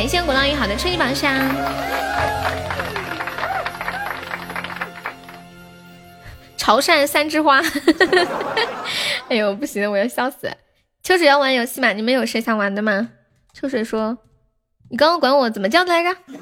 [0.00, 1.30] 感谢鼓浪屿好的初级榜上。
[6.56, 7.60] 潮汕三枝花，
[9.28, 10.50] 哎呦不行，我要笑死！
[11.02, 11.92] 秋水要玩游戏吗？
[11.92, 13.10] 你们有谁想玩的吗？
[13.52, 14.16] 秋水说
[14.90, 16.16] ：“你刚刚管我怎么叫的来着？
[16.28, 16.38] 你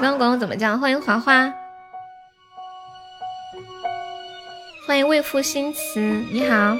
[0.00, 1.52] 刚刚管我怎么叫？”欢迎华华，
[4.86, 6.78] 欢迎未赋新词，你好。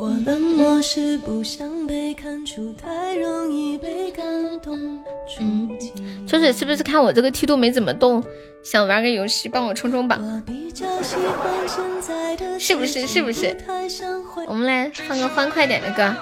[0.00, 4.24] 我冷漠是不想被看出，太容易被感
[4.60, 4.98] 动。
[6.26, 8.24] 秋水是不是看我这个梯度没怎么动，
[8.62, 10.42] 想玩个游戏帮我冲冲榜？
[12.58, 13.06] 是不是？
[13.06, 13.54] 是不是？
[14.46, 16.16] 我们来放个欢快点的歌。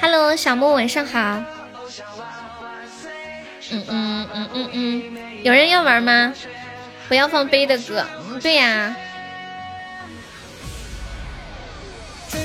[0.00, 1.42] Hello，小木，晚上好。
[3.72, 5.02] 嗯嗯嗯嗯嗯，
[5.42, 6.32] 有人要玩吗？
[7.08, 8.04] 不要放悲的歌。
[8.40, 8.94] 对呀。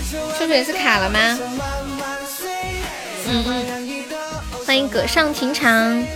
[0.10, 1.38] 秋水是卡了吗？
[3.28, 4.04] 嗯嗯，
[4.66, 5.72] 欢迎葛上庭长。
[5.72, 6.08] 嗯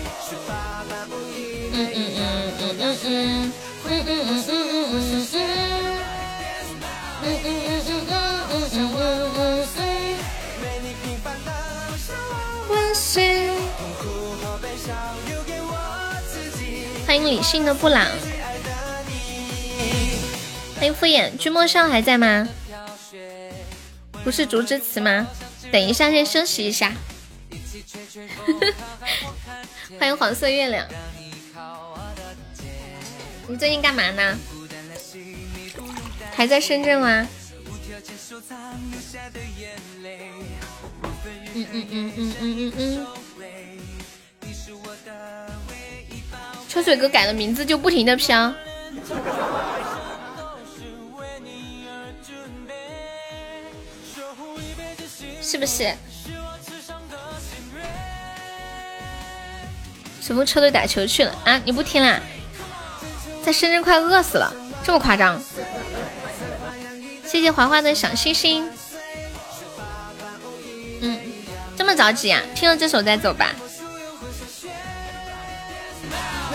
[1.75, 3.51] 嗯嗯嗯嗯嗯
[3.85, 5.29] 嗯嗯嗯嗯嗯嗯嗯
[7.21, 7.93] 嗯
[8.51, 9.67] 嗯嗯嗯嗯。
[12.69, 13.51] 万岁！
[17.05, 18.07] 欢迎理性的布朗。
[20.77, 22.47] 欢迎敷衍，君莫笑还在吗？
[24.23, 25.27] 不是竹之词吗？
[25.71, 26.91] 等一下，先休息一下。
[29.99, 30.87] 欢迎黄色月亮。
[33.47, 34.37] 你最近干嘛呢？
[36.33, 37.27] 还在深圳吗？
[41.55, 43.05] 嗯嗯嗯嗯嗯嗯嗯。
[46.67, 48.51] 秋水哥改了名字就不停的飘。
[55.43, 55.93] 是不是？
[60.21, 61.61] 什么车队打球去了啊？
[61.65, 62.19] 你不听啦？
[63.43, 65.39] 在深圳快饿死了，这么夸张？
[67.27, 68.65] 谢谢华华的小星星。
[71.01, 71.19] 嗯，
[71.77, 72.41] 这么着急呀？
[72.55, 73.53] 听了这首再走吧。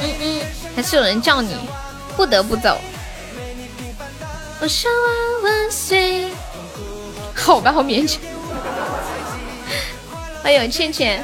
[0.01, 0.41] 嗯嗯，
[0.75, 1.55] 还是有人叫你，
[2.17, 2.81] 不得不走。
[4.61, 6.31] 我想万万岁。
[7.35, 8.23] 好吧，好勉强。
[10.49, 11.23] 欢迎倩倩。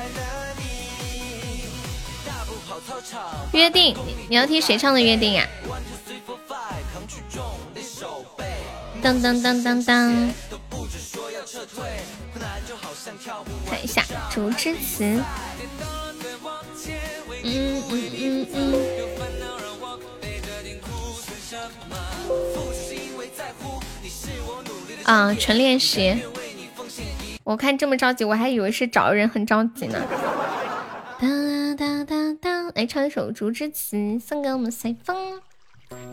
[3.53, 3.97] 约定，
[4.29, 5.49] 你要听谁唱的约定呀？
[9.01, 10.31] 当当当当当。
[13.67, 14.03] 看一下
[14.35, 15.05] 《竹之词》。
[17.45, 18.75] 嗯嗯嗯嗯。
[25.05, 26.15] 啊，纯练习。
[27.45, 30.01] 我看这么着急，我还以为是找人很着急呢。
[31.21, 35.15] 当当当当，来唱一首《竹之词》，送给我们随风。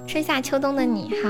[0.05, 1.29] 春夏秋冬的你好。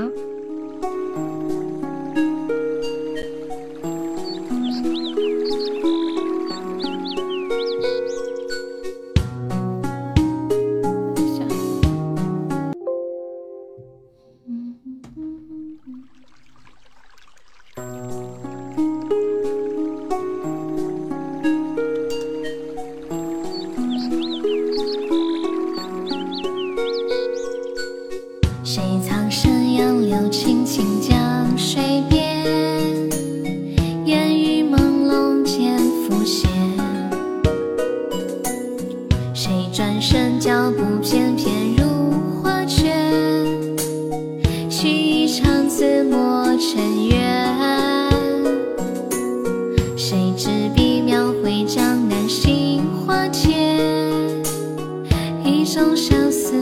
[55.62, 56.52] 一种相思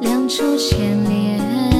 [0.00, 1.75] 两处牵连。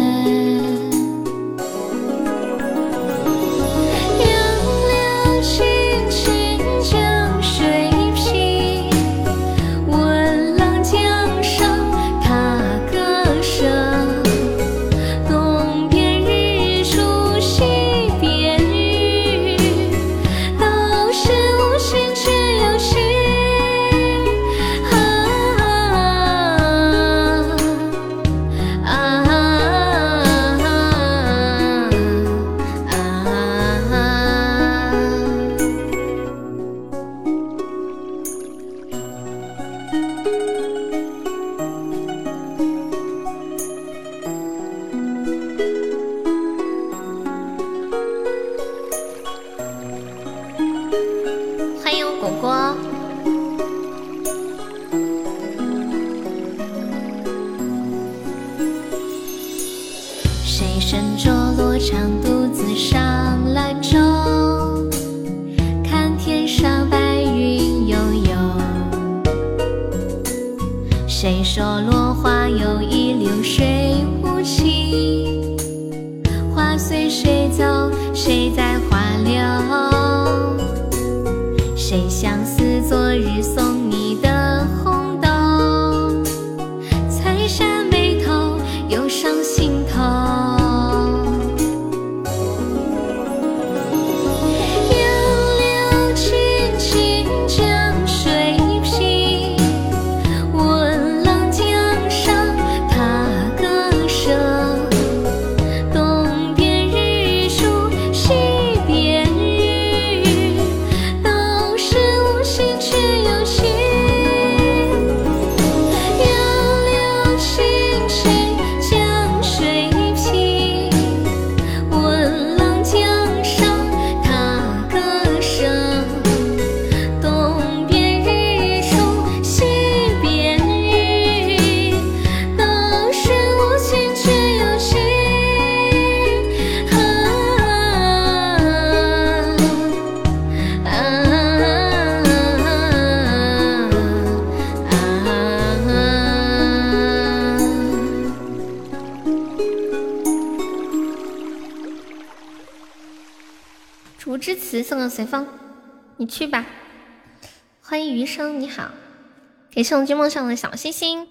[159.86, 161.28] 谢我君梦上的小心心。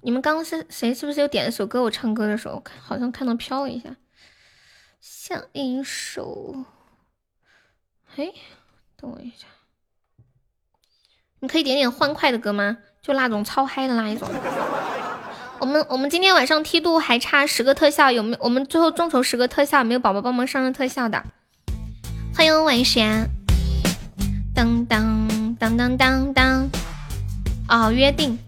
[0.00, 0.94] 你们刚刚是谁？
[0.94, 1.82] 是不是又点一首歌？
[1.82, 3.94] 我唱歌的时候看好像看到飘了一下，
[4.98, 6.64] 像一首……
[8.16, 8.32] 哎，
[8.96, 9.46] 等我一下，
[11.40, 12.78] 你可以点点欢快的歌吗？
[13.02, 14.26] 就那种超嗨的那一种。
[15.58, 18.38] 我们我们今天晚上梯度还差十个特效，有没有？
[18.40, 21.22] 我们最后众筹十个特效，没有宝宝帮忙上上特效的？
[22.34, 23.26] 欢迎晚霞，
[24.54, 25.28] 当当
[25.58, 26.68] 当当当当，
[27.68, 28.38] 哦，约定。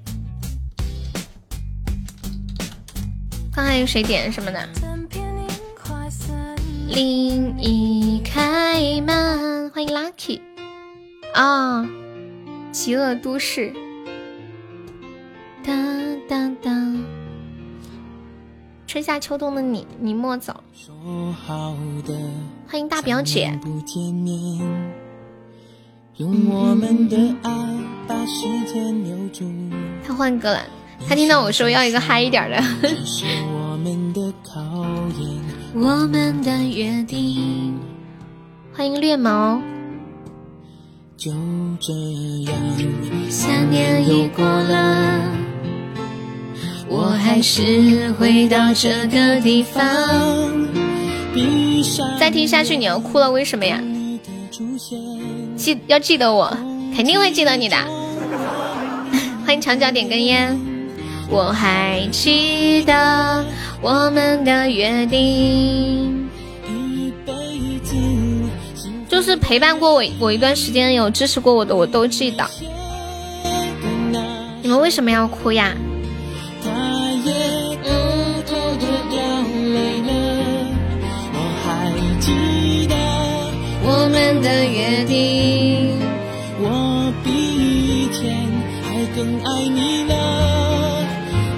[3.51, 4.69] 刚才有谁点什么的？
[6.89, 10.41] 另一开门，欢迎 Lucky
[11.33, 11.89] 啊、
[12.73, 13.73] 极恶都市。
[15.65, 17.05] 当当当，
[18.87, 20.63] 春夏秋冬的你，你莫走。
[22.67, 23.59] 欢迎大表姐。
[26.19, 27.53] 用我们的爱
[28.09, 29.45] 把时间留住，
[30.05, 30.61] 他换歌了，
[31.09, 32.57] 他听到我说要一个嗨一点的。
[33.47, 34.61] 我们的考
[35.21, 35.31] 验。
[35.75, 37.79] 我们的约定。
[38.75, 39.63] 欢迎略毛，
[41.17, 41.31] 就
[41.81, 41.93] 这
[42.51, 42.55] 样，
[43.31, 45.21] 三年已过了，
[46.89, 49.87] 我还是回到这个地方。
[52.19, 53.81] 再听下去你要哭了，为什么呀？
[55.59, 56.49] 记要记得我，
[56.95, 57.77] 肯定会记得你的。
[59.45, 60.57] 欢迎墙角点根烟，
[61.29, 63.45] 我还记得
[63.83, 66.29] 我们的约定。
[69.09, 72.47] 就是陪伴过我我一段时间，有支持过我的，我都记得。
[74.63, 75.75] 你们为什么要哭呀？
[84.41, 85.99] 的约定，
[86.61, 88.37] 我比以前
[88.83, 90.15] 还更爱你了，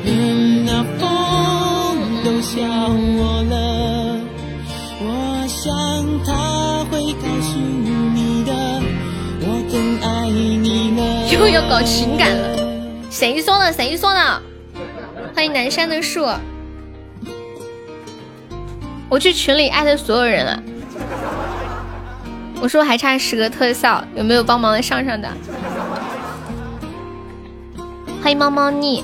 [0.05, 1.05] 连那风
[2.25, 4.19] 都笑我了。
[5.03, 5.71] 我想
[6.25, 8.53] 他会告诉你的，
[9.41, 11.01] 我更爱你了。
[11.33, 12.59] 又要搞情感了，
[13.11, 13.73] 谁说的？
[13.73, 14.43] 谁说的？
[15.35, 16.27] 欢迎南山的树。
[19.09, 20.63] 我去群里艾特所有人了。
[22.61, 25.29] 我说还差十个特效，有没有帮忙的上上的？
[28.23, 29.03] 欢迎猫猫腻。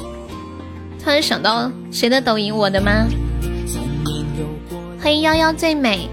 [1.03, 2.55] 突然想到谁的抖音？
[2.55, 3.07] 我的吗？
[5.01, 6.11] 欢迎幺幺最美。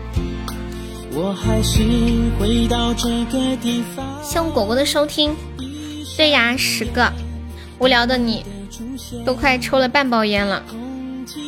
[4.23, 5.35] 谢我果果的收听。
[6.15, 7.11] 对呀，十个。
[7.77, 8.45] 无聊的你，
[9.25, 10.63] 都快抽了半包烟了。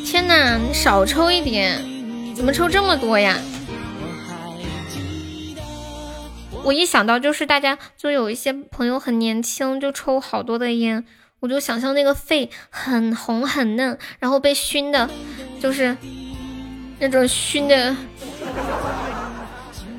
[0.05, 1.81] 天哪，你少抽一点，
[2.35, 3.37] 怎么抽这么多呀？
[6.65, 11.05] 我一想到就是大家就有一些朋友很年轻就抽好多的烟，
[11.39, 15.07] 我就想象那个肺很红很嫩，然后被熏的，
[15.61, 15.95] 就是
[16.97, 17.95] 那种熏的。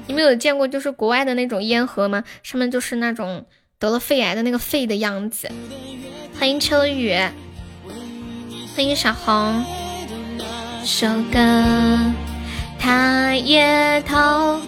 [0.09, 2.25] 你们有见过就是国外的那种烟盒吗？
[2.43, 3.47] 上面就是那种
[3.79, 5.49] 得了肺癌的那个肺的样子。
[6.37, 7.15] 欢迎秋雨，
[8.75, 9.65] 欢迎小红。
[10.85, 11.39] 首歌，
[12.79, 14.61] 他也偷，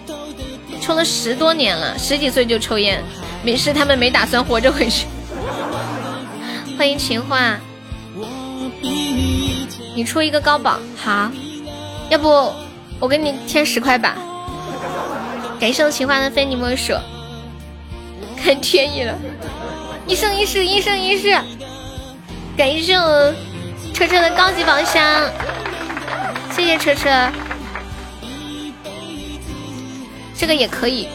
[0.81, 3.03] 抽了十多年了，十几岁就抽烟，
[3.43, 5.05] 没事，他们没打算活着回去。
[6.77, 7.57] 欢迎情话，
[9.95, 11.29] 你出一个高保好，
[12.09, 12.53] 要不
[12.99, 14.15] 我给你添十块吧。
[15.59, 16.93] 感谢我情话的非你莫属，
[18.41, 19.13] 看天意了，
[20.07, 21.37] 一生一世，一生一世。
[22.55, 23.33] 感谢我
[23.93, 25.29] 车车的高级宝箱，
[26.55, 27.09] 谢谢车车。
[30.39, 31.09] 这个也可以，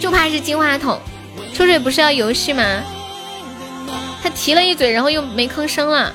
[0.00, 0.96] 就怕是金话筒。
[1.52, 2.62] 秋水不是要游戏吗？
[4.22, 6.14] 他提了一嘴，然后又没吭声了。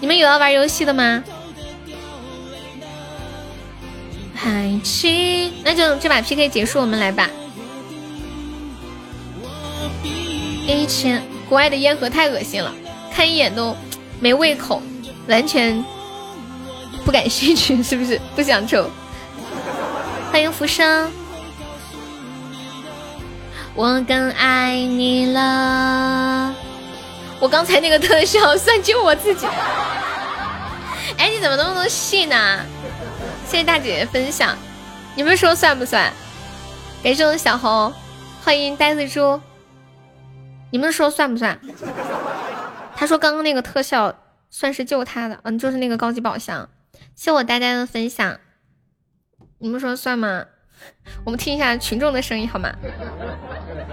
[0.00, 1.22] 你们有要玩游戏的吗？
[4.34, 7.28] 海气，那就这把 PK 结束，我们来吧。
[10.66, 12.74] 一千，国外的烟盒太恶心了。
[13.12, 13.76] 看一眼都
[14.18, 14.80] 没胃口，
[15.28, 15.84] 完全
[17.04, 18.18] 不感兴趣，是不是？
[18.34, 18.90] 不想抽。
[20.32, 21.12] 欢迎浮生，
[23.80, 26.54] 我更爱你了。
[27.40, 29.46] 我刚才那个特效算救我自己。
[31.16, 32.60] 哎，你怎么那么多戏呢？
[33.46, 34.54] 谢谢大姐姐分享，
[35.16, 36.12] 你们说算不算？
[37.02, 37.90] 感谢我的小红，
[38.44, 39.40] 欢迎呆子猪。
[40.70, 41.58] 你们说算不算？
[42.94, 44.14] 他说：“刚刚那个特效
[44.50, 46.68] 算是救他的，嗯，就是那个高级宝箱。
[47.16, 48.40] 谢我呆呆的分享，
[49.56, 50.44] 你们说算吗？
[51.24, 52.72] 我们听一下群众的声音好吗？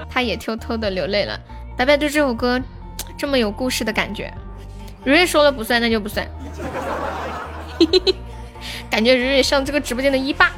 [0.10, 1.40] 他也偷偷的流泪了。
[1.78, 2.62] 白白对这首歌
[3.18, 4.34] 这么有故事的感觉，
[5.04, 6.28] 蕊蕊说了不算，那就不算。
[8.90, 10.52] 感觉蕊蕊像这个直播间的一霸。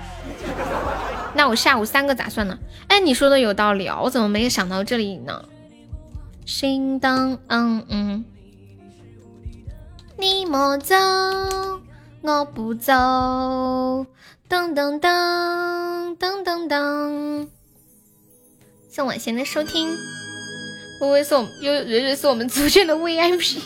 [1.35, 2.57] 那我下午三个咋算呢？
[2.88, 5.45] 哎，你说的有道理哦，我怎么没有想到这里呢？
[6.45, 8.26] 心当嗯嗯。”
[10.18, 10.95] 你莫走，
[12.22, 12.93] 我不走。
[14.50, 17.48] 噔噔噔噔噔噔。
[18.90, 19.96] 谢晚贤的收听。
[21.02, 23.60] 微微送，又蕊蕊是我们组建的 VIP。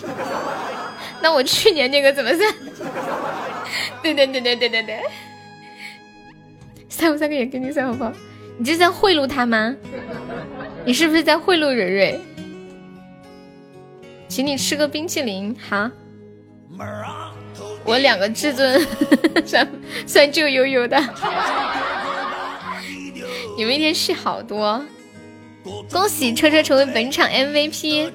[1.24, 2.54] 那我去年那个怎么算？
[4.04, 5.00] 对对对对对对对。
[6.90, 8.12] 三五三个也给你算好不好？
[8.58, 9.74] 你这是在贿赂他吗？
[10.86, 12.20] 你是不是在贿赂蕊蕊？
[14.28, 15.90] 请你吃个冰淇淋，好。
[17.86, 18.88] 我两个至尊
[19.46, 19.68] 算
[20.08, 20.98] 算就悠悠的，
[23.58, 24.84] 你们一天戏好多，
[25.92, 28.10] 恭喜车车成为本场 MVP。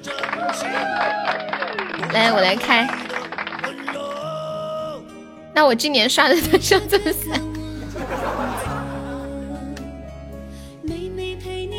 [2.11, 2.89] 来，我来开。
[5.53, 7.39] 那我今年刷的特效怎么算？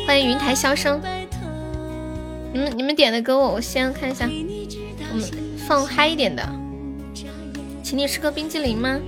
[0.07, 1.01] 欢迎云台箫声。
[2.53, 4.29] 你们你们点的歌我我先看一下，
[5.11, 5.29] 我们
[5.67, 6.60] 放嗨一点的。
[7.91, 9.01] 请你吃个冰激凌吗？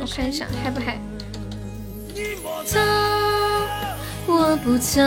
[0.00, 0.98] 我看一下嗨不嗨。
[2.64, 2.80] 走，
[4.26, 5.02] 我不走。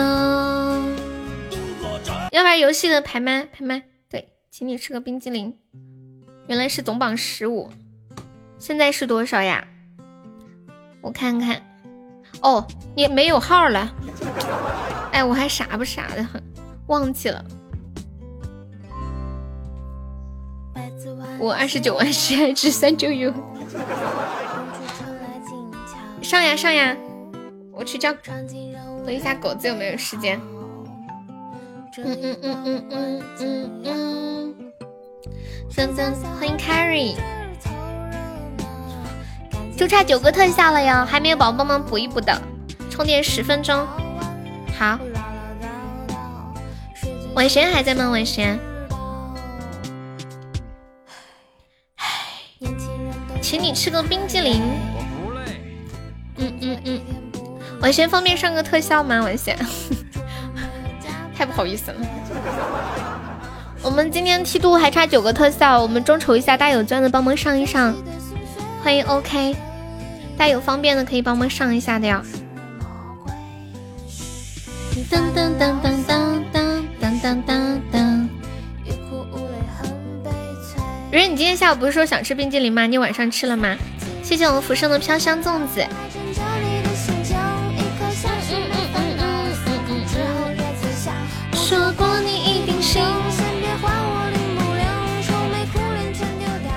[2.31, 5.57] 要玩游戏的排麦排麦，对，请你吃个冰激凌。
[6.47, 7.67] 原来是总榜十五，
[8.59, 9.67] 现在是多少呀？
[11.01, 11.59] 我看看。
[12.43, 13.91] 哦，你没有号了。
[15.11, 16.39] 哎，我还傻不傻的很，
[16.85, 17.43] 忘记了。
[21.37, 23.33] 我二十九万十爱值三九九，
[26.21, 26.95] 上呀上呀！
[27.71, 28.13] 我去叫
[29.05, 30.39] 等一下狗子有没有时间。
[31.97, 34.55] 嗯嗯嗯嗯嗯嗯嗯。
[35.75, 37.15] 噔噔，欢迎 Carry，
[39.77, 42.41] 就差九个特效了哟，还没有宝宝帮忙补一补的，
[42.89, 43.85] 充电十分钟。
[44.79, 44.97] 好，
[47.35, 48.09] 晚贤还在吗？
[48.09, 48.57] 晚贤。
[53.45, 54.59] 请你吃个冰激凌。
[56.37, 57.01] 嗯嗯嗯，
[57.79, 59.21] 我先方便上个特效吗？
[59.23, 59.55] 我先，
[61.37, 61.97] 太不好意思了。
[63.83, 67.95] 我们今天梯度还差九个特效，我们众筹一下，大家有钻的帮忙上一上。
[68.83, 69.55] 欢迎 OK，
[70.35, 72.23] 大家有方便的可以帮忙上一下的呀。
[75.11, 78.04] 噔噔噔噔噔噔噔噔噔
[81.15, 81.23] 当。
[81.23, 82.85] 如你今天下午不是说想吃冰激凌吗？
[82.85, 83.73] 你晚上吃了吗？
[84.21, 85.81] 谢谢我们福生的飘香粽子。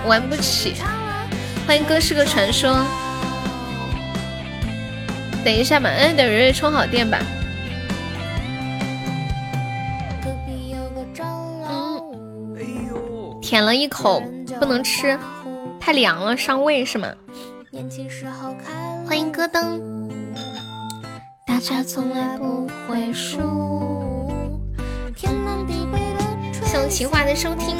[0.07, 0.77] 玩不起。
[1.67, 2.87] 欢迎哥是个传说。
[5.45, 7.19] 等一下吧，嗯，等蕊蕊充好电吧。
[13.49, 14.23] 舔了一口，
[14.61, 15.19] 不能吃，
[15.81, 17.09] 太凉了，伤胃是吗？
[19.07, 19.81] 欢迎咯噔。
[21.47, 24.31] 大家从来不会输。
[25.17, 27.75] 谢谢情话的收听。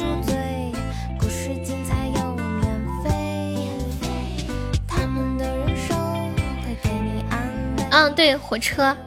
[7.91, 8.97] 嗯，对，火车。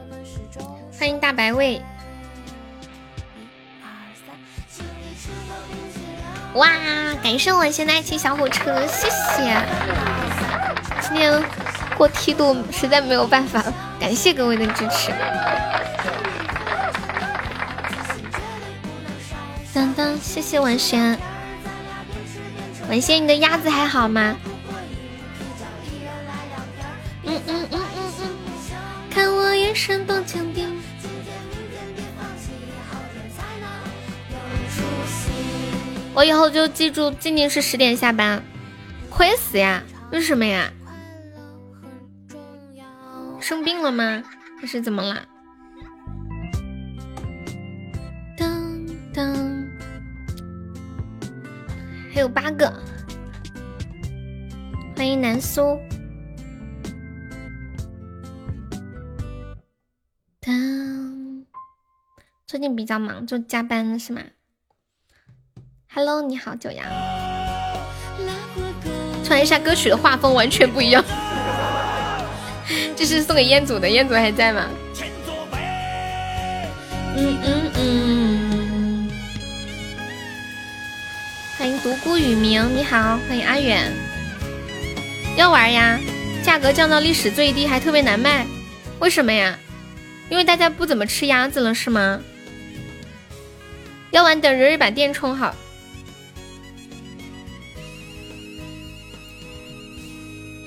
[0.97, 1.81] 欢迎大白胃。
[6.55, 6.69] 哇，
[7.23, 9.57] 感谢我现在骑小火车，谢谢。
[11.01, 11.43] 今天
[11.97, 15.11] 过梯度实在没有办法了，感谢各位的支持。
[19.73, 21.17] 当当，谢谢文轩。
[22.87, 24.35] 文轩，你的鸭子还好吗？
[27.25, 28.29] 嗯嗯嗯嗯嗯，
[29.09, 30.82] 看我眼神多坚定。
[36.15, 38.41] 我以后就记住，静静是十点下班。
[39.09, 39.83] 亏死呀！
[40.11, 40.71] 为什么呀？
[43.39, 44.23] 生病了吗？
[44.61, 45.25] 还是怎么啦？
[48.37, 49.67] 噔噔，
[52.13, 52.71] 还有八个。
[54.95, 55.79] 欢迎南苏。
[60.39, 61.45] 当，
[62.45, 64.21] 最近比较忙，就加班是吗
[65.95, 66.83] ？Hello，你好，九阳。
[69.23, 71.05] 突然一下歌曲的画风完全不一样，
[72.97, 74.65] 这是送给彦祖的，彦祖还在吗？
[77.15, 79.11] 嗯嗯嗯。
[81.59, 83.93] 欢迎独孤雨明，你好，欢迎阿远。
[85.37, 85.99] 要玩呀？
[86.41, 88.47] 价格降到历史最低，还特别难卖，
[88.97, 89.55] 为什么呀？
[90.29, 92.19] 因为大家不怎么吃鸭子了，是吗？
[94.09, 95.55] 要玩等蕊蕊把电充好。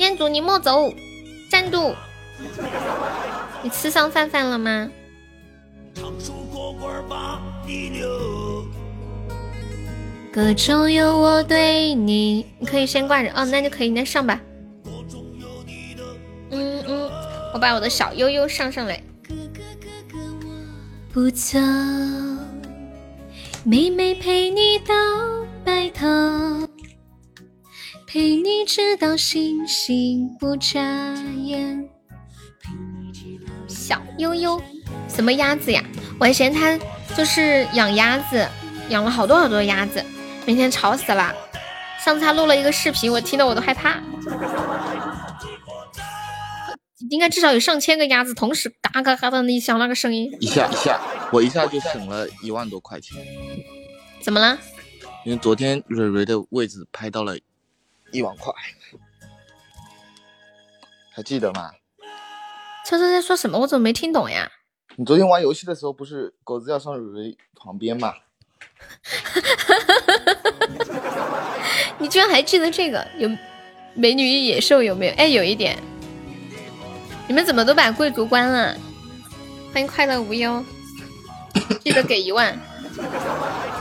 [0.07, 0.95] 彦祖，你莫走，
[1.51, 1.93] 站住！
[3.61, 4.89] 你吃上饭饭了吗？
[10.33, 14.41] 歌中有我对你，你可以先挂着哦，那就可以，那上吧。
[16.51, 17.11] 嗯嗯，
[17.53, 19.03] 我把我的小悠悠上上来。
[19.27, 20.49] 哥哥哥哥我
[21.13, 21.59] 不走，
[23.65, 24.95] 妹妹陪你到
[25.65, 26.07] 白头。
[28.17, 30.81] 陪你直到星星不眨
[31.45, 31.87] 眼。
[33.69, 34.59] 小悠悠，
[35.07, 35.85] 什么鸭子呀？
[36.19, 36.79] 我还嫌他
[37.15, 38.49] 就是养鸭子，
[38.89, 40.03] 养了好多好多鸭子，
[40.47, 41.35] 每天吵死了。
[42.03, 44.01] 上次他录了一个视频，我听得我都害怕。
[47.11, 50.35] 应该至少有上千个鸭子同时嘎嘎嘎的那响那个声音。
[50.41, 50.99] 一下一下，
[51.31, 53.15] 我一下就省了一万多块钱。
[54.23, 54.59] 怎么了？
[55.27, 57.37] 因为昨天蕊蕊的位置拍到了。
[58.13, 58.53] 一万块，
[61.15, 61.73] 还记得吗？
[62.87, 63.59] 车车在说什么？
[63.59, 64.51] 我怎么没听懂呀？
[64.97, 68.15] 你昨天玩游戏的时候，不是狗子要上蕊蕊旁边吗？
[71.99, 73.07] 你居然还记得这个？
[73.19, 73.29] 有
[73.95, 75.15] 美女与野兽有没有？
[75.15, 75.79] 哎，有一点。
[77.29, 78.77] 你们怎么都把贵族关了？
[79.73, 80.65] 欢迎快乐无忧，
[81.83, 82.59] 记得给一万。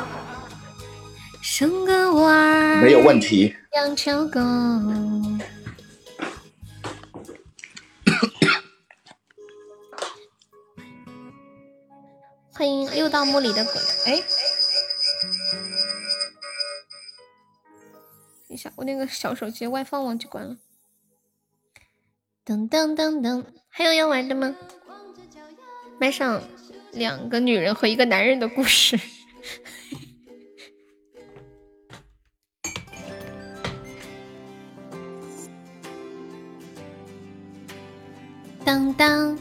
[1.42, 3.56] 生个娃儿没有问题。
[3.76, 4.40] 养条狗。
[12.54, 13.74] 欢迎又到墓里的鬼。
[14.06, 14.16] 哎，
[18.48, 20.56] 等一下，我那个小手机外放忘记关了。
[22.46, 24.56] 噔噔噔噔，还有要玩的吗？
[26.00, 26.42] 麦上
[26.94, 28.98] 两个女人和一个男人的故事。
[38.66, 39.38] 当当，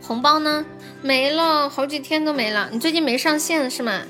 [0.00, 0.64] 红包呢？
[1.02, 2.68] 没了，好几天都没了。
[2.70, 4.02] 你最近没上线是吗？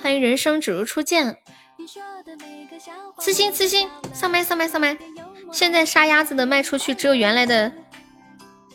[0.00, 1.38] 欢迎人生只如初见。
[3.18, 4.98] 刺心刺心，上麦上麦上麦。
[5.50, 7.72] 现在杀鸭子的卖出去只有原来的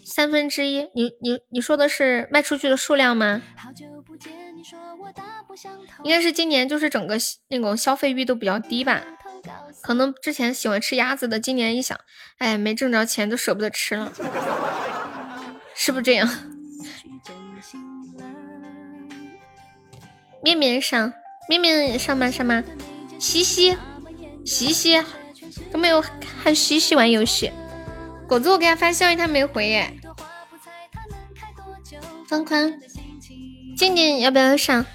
[0.03, 0.87] 三分之一。
[0.95, 3.43] 你你你说的是卖出去的数量吗？
[6.03, 7.17] 应该是今年就是整个
[7.49, 9.03] 那种消费欲都比较低吧。
[9.81, 11.99] 可能之前喜欢吃鸭子的，今年一想，
[12.37, 14.11] 哎，没挣着钱都舍不得吃了，
[15.75, 16.29] 是不是这样？
[20.41, 21.13] 面面上，
[21.47, 22.29] 面面上吗？
[22.31, 22.63] 上吗？
[23.19, 23.77] 西西，
[24.45, 25.01] 西西
[25.71, 26.03] 都没有
[26.43, 27.51] 看西西玩游戏。
[28.27, 29.93] 果子，我给他发消息，他没回耶。
[32.27, 32.79] 方宽，
[33.77, 34.85] 静静要不要上？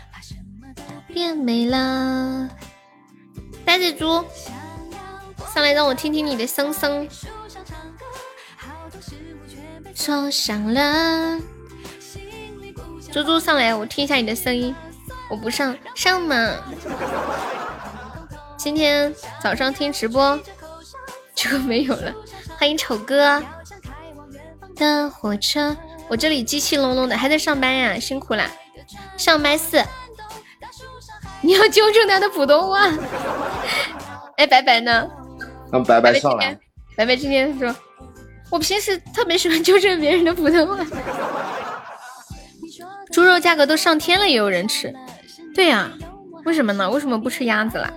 [1.07, 2.49] 变美了，
[3.69, 4.25] 呆子猪。
[5.53, 7.07] 上来让我听听你的声声，
[9.95, 11.39] 说响了。
[13.13, 14.75] 猪猪上来，我听一下你的声音。
[15.29, 16.51] 我不上上嘛。
[18.57, 20.41] 今天早上听直播
[21.35, 22.11] 就没有了。
[22.59, 23.43] 欢迎丑哥
[24.77, 25.77] 的火车，
[26.09, 28.51] 我这里机器隆隆的，还在上班呀，辛苦啦。
[29.19, 29.85] 上麦四，
[31.41, 32.91] 你要纠正他的普通话。
[34.37, 35.09] 哎，白白呢？
[35.73, 36.59] 让白白上来。
[36.97, 37.75] 白白今天说，
[38.51, 40.85] 我平时特别喜欢纠正别人的普通话。
[43.13, 44.93] 猪肉价格都上天了，也有人吃。
[45.55, 45.91] 对呀，
[46.45, 46.91] 为什么呢？
[46.91, 47.93] 为什么不吃鸭子啦？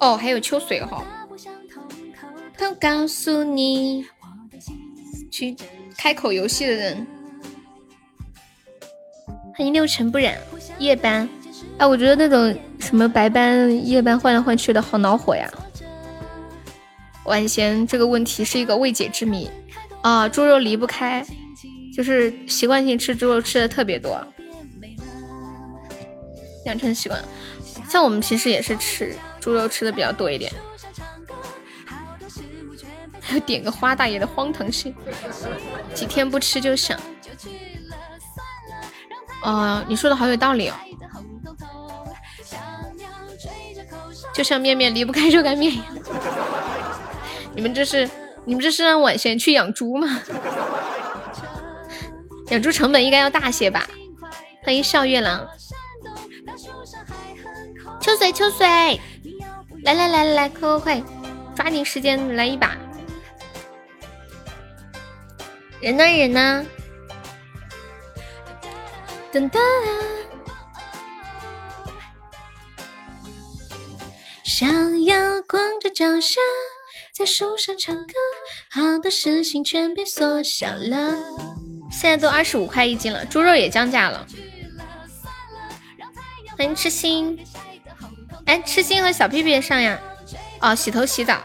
[0.00, 1.02] 哦，还有秋水哈。
[2.58, 4.06] 都告诉你，
[5.30, 5.56] 去
[5.96, 7.06] 开口游戏的人。
[9.54, 10.38] 欢迎六尘不染，
[10.78, 11.28] 夜班。
[11.76, 15.50] 哎，我觉得那种什么白班、夜班换来换去的好恼火呀！
[17.24, 19.50] 晚贤这个问题是一个未解之谜
[20.00, 21.24] 啊，猪肉离不开，
[21.94, 24.18] 就是习惯性吃猪肉吃的特别多，
[26.64, 27.22] 养成习惯。
[27.88, 30.50] 像我们平时也是吃猪肉吃的比较多一点。
[33.20, 34.92] 还 要点个花大爷的荒唐事，
[35.94, 36.98] 几天不吃就想。
[39.42, 40.74] 哦，你说的好有道理哦。
[44.32, 45.86] 就像面面离不开热干面一样，
[47.54, 48.08] 你们这是
[48.44, 50.20] 你们这是让晚贤去养猪吗？
[52.48, 53.86] 养猪成本应该要大些吧？
[54.64, 55.46] 欢迎笑月郎，
[58.00, 58.66] 秋水秋水，
[59.84, 61.02] 来来来来来，快快快，
[61.54, 62.76] 抓紧时间来一把！
[65.80, 66.64] 人呢人呢？
[69.32, 69.58] 噔噔。
[74.44, 76.38] 想要光着脚下
[77.14, 78.12] 在树上唱歌，
[78.70, 81.16] 好多事情全被缩小了。
[81.90, 84.26] 现在都二十五块一斤了，猪肉也降价了。
[86.58, 87.42] 欢迎痴心，
[88.44, 89.98] 哎，痴心和小屁屁上呀？
[90.60, 91.38] 哦，洗头洗澡。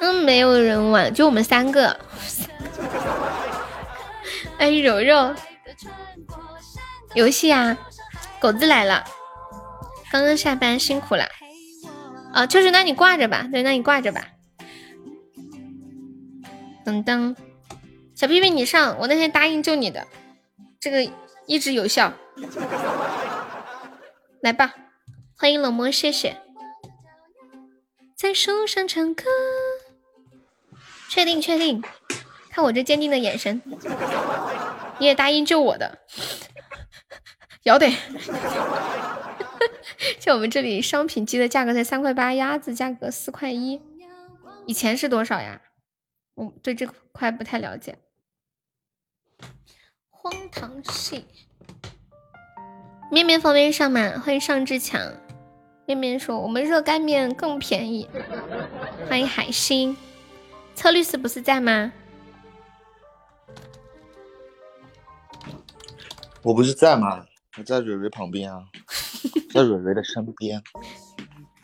[0.00, 1.98] 嗯，没有人玩，就我们三个。
[4.58, 5.34] 哎，柔柔，
[7.16, 7.78] 游戏啊，
[8.38, 9.02] 狗子来了。
[10.12, 11.26] 刚刚下班辛苦了，
[12.34, 14.28] 啊，就是那你挂着吧，对，那你挂着吧。
[16.84, 17.34] 噔噔，
[18.14, 20.06] 小屁屁你上，我那天答应救你的，
[20.78, 21.10] 这个
[21.46, 22.12] 一直有效。
[24.42, 24.74] 来吧，
[25.38, 26.36] 欢迎冷漠，谢谢。
[28.14, 29.24] 在树上唱歌，
[31.08, 31.82] 确定确定，
[32.50, 33.62] 看我这坚定的眼神，
[34.98, 35.98] 你也答应救我的，
[37.66, 37.90] 要得。
[40.20, 43.82] 像我们这里商品鸡的价格才三块八，鸭子价格四块一，
[44.66, 45.60] 以前是多少呀？
[46.34, 47.98] 我对这块不太了解。
[50.10, 51.26] 荒唐戏，
[53.10, 54.22] 面面方便上吗？
[54.24, 55.00] 欢迎尚志强。
[55.86, 58.08] 面面说我们热干面更便宜。
[59.08, 59.96] 欢迎海星，
[60.76, 61.92] 车律师不是在吗？
[66.42, 67.25] 我不是在吗？
[67.58, 68.64] 我在蕊蕊旁边啊。
[69.52, 70.62] 在蕊蕊的身边，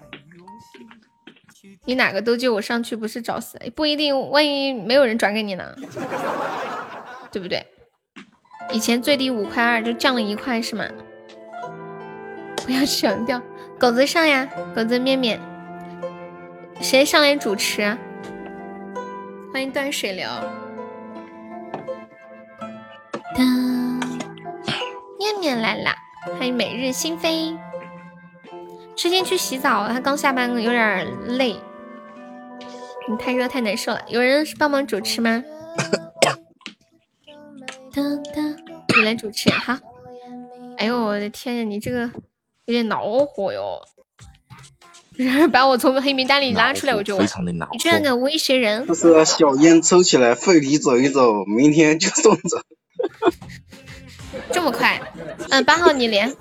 [1.85, 3.59] 你哪个都救我上去，不是找死？
[3.77, 5.77] 不一定，万一没有人转给你呢，
[7.31, 7.67] 对不对？
[8.73, 10.89] 以前最低五块二，就降了一块是吗？
[12.65, 13.43] 不要强调，
[13.79, 15.39] 狗子上呀，狗子面面，
[16.81, 17.99] 谁上来主持？
[19.53, 20.27] 欢迎断水流，
[25.23, 25.95] 面面来啦！
[26.37, 27.57] 欢迎每日心飞。
[28.97, 31.07] 之前去洗澡，他刚下班，有点
[31.39, 31.55] 累。
[33.09, 35.41] 你太热太难受了，有人帮忙主持吗？
[38.97, 39.81] 你来主持哈。
[40.77, 42.11] 哎呦我的天呀，你这个
[42.65, 43.81] 有点恼火哟！
[45.53, 52.61] 把我从黑名单里拉出来，我就非常的恼你这样敢威胁人就，是小烟抽起来，费力走一走，明天就送走。
[54.53, 55.01] 这么快？
[55.51, 56.35] 嗯，八号你连。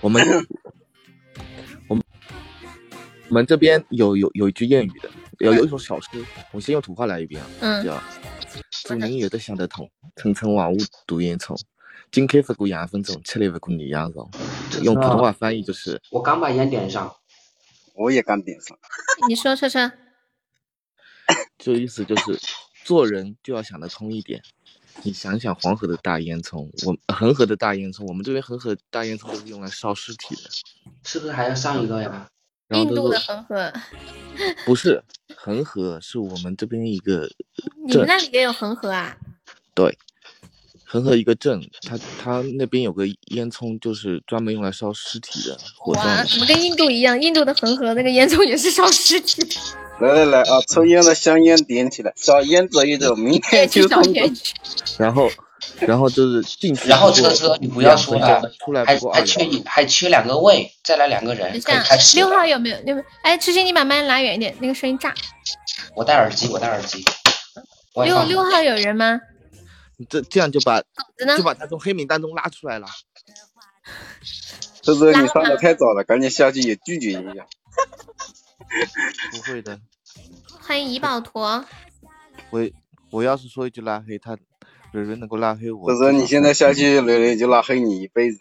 [0.00, 0.24] 我们
[1.88, 2.04] 我们
[3.28, 6.08] 我们这边有有有一句谚语的，有有一首小诗，
[6.52, 8.02] 我先用土话来一遍啊，嗯叫
[8.84, 11.58] “做人有的想得通，层层万物独烟囱，
[12.10, 14.28] 进口不过两分钟，吃力不过你两肉”。
[14.82, 17.14] 用普通话翻译就是我刚把烟点上，
[17.94, 18.76] 我也刚点上。
[19.28, 19.92] 你说车车，
[21.58, 22.40] 就意思就是
[22.84, 24.42] 做人就要想得通一点。
[25.02, 30.42] 你想想黄河的大烟囱，我恒河的大烟囱，我们这边恒河大烟囱都是用来烧尸体的。
[31.04, 32.28] 是不是还要上一个呀？
[32.70, 33.70] 印度的恒河，
[34.64, 35.02] 不是
[35.36, 37.28] 恒河，是我们这边一个
[37.86, 39.14] 你们，那里也有恒河啊？
[39.74, 39.98] 对，
[40.84, 46.26] 恒河一个镇，它它那边有个烟囱，就是专门用来烧尸体的火葬哇，的。
[46.26, 47.20] 怎么跟印度一样？
[47.20, 49.54] 印度的恒河那个烟囱也是烧尸体的，
[50.02, 54.10] 来来来啊，抽烟的香烟点起来，小烟走一走，明天就送走。
[54.10, 54.52] 烟去。
[54.98, 55.30] 然后，
[55.80, 59.22] 然后就是进去然后车车，你不要说了两分钟，出来还。
[59.24, 62.28] 缺一还缺两个位，再来两个人等一下可以开，始六。
[62.28, 62.78] 号有没有？
[62.80, 65.14] 六哎，痴心，你把麦拉远一点，那个声音炸。
[65.94, 67.04] 我戴耳机，我戴耳机。
[67.94, 69.20] 六六号有人吗？
[70.08, 70.82] 这这样就把
[71.36, 72.86] 就把他从黑名单中拉出来了。
[74.80, 77.46] 这是你上的太早了，赶紧下去也拒绝一下。
[79.30, 79.78] 不会的，
[80.60, 81.64] 欢迎怡宝坨。
[82.50, 82.68] 我
[83.10, 84.36] 我要是说一句拉黑他，
[84.92, 85.88] 蕊蕊能够拉黑我。
[85.88, 88.38] 这是你现在下去，蕊蕊就拉黑你一辈子。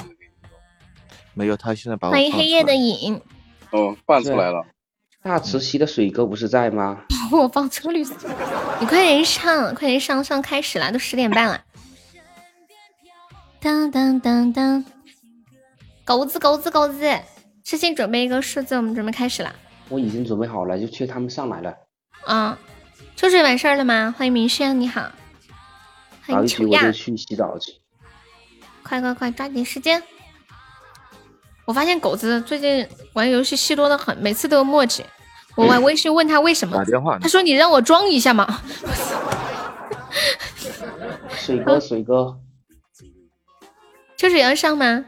[1.34, 3.22] 没有，他现在把我欢迎黑夜的影，
[3.72, 4.66] 哦，放出来了。
[5.24, 7.04] 大慈溪的水哥不是在吗？
[7.32, 8.16] 我放车绿色。
[8.80, 11.64] 你快点上，快点上上，开始了，都十点半了。
[13.60, 14.84] 当当当当，
[16.04, 17.20] 狗子狗子狗子，
[17.64, 19.56] 事先准备一个数字，我们准备开始了。
[19.92, 21.76] 我已经准备好了，就缺他们上来了。
[22.26, 22.58] 啊，
[23.18, 24.16] 秋水完事儿了吗？
[24.18, 25.02] 欢迎明轩，你好。
[26.26, 27.74] 欢打一局我就迎秋亚，去洗澡去。
[28.82, 30.02] 快快快，抓紧时间。
[31.66, 35.04] 我发现狗子最近玩游戏戏多的很，每次都有墨迹。
[35.56, 38.48] 我玩微信问他为什么打，电话他说你让我装一下嘛。
[41.36, 42.40] 水哥，水哥，
[44.18, 45.04] 秋水要上吗？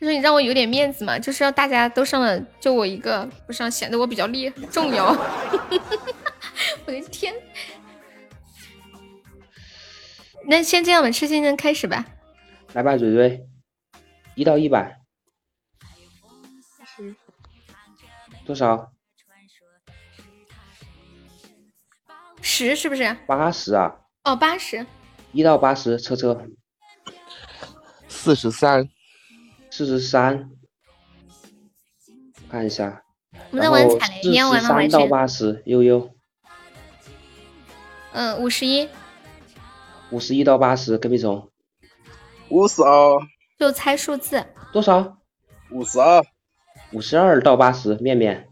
[0.00, 5.06] 他说你让我有点面子嘛，就是要大家都上了，就我一个不上，显得我比较厉重要。
[6.86, 7.34] 我的天！
[10.44, 12.06] 那先这样吧，吃先生开始吧。
[12.74, 13.46] 来吧，蕊蕊，
[14.34, 15.00] 一到一百，
[18.46, 18.92] 多少？
[22.40, 23.16] 十是不是？
[23.26, 23.94] 八十啊，
[24.24, 24.86] 哦，八十。
[25.32, 26.46] 一到八十，车车
[28.08, 28.88] 四十三，
[29.78, 30.50] 四十三，
[32.50, 33.04] 看一下。
[33.52, 34.68] 我们在玩踩雷，你要玩吗？
[34.68, 35.06] 三到。
[35.06, 36.10] 八十，悠悠，
[38.10, 38.88] 嗯，五十一，
[40.10, 41.48] 五十一到八十，跟屁虫，
[42.48, 43.20] 五十二，
[43.56, 44.44] 就猜数字。
[44.72, 45.18] 多少？
[45.70, 46.24] 五十二，
[46.92, 48.48] 五十二到八十，面面，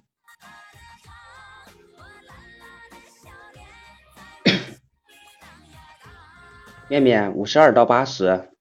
[6.89, 8.53] 面面五十二到八十，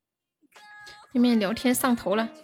[1.15, 2.27] 对面聊天上头了。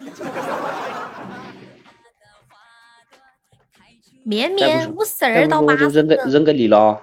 [4.24, 6.98] 绵绵五十二到八扔给，扔给你了，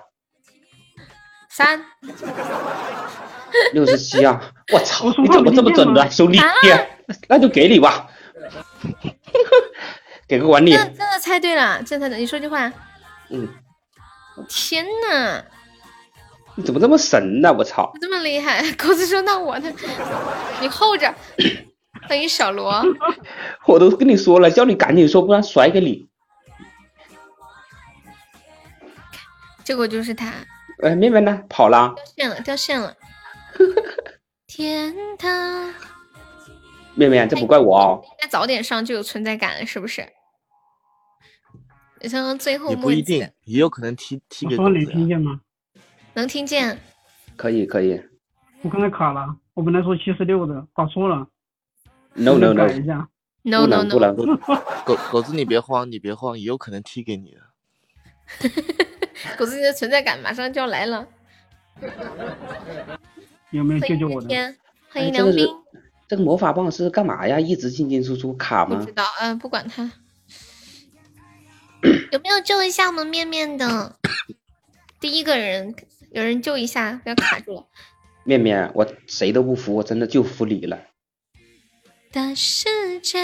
[1.48, 1.80] 三。
[3.74, 4.42] 六十七啊！
[4.74, 6.40] 我操，你怎么这么准的，兄弟？
[6.40, 6.48] 啊
[7.28, 8.10] 那就给你吧，
[10.28, 10.72] 给个管理。
[10.72, 12.20] 真的真的猜对了，真的猜对。
[12.20, 12.74] 你说句话。
[13.30, 13.48] 嗯，
[14.48, 15.44] 天呐，
[16.60, 17.54] 你怎么这么神呢？
[17.54, 17.90] 我操！
[18.02, 18.62] 这么厉害！
[18.76, 19.74] 狗子说：“那我呢？
[20.60, 21.16] 你候着。”
[22.06, 22.84] 欢迎小罗。
[23.66, 26.10] 我都跟你说了，叫你赶紧说，不然甩给你。
[29.64, 30.34] 这个就是他
[30.84, 31.44] 哎，妹妹呢？
[31.48, 31.96] 跑了。
[31.96, 32.94] 掉线了，掉线了。
[34.46, 35.74] 天堂，
[36.96, 38.02] 妹妹，这不怪我哦。
[38.04, 40.06] 应该早点上就有存在感了，是不是？
[42.02, 44.98] 你像最后也不一定，也有可能踢踢给我说能狗子呀。
[44.98, 45.40] 听见吗？
[46.14, 46.80] 能听见。
[47.36, 48.02] 可以，可以。
[48.62, 51.28] 我刚才卡了，我本来说七十六的，搞错了。
[52.14, 53.08] No no 能 no，改一下。
[53.44, 54.38] No no no，不能。
[54.86, 57.42] 狗狗子你别慌，你别慌，也有可能踢给你的。
[59.38, 61.08] 狗子你的存在感马上就要来了。
[63.52, 64.28] 有没有救救我的？
[64.28, 64.58] 天，
[64.90, 65.48] 欢迎梁斌。
[66.08, 67.40] 这个魔法棒是干嘛呀？
[67.40, 68.92] 一直进进出出卡吗不知？
[68.92, 69.90] 道，嗯、不管他。
[72.12, 73.96] 有没有救一下我们面面的？
[75.00, 75.74] 第一个人，
[76.12, 77.68] 有人救一下，不要卡住了。
[78.24, 80.80] 面面，我谁都不服，我真的就服你了。
[82.12, 83.20] 的世界，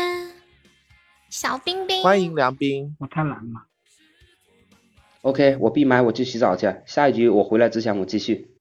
[1.29, 2.95] 小冰冰，欢迎梁冰。
[2.99, 3.65] 我太懒了。
[5.21, 6.73] OK，我闭麦，我去洗澡去。
[6.85, 8.55] 下一局我回来之前我继续。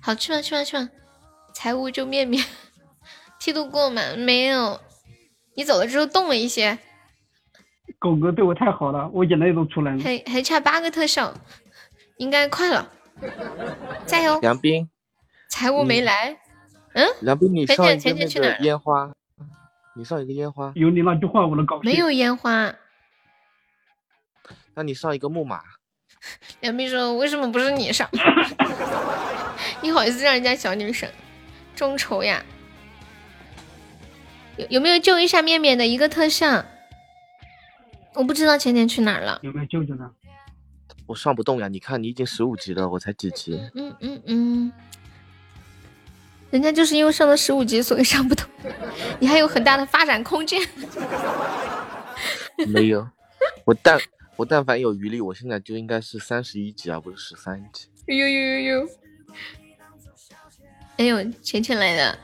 [0.00, 0.88] 好，去吧去吧去吧。
[1.54, 2.42] 财务就面面，
[3.38, 4.16] 梯度过吗？
[4.16, 4.80] 没有。
[5.54, 6.78] 你走了之后动了一些，
[7.98, 10.02] 狗哥对我太好了，我眼泪都出来了。
[10.02, 11.34] 还还差八个特效，
[12.16, 12.90] 应该快了，
[14.06, 14.38] 加油！
[14.40, 14.88] 梁斌，
[15.48, 16.38] 财务没来，
[16.94, 17.06] 嗯？
[17.20, 18.56] 梁斌，你上一个？
[18.60, 19.12] 烟花，
[19.96, 21.90] 你上一个烟花，有你那句话我都高兴。
[21.90, 22.74] 没有烟花。
[24.74, 25.60] 那你上一个木马。
[26.60, 28.08] 梁斌说：“为什么不是你上？
[29.82, 31.08] 你好意思让人家小女生
[31.74, 32.42] 众筹呀？
[34.56, 36.64] 有有没有救一下面面的一个特效？
[38.14, 39.40] 我不知道浅浅去哪儿了。
[39.42, 40.10] 有没有救救他？
[41.12, 41.68] 我上不动呀！
[41.68, 43.60] 你看你已经十五级了，我才几级？
[43.74, 44.72] 嗯嗯嗯，
[46.50, 48.48] 人家就是因为上了十五级，所以上不动。
[49.20, 50.58] 你还有很大的发展空间。
[52.66, 53.06] 没有，
[53.66, 54.00] 我但
[54.36, 57.88] 我但凡有余力，我现在就应该是三十一级而不是十三级。
[58.06, 58.88] 呦呦呦呦！
[60.96, 62.18] 哎呦，浅浅来了，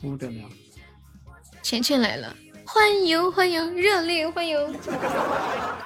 [0.00, 0.48] 不得了！
[1.60, 2.34] 浅浅来了，
[2.74, 4.58] 欢迎欢迎，热烈欢迎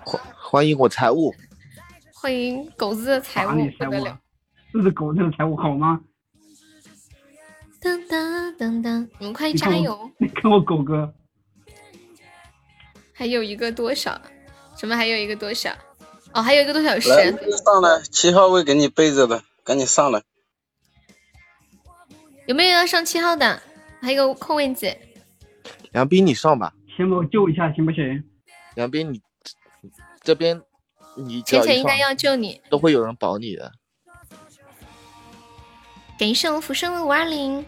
[0.06, 1.34] 欢欢迎我财务，
[2.14, 4.18] 欢迎狗子的财务打你财务不得了！，
[4.72, 6.00] 这是狗子的财务好吗？
[7.82, 10.10] 噔噔噔噔，你们快你看我加油！
[10.16, 11.12] 你看我狗哥，
[13.12, 14.18] 还有一个多少？
[14.74, 15.70] 什么还有一个多少？
[16.32, 17.10] 哦，还有一个多小时。
[17.10, 20.22] 来上来，七号位给你备着的，赶紧上来。
[22.46, 23.60] 有没有要上七号的？
[24.00, 24.96] 还有个空位子。
[25.92, 26.72] 梁斌你上吧。
[26.98, 28.24] 先把我救一下行不行？
[28.74, 29.22] 梁斌你
[30.20, 30.60] 这边
[31.16, 32.60] 你只要一上浅浅应该要救你。
[32.68, 33.70] 都会有人保你的。
[36.18, 37.64] 感谢我浮生的五二零。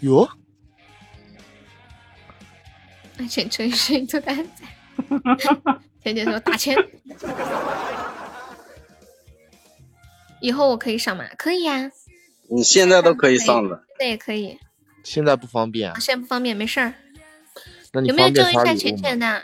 [0.00, 0.28] 哟，
[3.16, 4.62] 那浅浅是一头蛋仔。
[6.04, 6.76] 浅浅说打钱。
[10.42, 11.24] 以后我可以上吗？
[11.38, 11.90] 可以呀、
[12.50, 13.86] 你现在都可以上了。
[13.88, 14.58] 现在也可以。
[15.02, 15.98] 现在不方便啊？
[15.98, 16.92] 现在不方便，没事儿。
[17.96, 18.94] 那你有没有救一下浅？
[18.94, 19.42] 浅的？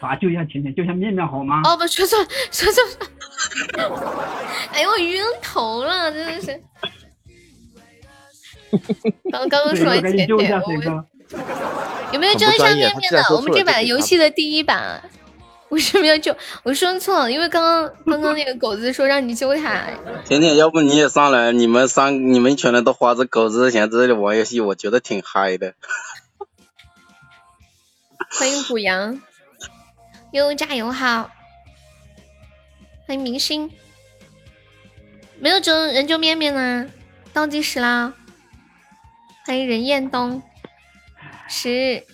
[0.00, 0.74] 咋救一下浅浅？
[0.74, 1.60] 救一下面面好吗？
[1.64, 2.90] 哦，不，说错了，说错了。
[4.72, 6.62] 哎呦，我晕头了，真的是。
[9.30, 11.04] 刚刚刚说浅浅，我谁哥？
[12.12, 13.22] 有没有救一下面面的？
[13.34, 15.02] 我们这把游戏的第一把，
[15.68, 16.34] 为什么要救？
[16.62, 19.82] 我说错了，因为刚刚刚刚那个狗子说让你救他，
[20.24, 21.52] 甜甜，要不你也上来？
[21.52, 25.74] 你们三，你们全人都花着狗子的钱在这里玩游戏，我觉得挺嗨的。
[28.38, 29.20] 欢迎虎阳，
[30.30, 31.28] 悠加油好，
[33.04, 33.68] 欢迎明星，
[35.40, 36.88] 没有救人救面面啦，
[37.32, 38.14] 倒计时啦，
[39.44, 40.40] 欢迎任彦东，
[41.48, 42.06] 十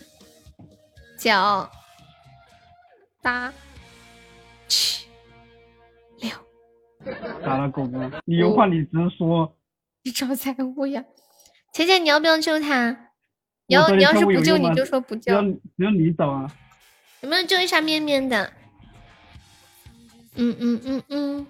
[1.18, 1.68] 九
[3.20, 3.52] 八
[4.66, 5.06] 七
[6.20, 6.30] 六，
[7.44, 8.10] 咋了，狗哥？
[8.24, 9.54] 你有话你直说。
[10.02, 11.04] 你找财务呀？
[11.74, 13.10] 浅浅，你要不要救他？
[13.66, 15.42] 你要你要是不救你就说不救只要。
[15.42, 16.50] 只要你找啊。
[17.20, 18.52] 有没有救一下面面的？
[20.36, 21.46] 嗯嗯嗯嗯，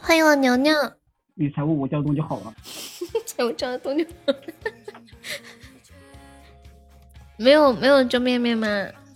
[0.00, 0.72] 欢迎我牛牛，
[1.34, 2.54] 你财务我叫东就好了。
[3.26, 4.06] 财务找东牛。
[7.36, 8.66] 没有没有救面面吗？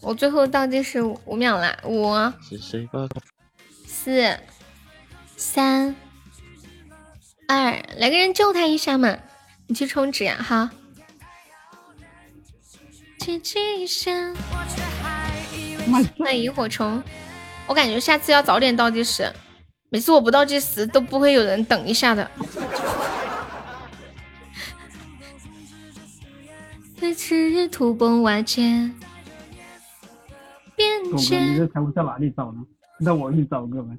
[0.02, 3.08] 我最后倒计时五秒啦，五、是谁把
[3.86, 4.38] 四、
[5.36, 5.96] 三、
[7.48, 9.18] 二，来个人救他一下嘛！
[9.66, 10.70] 你去充值呀，哈。
[13.20, 14.34] 奇迹声。
[16.18, 17.02] 欢迎萤火虫，
[17.66, 19.30] 我感觉下次要早点倒计时，
[19.90, 22.30] 每次我不倒计时都不会有人等一下的。
[26.98, 28.62] 在赤土崩瓦解，
[30.74, 32.62] 边狗哥，你界这财务在哪里找呢？
[32.98, 33.98] 那我给你找个呗。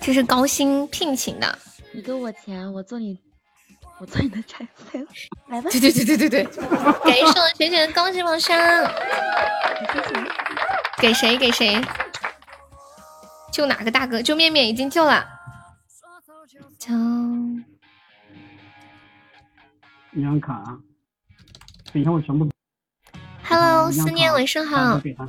[0.00, 1.58] 这是高薪聘请的。
[1.92, 3.18] 你给我钱，我做你，
[3.98, 5.06] 我做你的财财务，
[5.48, 5.70] 来吧。
[5.70, 8.58] 对对对对对对，感谢我浅浅的高级宝箱。
[10.98, 11.80] 给谁给谁？
[13.52, 14.20] 救哪个大哥？
[14.20, 15.26] 救面面已经救了。
[16.78, 16.92] 救
[20.12, 20.78] 银行卡，啊
[21.92, 22.50] 等一下我全部。
[23.44, 25.00] Hello，思念晚上好发过。
[25.00, 25.26] 给他，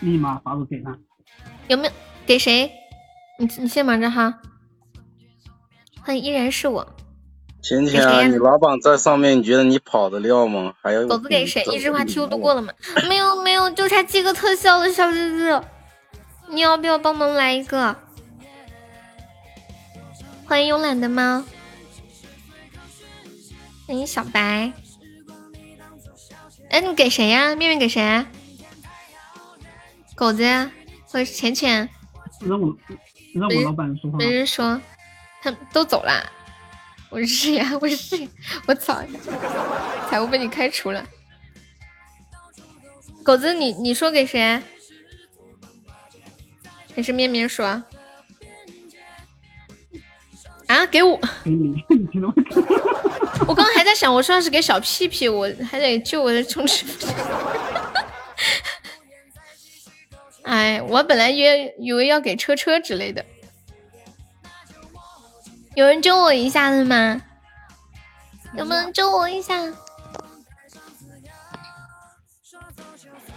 [0.00, 0.96] 立马发过给他。
[1.66, 1.92] 有没有
[2.24, 2.70] 给谁？
[3.40, 4.40] 你你先忙着哈。
[6.04, 6.86] 欢迎依然是我。
[7.62, 10.74] 浅浅啊，你老板在上面，你觉得你跑得掉吗？
[10.82, 11.64] 还有狗子给谁？
[11.64, 12.70] 一句话 Q 都过了吗？
[13.08, 15.62] 没有没有，就差几个特效了，小日子，
[16.50, 17.96] 你要不要帮忙来一个？
[20.44, 21.42] 欢迎慵懒的猫，
[23.88, 24.70] 欢迎小白。
[26.68, 27.54] 哎，你给谁呀？
[27.54, 28.26] 面面给谁？
[30.14, 30.70] 狗子呀，
[31.06, 31.88] 或者是浅浅？
[32.40, 32.76] 让我
[33.34, 34.18] 让我老板说话。
[34.18, 34.78] 没人说，
[35.44, 36.24] 他 们都走啦。
[37.10, 38.26] 我是呀，我是，
[38.66, 39.02] 我操！
[40.08, 41.06] 财务被你开除了。
[43.22, 44.60] 狗子，你你说给谁？
[46.96, 47.66] 还是面面说？
[50.66, 51.20] 啊，给我！
[53.46, 56.86] 我刚刚还在想，我说要是给小屁屁，我还得救我的充值。
[60.44, 63.24] 哎，我本来约以为要给车车之类的。
[65.74, 67.20] 有人救我一下的吗？
[68.56, 69.54] 有没有人救我一下？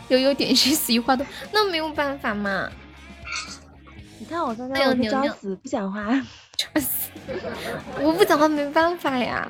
[0.09, 2.69] 悠悠点心死一话都，那没有办法嘛。
[4.19, 6.03] 你看我刚刚我就装死不讲话，
[6.55, 7.09] 装死，
[8.01, 9.49] 我不讲话没办法呀。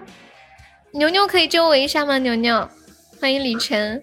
[0.91, 2.17] 牛牛可以救我一下吗？
[2.17, 2.69] 牛牛，
[3.19, 4.01] 欢迎李晨。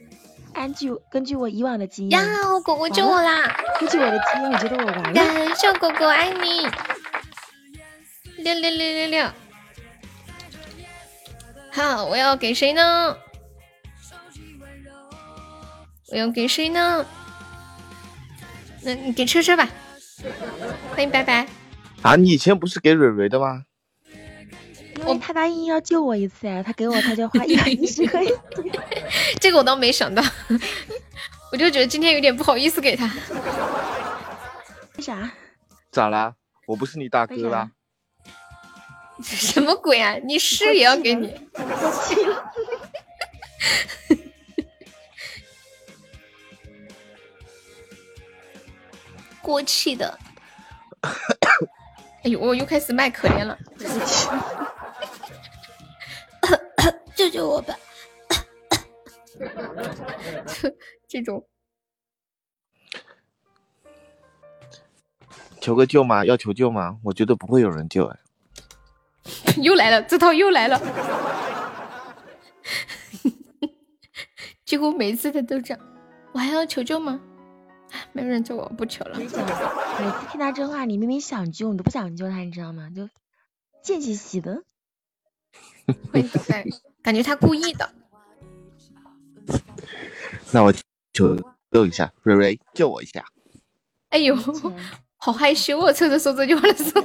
[0.52, 3.56] 根据根据我以往的经验，呀，我狗狗救我啦！
[3.80, 5.12] 根据我的经验，你觉得我完了？
[5.12, 6.68] 感谢狗狗爱你。
[8.44, 9.30] 六六六六六，
[11.72, 13.16] 好，我要给谁呢？
[16.12, 17.06] 我要给谁呢？
[18.82, 19.66] 那你给车车吧。
[20.90, 21.48] 欢迎拜拜。
[22.02, 23.64] 啊，你以前不是给蕊蕊的吗？
[24.98, 28.20] 因为他答应要救我一次呀，他给我他就花一百一十块。
[29.40, 30.22] 这个我倒没想到，
[31.50, 33.10] 我就觉得今天有点不好意思给他。
[34.98, 35.32] 为啥？
[35.90, 36.34] 咋啦？
[36.66, 37.70] 我不是你大哥啦？
[39.34, 40.16] 什么鬼啊！
[40.24, 41.34] 你诗也要给你？
[49.40, 50.18] 过气的。
[52.22, 53.58] 哎呦，我又开始卖可怜了。
[57.16, 57.74] 救救我吧！
[61.08, 61.46] 这种
[65.60, 66.24] 求个救吗？
[66.24, 66.98] 要求救吗？
[67.04, 68.18] 我觉得不会有人救哎。
[69.62, 70.80] 又来了，这套又来了。
[74.64, 75.86] 几乎每次他都这样，
[76.32, 77.20] 我还要求救吗？
[78.12, 79.18] 没有人救我，不求了。
[79.18, 79.36] 每次
[80.30, 82.90] 听他这话，你明明想救，你都不想救他，你知道吗？
[82.94, 83.08] 就
[83.82, 84.62] 贱兮兮的。
[86.12, 86.22] 会
[87.02, 87.92] 感觉他故意的。
[90.50, 90.72] 那我
[91.12, 91.36] 求
[91.70, 93.24] 救一下，瑞瑞救我一下。
[94.08, 94.34] 哎呦，
[95.16, 95.92] 好害羞啊！
[95.92, 97.04] 车车说这句话的时候。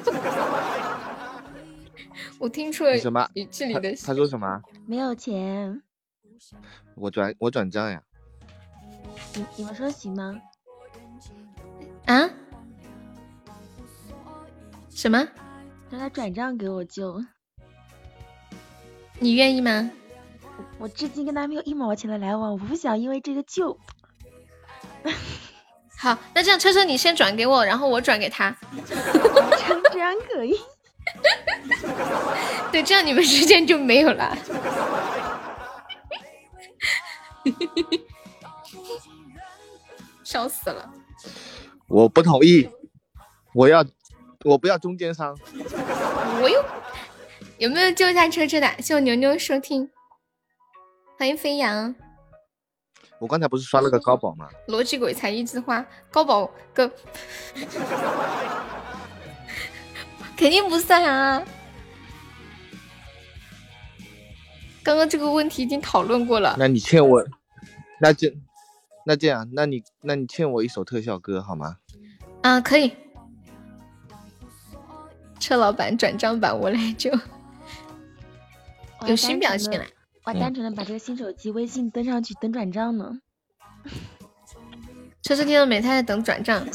[2.39, 4.61] 我听出了什么语气里的他说什么？
[4.85, 5.81] 没有钱。
[6.95, 8.01] 我转我转账呀。
[9.35, 10.35] 你你们说行吗？
[12.05, 12.29] 啊？
[14.89, 15.27] 什么？
[15.89, 17.23] 让他转账给我舅。
[19.19, 19.91] 你愿意吗？
[20.77, 23.77] 我至今跟他没有一毛钱的来往，我不想因为这个就。
[25.97, 28.55] 好，那这样车车你先转给我，然后我转给他。
[29.91, 30.55] 这样可以。
[32.71, 34.37] 对，这样你们之间就没有了。
[40.23, 40.87] 笑死了！
[41.87, 42.69] 我不同意，
[43.55, 43.83] 我要，
[44.45, 45.35] 我不要中间商。
[46.41, 46.63] 我又
[47.57, 48.69] 有没有救一下车车的？
[48.79, 49.89] 谢我牛牛收听，
[51.17, 51.95] 欢迎飞扬。
[53.19, 54.47] 我刚才不是刷了个高宝吗？
[54.67, 56.91] 逻辑鬼才一枝花，高宝哥。
[60.39, 61.43] 肯定不算啊！
[64.81, 66.55] 刚刚这个问题已经讨论过了。
[66.57, 67.21] 那你欠我，
[67.99, 68.31] 那就
[69.05, 71.75] 那这样，那你那你欠我一首特效歌好吗？
[72.43, 72.95] 啊，可以。
[75.41, 77.11] 车老板转账版我来救。
[79.07, 79.85] 有新表情了。
[80.23, 83.19] 我单纯的把这个新手机微信登上去等转账呢。
[85.21, 85.81] 车车听到没？
[85.81, 86.65] 他在等转账。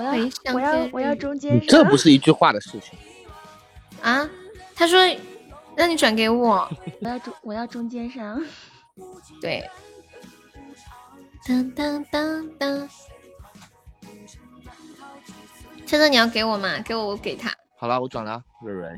[0.00, 0.12] 我要
[0.54, 2.98] 我要我要中间，这不是一句话的事情
[4.00, 4.28] 啊！
[4.74, 4.98] 他说
[5.76, 6.66] 让你转给我，
[7.02, 8.42] 我要中我要中间商，
[9.42, 9.68] 对。
[11.46, 12.88] 当当当当，
[15.86, 16.78] 车车你要给我吗？
[16.80, 17.52] 给我我给他。
[17.76, 18.88] 好了，我转了，瑞瑞。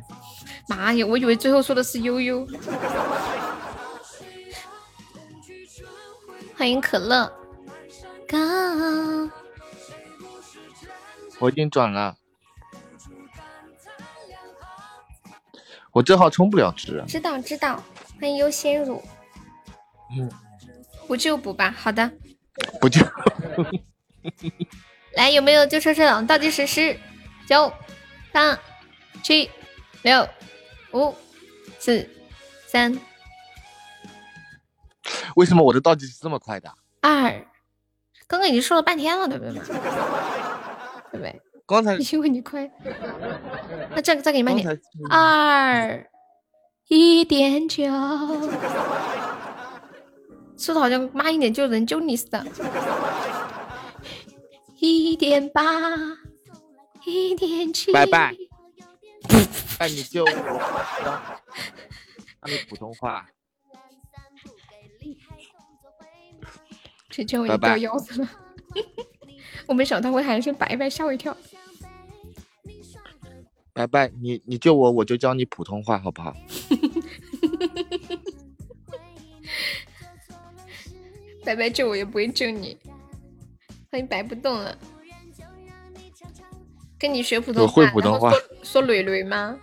[0.68, 1.05] 妈呀！
[1.07, 2.47] 我以为最后说的是悠悠。
[6.57, 7.33] 欢迎可乐。
[11.43, 12.17] 我已经转了，
[15.91, 17.03] 我这号充不了值。
[17.09, 17.83] 知道知道，
[18.21, 19.03] 欢迎优先乳，
[20.17, 20.31] 嗯，
[21.09, 21.75] 补就补吧。
[21.77, 22.09] 好的，
[22.81, 23.05] 不就
[25.17, 26.23] 来有没有就车车的？
[26.27, 26.97] 倒计时十、
[27.49, 27.73] 九、
[28.31, 28.57] 八、
[29.25, 29.51] 七、
[30.03, 30.29] 六、
[30.93, 31.12] 五、
[31.81, 32.09] 四、
[32.69, 32.97] 三、
[35.35, 36.73] 为什么我的倒计时这么快的？
[37.01, 37.45] 二。
[38.29, 39.65] 刚刚已经说了半天了，对不对嘛？
[41.12, 41.41] 对不对？
[41.66, 42.68] 刚才 因为你快，
[43.94, 44.81] 那这个再给你慢点。
[45.10, 46.10] 二
[46.89, 47.84] 一点九，
[50.58, 52.44] 说的好像慢一点就能救你似的。
[54.81, 55.62] 一点八，
[57.05, 58.34] 一点七，拜拜。
[59.78, 60.31] 拜，你救我，
[62.41, 63.28] 那你普通话。
[67.08, 68.28] 这叫我也拜拜掉腰子了。
[69.66, 71.36] 我没想到会喊一声拜拜，吓我一跳。
[73.72, 76.34] 拜拜，你你救我，我就教你普通话，好不好？
[81.44, 82.76] 拜拜救我也不会救你，
[83.90, 84.76] 欢迎白不动了。
[86.98, 88.32] 跟你学普通我话，会普通话
[88.62, 89.58] 说蕊蕊吗？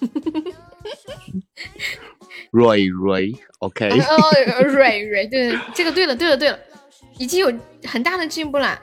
[2.52, 3.88] 蕊蕊，OK。
[3.90, 6.58] 哦，蕊蕊，对，这个对了，对了，对了，
[7.18, 7.52] 已经有
[7.84, 8.80] 很大的进步了。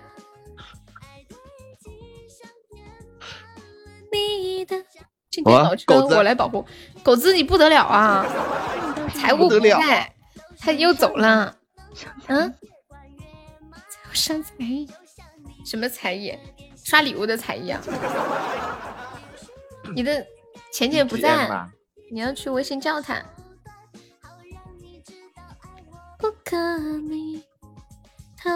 [5.35, 6.65] 今天哇老车狗子我来保护，
[7.03, 8.25] 狗子你不得了啊！
[9.14, 10.09] 财务不在，
[10.57, 11.53] 他又走了。
[12.27, 12.53] 嗯，
[14.14, 14.89] 上才艺，
[15.65, 16.33] 什么才艺？
[16.85, 17.81] 刷礼物的才艺啊！
[19.93, 20.25] 你的
[20.72, 21.49] 浅浅不在，
[22.09, 23.22] 你要去微信叫他。
[26.17, 26.57] 不可
[27.09, 27.43] 你
[28.41, 28.49] 偷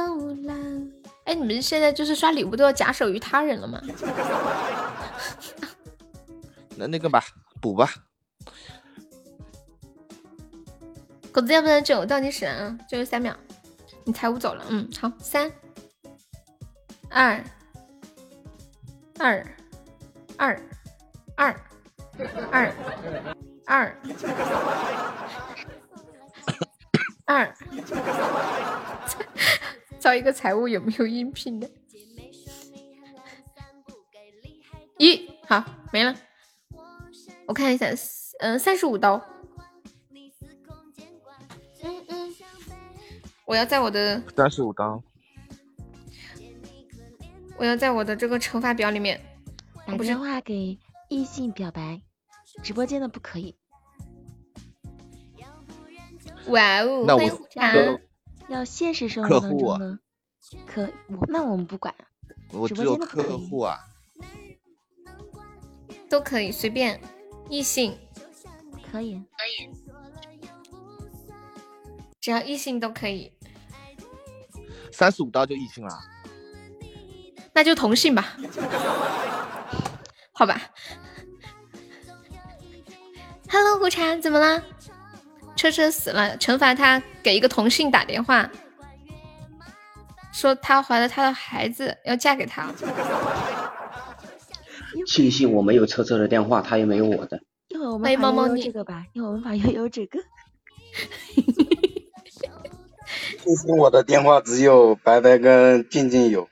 [0.46, 0.92] 懒。
[1.26, 3.82] 哎，你们现在就是刷礼物都要假手于他人了吗？
[6.80, 7.22] 那那个吧，
[7.62, 7.94] 补吧。
[11.30, 13.36] 狗子要不然就倒计时啊，最后三秒，
[14.06, 15.52] 你财务走了，嗯，好，三
[17.10, 17.44] 二
[19.20, 19.46] 二
[20.38, 20.60] 二
[21.36, 21.56] 二
[22.50, 22.74] 二
[23.66, 23.96] 二
[27.26, 27.56] 二，
[30.00, 31.70] 找一个财务有没有应聘的？
[34.98, 36.16] 一，好，没了。
[37.50, 37.88] 我看一下，
[38.42, 39.20] 嗯、三十五刀。
[41.82, 42.36] 嗯嗯，
[43.44, 45.02] 我要在我的三十五刀，
[47.58, 49.20] 我要在我的这个惩罚表里面，
[49.88, 50.78] 打电话给
[51.10, 52.00] 异性表白，
[52.62, 53.56] 直播间的不可以。
[56.50, 58.00] 哇哦，那我
[58.48, 60.00] 要现实生活当中呢，
[60.68, 61.96] 可我那我们不管，
[62.52, 63.80] 我直播只有客间的不可以户啊。
[66.08, 67.00] 都可以随便，
[67.50, 67.98] 异性
[68.92, 69.16] 可以。
[69.16, 69.70] 可以
[72.22, 73.32] 只要异性都可以，
[74.92, 75.98] 三十五刀就异性了。
[77.54, 78.38] 那就同性吧，
[80.34, 80.62] 好吧。
[83.50, 84.64] Hello，胡茶，怎么了？
[85.56, 88.50] 车车死了，惩罚他给一个同性打电话，
[90.32, 92.72] 说他怀了他的孩子，要嫁给他。
[95.10, 97.42] 庆幸我没有车车的电话，他也没有我的。
[97.70, 100.20] 一会儿我欢们法悠悠迎猫猫这个吧，一会儿我们法悠悠这个。
[103.40, 106.48] 其实我的电话只有白白跟静静有，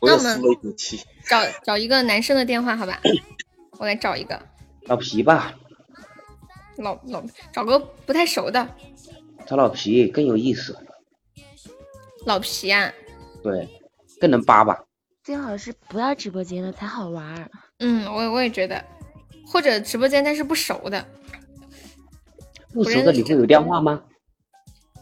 [0.00, 1.00] 我也那我们舒了一口气。
[1.28, 2.98] 找找一个男生的电话，好吧？
[3.78, 4.40] 我来找一个
[4.86, 5.54] 老皮吧，
[6.78, 7.22] 老老
[7.52, 8.74] 找个不太熟的
[9.46, 10.74] 找老皮更有意思，
[12.24, 12.90] 老皮啊。
[13.42, 13.68] 对，
[14.18, 14.82] 更能扒吧。
[15.30, 17.48] 最好是不要直播间的才好玩儿。
[17.78, 18.84] 嗯，我我也觉得，
[19.46, 21.06] 或者直播间但是不熟的，
[22.72, 24.02] 不熟的你会有电话吗？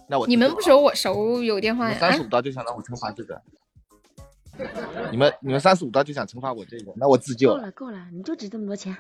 [0.07, 1.97] 那我你们不熟我熟有电话呀？
[1.97, 3.41] 啊三十五刀就想让我惩罚这个，
[5.11, 7.49] 你们你们三十五刀就想惩罚我这个，那我自救。
[7.49, 8.95] 够了够了，你就值这么多钱。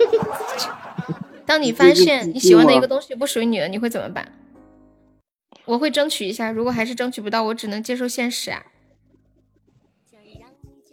[1.44, 4.32] 当你发现你喜欢的一个东西不属于你了，你会怎么办？
[5.66, 8.64] 我会争取一下，如果还是争取不到，我只能接受现实啊。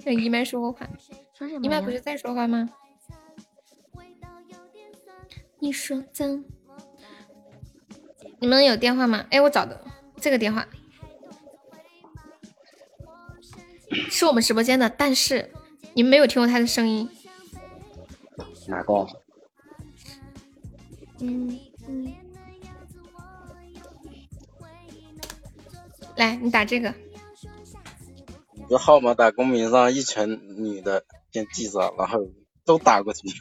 [0.09, 0.89] 让姨麦说话，
[1.33, 1.63] 说什么？
[1.63, 2.67] 姨麦不是在说话吗？
[5.59, 6.43] 你说脏。
[8.39, 9.27] 你们有电话吗？
[9.29, 9.79] 哎，我找的
[10.15, 10.67] 这个电话
[14.09, 15.51] 是我们直播间的，但是
[15.93, 17.07] 你们没有听过他的声音。
[18.67, 19.07] 哪个？
[21.19, 22.13] 嗯嗯。
[26.15, 26.91] 来，你打这个。
[28.69, 32.19] 你的号码打公屏上一群女的先记着，然后
[32.65, 33.27] 都打过去。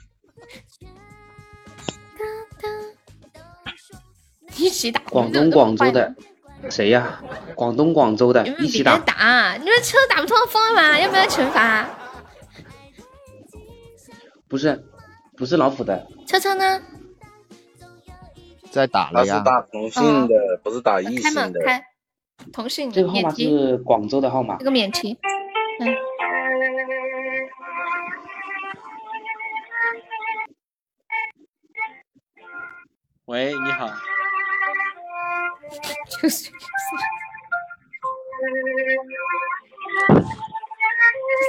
[4.57, 6.15] 一起打，广东广州的
[6.71, 7.23] 谁呀？
[7.55, 8.99] 广东广州的一起打。
[9.01, 10.99] 打，你们车打不通疯了吗？
[10.99, 11.87] 要不要惩罚？
[14.49, 14.83] 不是，
[15.37, 16.83] 不是老虎的，车车呢？
[18.71, 19.43] 在打他是了呀。
[19.45, 20.35] 打同性的，
[20.65, 21.61] 不是打异开门性的。
[21.67, 21.85] 开，
[22.53, 24.65] 同性这个号码，是广州的号码这。
[24.65, 25.19] 个免提。
[25.81, 25.95] 嗯，
[33.27, 33.89] 喂，你好，
[36.23, 36.57] 就是这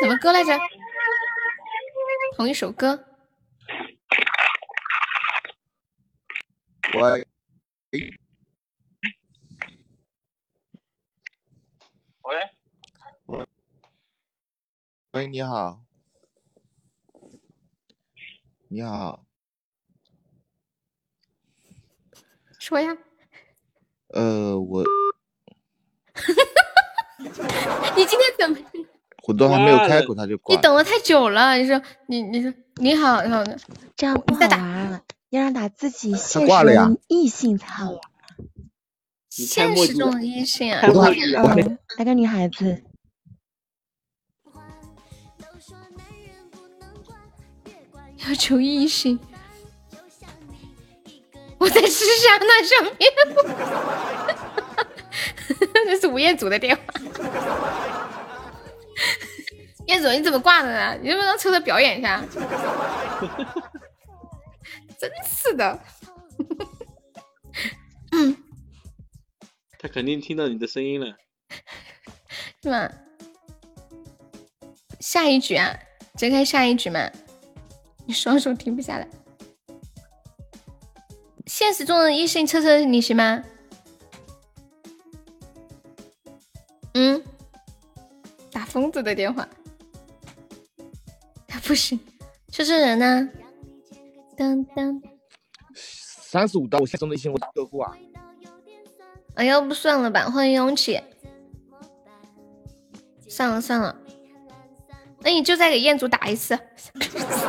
[0.02, 0.60] 什么歌来着？
[2.36, 3.06] 同一首歌。
[6.94, 7.02] 喂，
[7.92, 8.14] 喂，
[15.12, 15.82] 喂，你好，
[18.68, 19.26] 你好，
[22.60, 22.96] 说呀，
[24.10, 24.84] 呃，我
[27.98, 28.58] 你今天怎么？
[29.28, 30.60] 我都还没有开口他就挂了。
[30.60, 31.56] 你等了太久了。
[31.56, 33.44] 你说，你你说你好，你好，
[33.96, 38.00] 这样不好玩，要让打自己现实挂了呀中的异性才好玩。
[39.32, 42.84] 现实中的异性啊，嗯，来个女孩子，
[48.28, 49.20] 要求异性。
[51.58, 53.12] 我在吃沙那上面，
[55.86, 56.84] 这是吴彦祖的电话。
[59.88, 60.98] 彦祖，你怎么挂的呢？
[61.02, 62.24] 你能不能让车车表演一下？
[64.98, 65.80] 真是的，
[69.80, 71.16] 他肯定听到你的声音了。
[72.64, 72.90] 是吗？
[75.00, 75.78] 下一局啊，
[76.16, 77.10] 揭开下一局嘛。
[78.10, 79.08] 你双手停不下来。
[81.46, 83.44] 现实中的异性车车你行吗？
[86.96, 87.24] 嗯，
[88.52, 89.48] 打疯子的电话，
[91.48, 92.00] 他不行。
[92.52, 93.30] 车车人呢？
[94.36, 95.00] 当当，
[95.76, 97.96] 三十五刀，我现实中的异性我客户啊，
[99.36, 101.00] 哎，要不算了吧，欢迎勇气。
[103.28, 103.96] 算了算了，
[105.20, 106.58] 那你就再给彦祖打一次，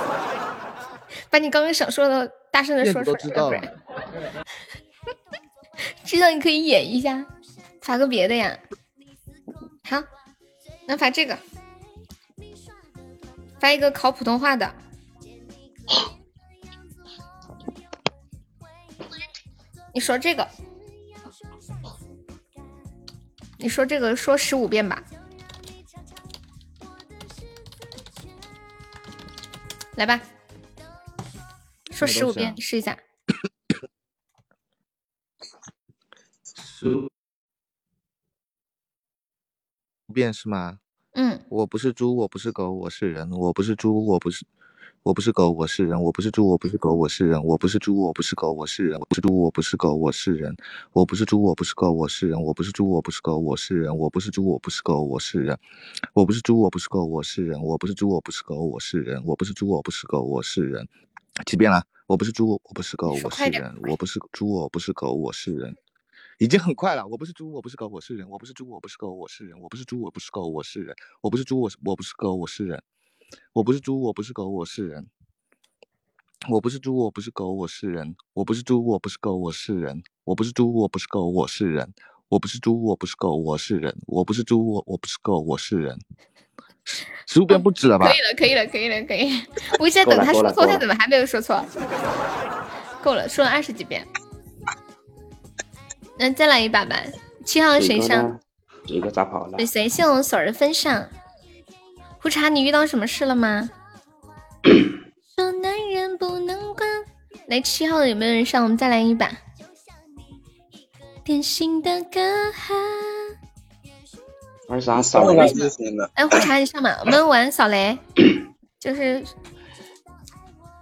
[1.31, 4.45] 把你刚刚想说的大声的说出来，都知道了要不然。
[6.05, 7.25] 知道你可以演一下，
[7.81, 8.59] 发个别的呀。
[9.85, 10.03] 好，
[10.87, 11.39] 那发这个，
[13.59, 14.75] 发一个考普通话的。
[19.95, 20.47] 你说这个，
[23.59, 25.03] 你说这个说十五遍吧。
[29.97, 30.21] 来吧，
[32.01, 32.99] 说十五遍，你试一下。
[36.55, 37.11] 十五
[40.15, 40.79] 遍是吗？
[41.13, 43.31] 嗯，我不是猪，我不是狗，我是人。
[43.31, 44.47] 我不是猪，我不是，
[45.03, 46.03] 我不是狗，我是人。
[46.03, 47.43] 我不是猪，我不是狗，我是人。
[47.45, 48.99] 我不是猪，我不是狗，我是人。
[48.99, 52.43] 我不是猪，我不是狗，我是人。
[52.43, 53.93] 我不是猪，我不是狗，我是人。
[53.93, 55.61] 我不是猪，我不是狗，我是人。
[55.63, 56.01] 我不是猪，我不是狗，我是人。
[56.01, 57.63] 我不是猪，我不是狗，我是人。
[57.63, 59.23] 我不是猪，我不是狗，我是人。
[59.25, 60.89] 我不是猪，我不是狗，我是人。
[61.45, 61.83] 几遍了？
[62.07, 63.77] 我不是猪，我不是狗，我是人。
[63.89, 65.77] 我不是猪，我不是狗，我是人。
[66.39, 67.07] 已经很快了。
[67.07, 68.29] 我不是猪，我不是狗，我是人。
[68.29, 69.57] 我不是猪，我不是狗，我是人。
[69.61, 70.95] 我不是猪，我不是狗，我是人。
[71.21, 72.83] 我不是猪，我是我不是狗，我是人。
[73.53, 75.07] 我不是猪，我不是狗，我是人。
[76.47, 78.15] 我不是猪，我不是狗，我是人。
[78.35, 80.03] 我不是猪，我不是狗，我是人。
[80.25, 81.93] 我不是猪，我不是狗，我是人。
[82.29, 83.97] 我不是猪，我不是狗，我是人。
[84.07, 85.99] 我不是猪，我我不是狗，我是人。
[87.27, 88.13] 十五遍不止了吧可？
[88.13, 89.41] 以了，可以了，可以了，可以。
[89.79, 91.65] 我一直在等他说错，他怎么还没有说错？
[93.03, 94.07] 够了，说了二十几遍。
[96.19, 96.97] 那再来一把吧。
[97.45, 98.39] 七号谁上？？
[98.87, 99.65] 这个咋跑了对，？
[99.65, 101.09] 随谢我锁儿分上。
[102.19, 103.71] 胡茶，你遇到什么事了吗？
[105.37, 106.87] 说男人不能管。
[107.47, 108.63] 来，七号的有没有人上？
[108.63, 109.31] 我们再来一把。
[111.25, 112.21] 典型的歌
[112.53, 112.75] 哈。
[114.71, 115.53] 二啥扫了雷？
[116.15, 117.99] 哎，胡茶你上吧，我们玩扫雷，
[118.79, 119.21] 就是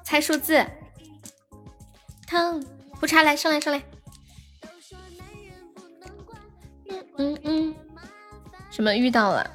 [0.05, 0.63] 猜数字。
[2.27, 2.63] 汤，
[3.01, 3.83] 胡茶来上来上来。
[6.91, 7.75] 嗯嗯嗯，
[8.71, 9.51] 什么遇到了？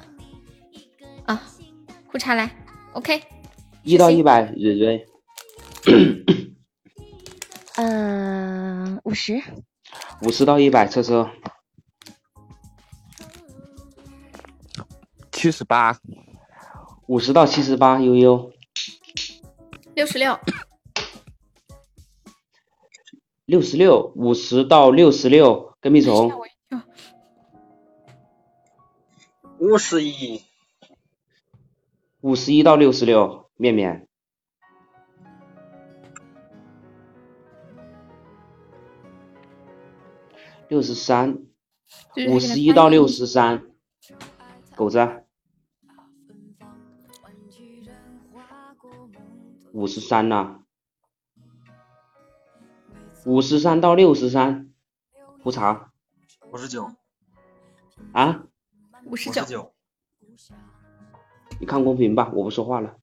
[1.26, 1.40] 啊，
[2.08, 2.50] 胡茶来
[2.94, 3.22] ，OK。
[3.84, 5.06] 一到一百，蕊蕊。
[7.76, 9.40] 嗯，五十，
[10.22, 11.30] 五十到一百，车车。
[15.44, 15.98] 七十八，
[17.06, 18.50] 五十到七十八，悠悠。
[19.94, 20.40] 六十六，
[23.44, 26.32] 六十六，五十到六十六，跟屁虫。
[29.58, 30.40] 五十一，
[32.22, 34.08] 五十一到六十六，面面。
[40.68, 41.36] 六十三，
[42.14, 43.62] 对五十一到六十三，
[44.74, 45.20] 狗子。
[49.74, 50.60] 五十三呐，
[53.26, 54.68] 五十三到六十三，
[55.42, 55.90] 胡查
[56.52, 56.88] 五十九，
[58.12, 58.44] 啊，
[59.06, 59.72] 五十九，
[61.58, 62.94] 你看公屏吧，我不说话了。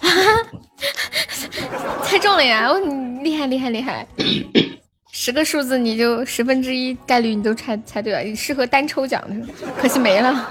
[2.04, 2.70] 猜中了呀！
[2.70, 2.78] 我，
[3.22, 4.08] 厉害厉害厉害！
[5.12, 9.46] 十个数字你就十分之一概率你都猜猜对了，你适合单抽奖的，
[9.78, 10.48] 可惜没了。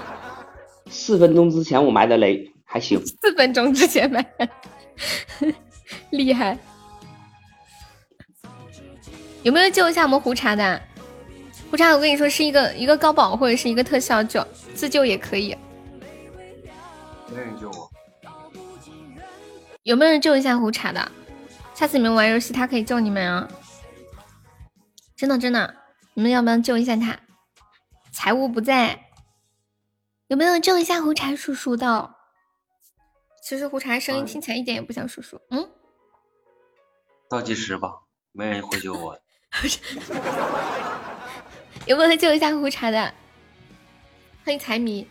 [0.88, 4.24] 四分钟之前我埋的雷还行，四分钟之前买，
[6.10, 6.58] 厉害！
[9.42, 10.82] 有没有救一下我们胡茶的？
[11.70, 15.56] 胡茶，我跟你说是一个一个高保或者是一个特效救，自救也可以。
[17.30, 17.90] 没人救我。
[19.84, 21.12] 有没有人救一下胡茶的？
[21.74, 23.48] 下次你们玩游戏，他可以救你们啊！
[25.16, 25.74] 真的真的，
[26.14, 27.18] 你们要不要救一下他？
[28.10, 29.06] 财务不在，
[30.26, 32.14] 有没有救一下胡茶叔叔的？
[33.42, 35.40] 其实胡茶声音听起来一点也不像叔叔。
[35.50, 35.66] 嗯，
[37.30, 38.00] 倒计时吧，
[38.32, 39.18] 没人会救我。
[41.86, 43.14] 有没有救一下胡茶的？
[44.44, 45.08] 欢迎财迷，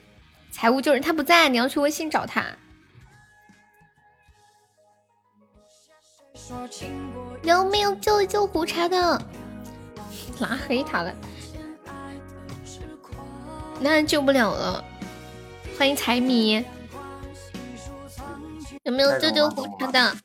[0.52, 2.46] 财务救人，他不在，你要去微信找他。
[7.44, 9.20] 有没有救一救胡茶的？
[10.40, 11.14] 拉黑他了，
[13.80, 14.84] 那救不了了。
[15.78, 16.64] 欢迎财迷，
[18.88, 20.16] 有没有救救胡茶的？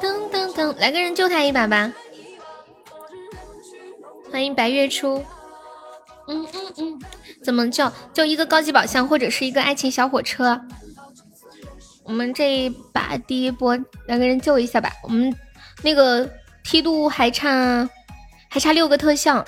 [0.00, 1.92] 噔噔噔，来个人救他一把吧。
[4.32, 5.22] 欢迎白月初。
[6.26, 6.98] 嗯嗯嗯，
[7.44, 7.92] 怎么救？
[8.14, 10.58] 就一个高级宝箱或者是一个爱情小火车。
[12.04, 14.90] 我们这一把第一波来个人救一下吧。
[15.02, 15.30] 我们
[15.82, 16.26] 那个
[16.64, 17.86] 梯度还差
[18.48, 19.44] 还差六个特效，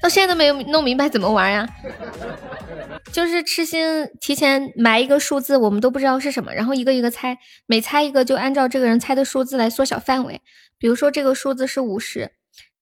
[0.00, 1.68] 到现在都没有弄明白怎么玩呀。
[3.12, 10.40] 就是痴心提前埋一个数字，我们都不知道是什么，然后一个一个猜，每猜一个就按照这个人猜的数字来缩小范围。
[10.78, 12.30] 比如说这个数字是五十，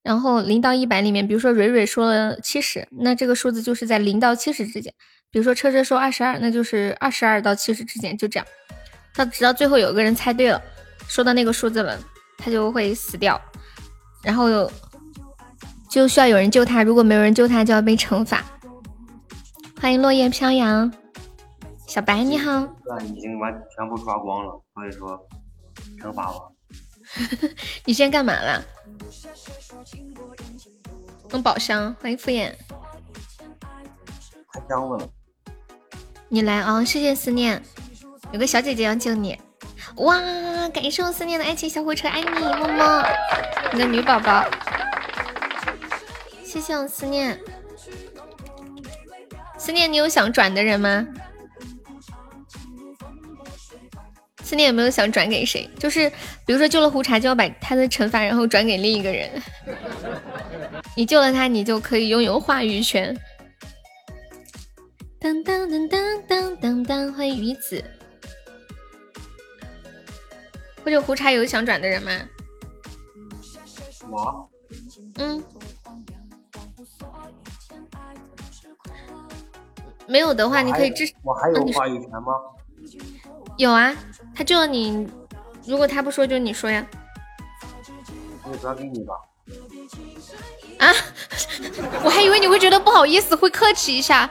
[0.02, 4.92] 然后零到一百里面，比如说蕊蕊说了七十，那这个数字就是在零到七十之间。
[5.30, 8.46] 比如说车车说二十二，那就是二十二到七十之间，就这样。
[9.14, 10.60] 他直到最后有个人猜对了，
[11.08, 11.98] 说到那个数字了，
[12.36, 13.40] 他就会死掉，
[14.22, 14.70] 然后有
[15.90, 18.44] 就需要有人救他，如果没有人救他，就要被惩罚。
[19.80, 20.92] 欢迎落叶飘扬，
[21.86, 22.66] 小白你好。
[22.86, 25.18] 那已经完全部刷光了，所以说
[26.00, 26.52] 惩罚我。
[27.86, 28.62] 你现在干嘛了？
[31.30, 31.94] 弄宝箱。
[32.02, 32.52] 欢迎敷衍。
[34.52, 35.08] 开箱子了。
[36.28, 36.84] 你来啊！
[36.84, 37.62] 谢谢思念。
[38.32, 39.38] 有个小姐姐要救你，
[39.96, 40.20] 哇！
[40.68, 43.04] 感谢我思念的爱情小火车，爱你么么，
[43.72, 44.44] 你的女宝宝，
[46.48, 47.38] 谢谢我思念。
[49.58, 51.06] 思念，你有想转的人吗？
[54.42, 55.68] 思念有没有想转给谁？
[55.78, 56.08] 就是
[56.46, 59.30] 比如说救了胡茶，就要把他的惩罚然后转给另一个人。
[60.96, 63.14] 你救了他，你就可以拥有话语权。
[65.20, 67.84] 当当当当当当当，欢迎鱼子。
[70.82, 72.12] 或者胡茶有想转的人吗？
[74.08, 74.48] 我。
[75.16, 75.44] 嗯。
[80.08, 81.14] 没有的话，你可以支持。
[81.22, 82.32] 我还有话语权吗？
[83.58, 83.94] 有啊，
[84.34, 85.06] 他救了你，
[85.66, 86.84] 如果他不说，就你说呀。
[88.50, 89.14] 我转给你吧。
[90.78, 90.92] 啊！
[92.04, 94.30] 我还以为你会觉得不好意思，会客气一下。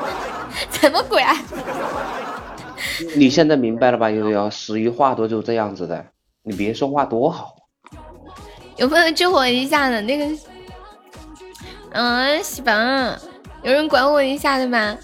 [0.70, 1.36] 什么鬼啊！
[3.16, 4.10] 你现在明白了吧？
[4.10, 6.04] 悠悠，死鱼话多就这样子的，
[6.42, 7.54] 你别说话多好。
[8.76, 10.00] 有没有救我一下的？
[10.02, 10.26] 那个，
[11.92, 12.72] 嗯，喜宝，
[13.64, 14.96] 有人管我一下的吗？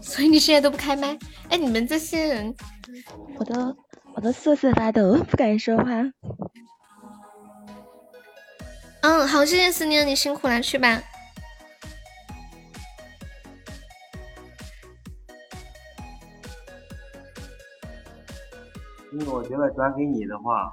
[0.00, 1.16] 所以你现在都不开麦？
[1.48, 2.54] 哎，你们这些人，
[3.38, 3.76] 我都
[4.14, 5.84] 我都瑟瑟发抖，不敢说话。
[9.02, 11.00] 嗯，好，谢谢思念，你辛苦了，去吧。
[19.12, 20.72] 因为我觉得转给你的话，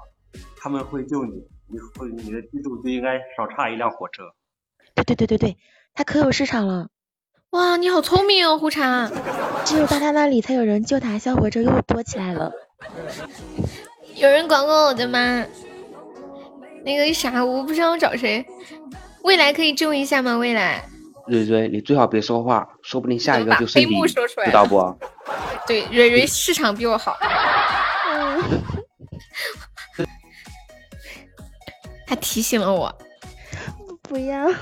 [0.56, 1.42] 他们会救你，
[1.72, 4.24] 你会你的梯度就应该少差一辆火车。
[4.94, 5.56] 对对对对对，
[5.94, 6.88] 他可有市场了。
[7.50, 9.08] 哇，你好聪明哦，胡茶。
[9.64, 12.52] 只有到他那里才有人救他，小火车又多起来了。
[14.16, 15.44] 有人管管我的吗？
[16.84, 18.44] 那个啥，我不知道找谁。
[19.22, 20.36] 未来可以救一下吗？
[20.36, 20.82] 未来，
[21.28, 24.96] 蕊蕊，你最好别说话，说不定下一个就是你，说出来知道不？
[25.68, 27.16] 对，蕊蕊市场比我好。
[32.10, 32.92] 他提醒了我，
[34.02, 34.50] 不要。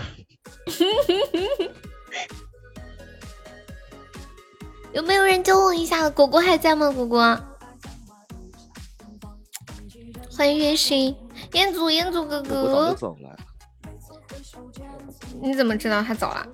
[4.93, 6.11] 有没有人救我一下？
[6.11, 6.91] 果果还在吗？
[6.91, 7.41] 果果，
[10.37, 11.17] 欢迎月星，
[11.55, 13.35] 彦祖，彦祖哥我早就哥，走了。
[15.41, 16.47] 你怎么知道他走了？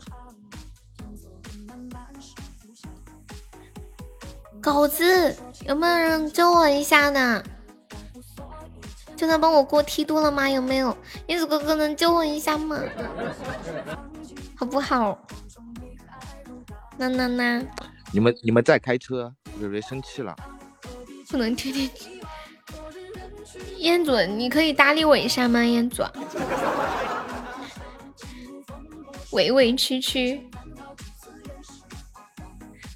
[4.63, 7.43] 狗子，有没有人救我一下呢？
[9.17, 10.49] 就能帮我过梯度了吗？
[10.49, 10.97] 有没有？
[11.29, 12.81] 燕子哥哥能救我一下吗？
[14.57, 15.19] 好不好？
[16.97, 17.63] 那那那，
[18.13, 20.35] 你们你们在开车，蕊蕊生气了。
[21.29, 21.91] 不能天天。
[23.79, 25.65] 彦祖，你可以搭理我一下吗？
[25.65, 26.03] 彦祖，
[29.33, 30.49] 委委屈屈，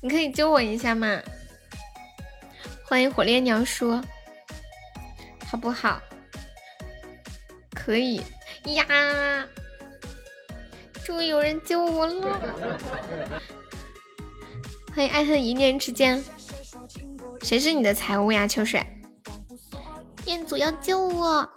[0.01, 1.21] 你可以救我一下吗？
[2.85, 4.01] 欢迎火烈鸟叔，
[5.47, 6.01] 好不好？
[7.79, 8.21] 可以
[8.65, 9.47] 呀！
[11.05, 12.39] 终于有人救我了！
[14.95, 16.23] 欢迎爱恨一念之间，
[17.41, 18.47] 谁是你的财物呀？
[18.47, 18.85] 秋水，
[20.27, 21.49] 彦祖要救我！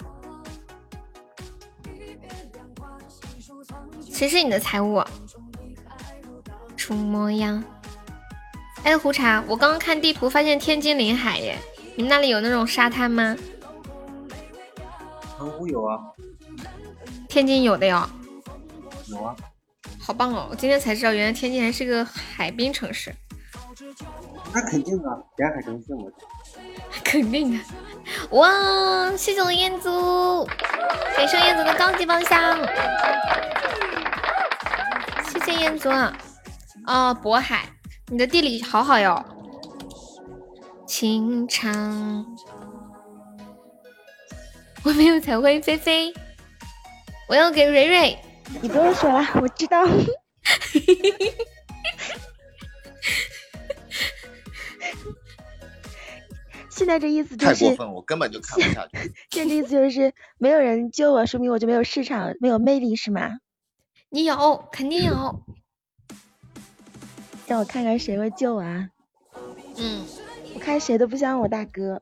[4.09, 5.03] 谁是你的财物？
[6.77, 7.61] 出模样。
[8.83, 11.58] 哎，胡茶，我刚刚看地图发现天津临海耶，
[11.95, 13.35] 你们那里有那种沙滩吗？
[15.42, 15.98] 澎湖有啊，
[17.28, 18.08] 天津有的哟，
[19.08, 19.36] 有啊，
[20.00, 20.45] 好棒哦！
[20.52, 23.11] 我今天才知道，原来天津还是个海滨城市，
[24.53, 26.03] 那肯定啊，沿海城市嘛。
[27.03, 27.60] 肯定的。
[28.38, 30.45] 哇，谢谢我彦祖，
[31.18, 32.56] 感谢彦祖的高级宝箱，
[35.26, 35.90] 谢谢彦祖。
[36.86, 37.66] 哦，渤海，
[38.10, 39.26] 你的地理好好哟。
[40.86, 42.26] 情长，
[44.84, 46.14] 我没有彩绘菲菲，
[47.27, 48.18] 我要给蕊蕊。
[48.61, 49.85] 你不用说了，我知道。
[56.69, 58.98] 现在这意思就是，太过分，我根本就看不下去。
[59.30, 63.38] 现在这意思就是没有人救我，说明我就没有市场，没有魅力是吗？
[64.10, 65.43] 你有，肯定有。
[67.48, 68.90] 让我看看谁会救我啊！
[69.77, 70.06] 嗯，
[70.56, 72.01] 我看谁都不像我大哥，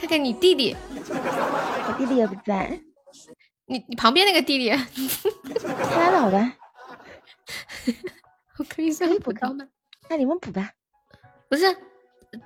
[0.00, 0.74] 看看你弟弟，
[1.10, 2.80] 我弟弟也不在，
[3.66, 6.54] 你你旁边那个弟弟，拉倒吧。
[8.56, 9.66] 我可以算补刀吗？
[10.08, 10.70] 那你们补吧。
[11.50, 11.76] 不是，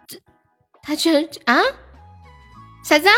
[0.08, 0.18] 这
[0.83, 1.55] 他居然啊？
[2.84, 3.15] 啥子啊？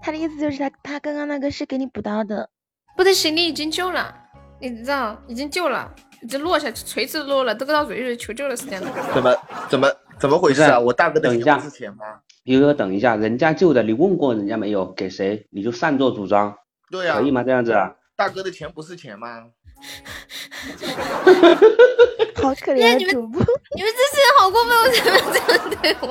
[0.00, 2.48] 他的意思就是他他刚刚那个是给你补刀的，
[2.96, 4.14] 不得行，你已经救了，
[4.60, 5.92] 你知道已经救了，
[6.22, 9.12] 已经落下去，锤子落了，都到蕊蕊求救的时间了。
[9.12, 9.36] 怎么
[9.68, 9.88] 怎么
[10.22, 10.78] 怎么回事啊？
[10.78, 12.04] 我大哥的等一下钱不是钱吗？
[12.44, 14.86] 悠悠，等一下，人家旧的，你问过人家没有？
[14.92, 15.48] 给谁？
[15.50, 16.56] 你就擅作主张，
[16.92, 17.42] 对呀、可以吗？
[17.42, 17.92] 这样子啊？
[18.14, 19.46] 大哥的钱不是钱吗？
[22.40, 23.44] 好可哎你们怜的主播，
[23.74, 26.06] 你们这些人好过分，为什么这样对我？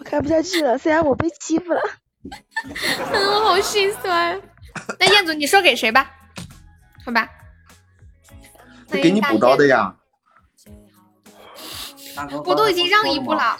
[0.00, 0.76] 我看不下去了。
[0.76, 1.80] 虽然我被欺负了，
[2.24, 2.32] 嗯，
[3.32, 4.42] 我好心酸。
[4.98, 6.10] 那燕祖，你说给谁吧？
[7.06, 7.28] 好吧。
[8.90, 9.94] 是给你补刀的呀。
[12.44, 13.56] 我都已经让一步了，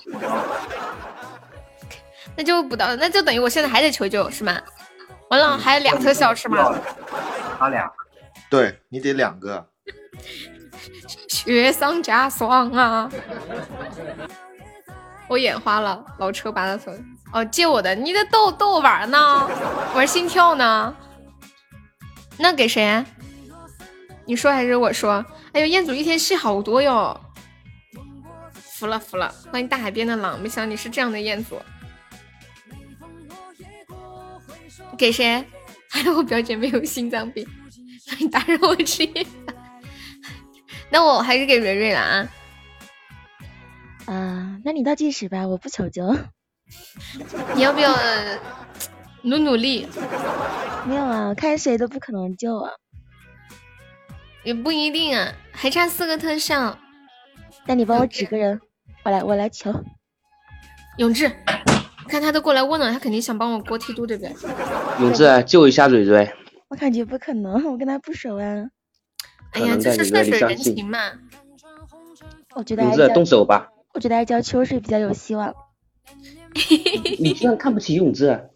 [2.36, 4.60] 那就不到，那就等于我现在还得求救是吗？
[5.30, 6.74] 完了，还有俩特效是吗？
[7.58, 7.90] 他俩，
[8.48, 9.66] 对你得两个。
[11.28, 13.10] 雪上加霜啊！
[15.28, 16.92] 我眼花了，老车把他头
[17.32, 19.48] 哦，借我的，你在逗逗我玩呢？
[19.94, 20.94] 玩心跳呢？
[22.36, 23.04] 那给谁？
[24.24, 25.24] 你说还是我说？
[25.52, 27.18] 哎呦，彦祖一天戏好多哟！
[28.80, 31.60] 服了服了，欢迎大海边的狼，没想到你是这样的彦祖。
[34.96, 35.44] 给谁？
[35.90, 37.46] 还有我表姐没有心脏病，
[38.18, 39.54] 你打扰我吃夜饭。
[40.88, 42.28] 那我还是给蕊蕊了啊。
[44.06, 46.16] 啊，那你倒计时吧，我不求救。
[47.54, 47.94] 你要不要
[49.20, 49.86] 努努力？
[50.88, 52.72] 没有啊，我看谁都不可能救啊。
[54.42, 56.78] 也不一定啊，还差四个特效。
[57.66, 58.58] 那你帮我指个人，
[59.04, 59.72] 我来我来求。
[60.98, 61.30] 永志，
[62.08, 64.34] 看他都过来问了，他肯定想帮我过梯度，对不对？
[65.00, 66.32] 永志，救一下蕊蕊。
[66.68, 68.66] 我感觉不可能，我跟他不熟啊。
[69.52, 70.98] 哎呀，这是顺水人情嘛。
[72.54, 73.68] 我觉得永志，还是动手吧。
[73.94, 75.54] 我觉得还是叫秋水比较有希望。
[77.18, 78.50] 你居然看不起永志？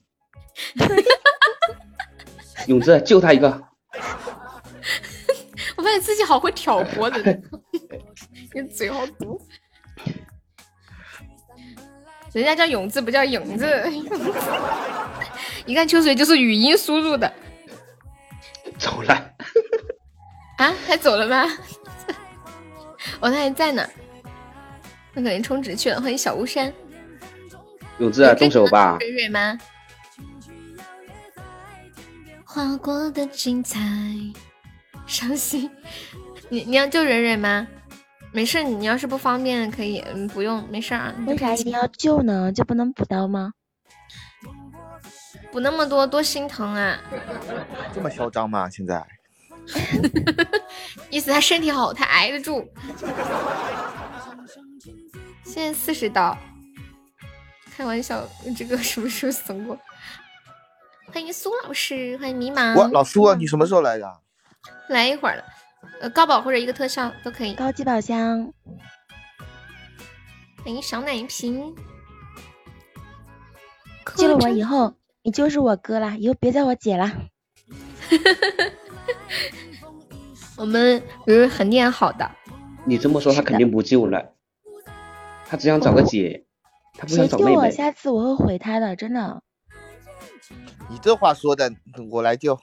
[2.67, 3.63] 永志救他一个！
[5.77, 7.41] 我发现自己好会挑拨的，
[8.55, 9.41] 你嘴好毒。
[12.35, 13.67] 人家叫永志，不叫影子。
[15.67, 17.33] 一看秋水就是语音输入的
[18.79, 19.15] 走了。
[20.59, 20.75] 啊？
[20.87, 21.45] 还走了吗？
[23.21, 23.89] 哦，他还在呢。
[25.13, 26.01] 那可能充值去了。
[26.01, 26.73] 欢迎小巫山。
[27.99, 28.97] 永志啊，动手吧。
[29.01, 29.59] 蕊蕊吗？
[32.45, 33.79] 划过的精彩，
[35.07, 35.71] 伤心。
[36.49, 37.67] 你你要救蕊蕊吗？
[38.35, 41.15] 没事，你要是不方便可以，嗯，不用，没事啊。
[41.25, 42.51] 为啥一定要救呢？
[42.53, 43.53] 就不能补刀吗？
[45.53, 46.99] 补那么多多心疼啊！
[47.95, 48.69] 这么嚣张吗？
[48.69, 49.07] 现在？
[51.11, 52.69] 意思他身体好，他挨得住。
[55.45, 56.37] 现在四十刀，
[57.77, 59.79] 开玩笑，这个什么时候怂过？
[61.13, 62.75] 欢迎苏老师，欢迎迷茫。
[62.77, 64.13] 哇，老苏啊，你什么时候来的？
[64.89, 65.45] 来一会儿了，
[66.01, 67.55] 呃，高宝或者一个特效都可以。
[67.55, 68.53] 高级宝箱。
[70.65, 71.75] 欢迎小奶瓶。
[74.17, 77.13] 救了我以后，你就是我哥啦，以后别叫我姐啦。
[80.57, 82.31] 我们不是很念好的。
[82.87, 84.35] 你这么说，他肯定不救了。
[85.47, 86.47] 他只想找个姐，
[86.93, 87.51] 他不想找妹妹。
[87.51, 89.43] 谁救我，下次我会回他的，真的。
[90.89, 91.73] 你这话说的，
[92.11, 92.59] 我来救。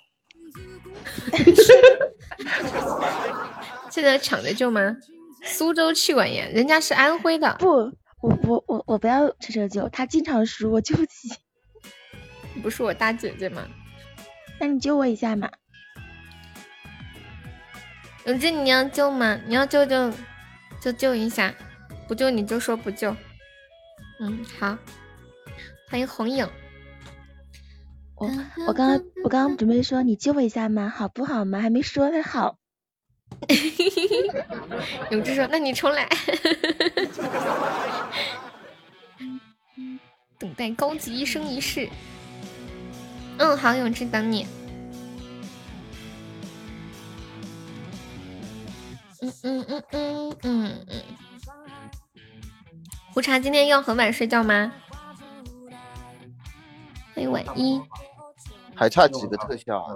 [3.90, 4.96] 现在抢着救吗？
[5.44, 7.56] 苏州气管炎，人家是安徽的。
[7.60, 11.30] 不，我不，我我不要车车救，他经常输，我救不起。
[12.62, 13.64] 不是我大姐姐吗？
[14.60, 15.50] 那你救我一下嘛。
[18.26, 19.40] 永志，你要救吗？
[19.48, 20.14] 你要救就
[20.80, 21.54] 就救一下，
[22.08, 23.16] 不救你就说不救。
[24.20, 24.78] 嗯，好。
[25.90, 26.48] 欢迎红影。
[28.68, 30.88] 我刚刚我刚刚准备说你救我一下吗？
[30.96, 31.60] 好不好嘛？
[31.60, 32.58] 还没说呢，好。
[35.10, 36.08] 永志说：“那你重来。”
[40.38, 41.90] 等待高级一生一世。
[43.38, 44.46] 嗯，好，永志等你。
[49.22, 51.02] 嗯嗯嗯嗯嗯嗯。
[53.14, 54.72] 胡茶今天要很晚睡觉吗？
[57.14, 57.82] 欢迎晚一。
[58.82, 59.94] 还差几个特效啊？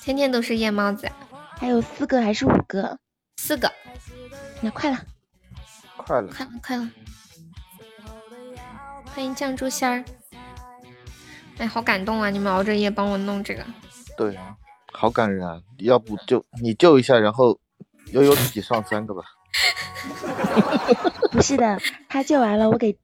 [0.00, 1.10] 天天都是夜猫子，
[1.58, 2.96] 还有四个还是五个？
[3.36, 3.68] 四个。
[4.60, 4.98] 那快了，
[5.96, 6.88] 快了，快了，快了！
[9.06, 10.04] 欢迎酱猪仙儿。
[11.58, 12.30] 哎，好感动啊！
[12.30, 13.66] 你们熬着夜帮我弄这个。
[14.16, 14.54] 对啊，
[14.92, 15.60] 好感人啊！
[15.78, 17.58] 要不就你救一下，然后
[18.12, 19.24] 悠悠自己上三个吧。
[21.32, 21.76] 不是的，
[22.08, 22.96] 他救完了，我给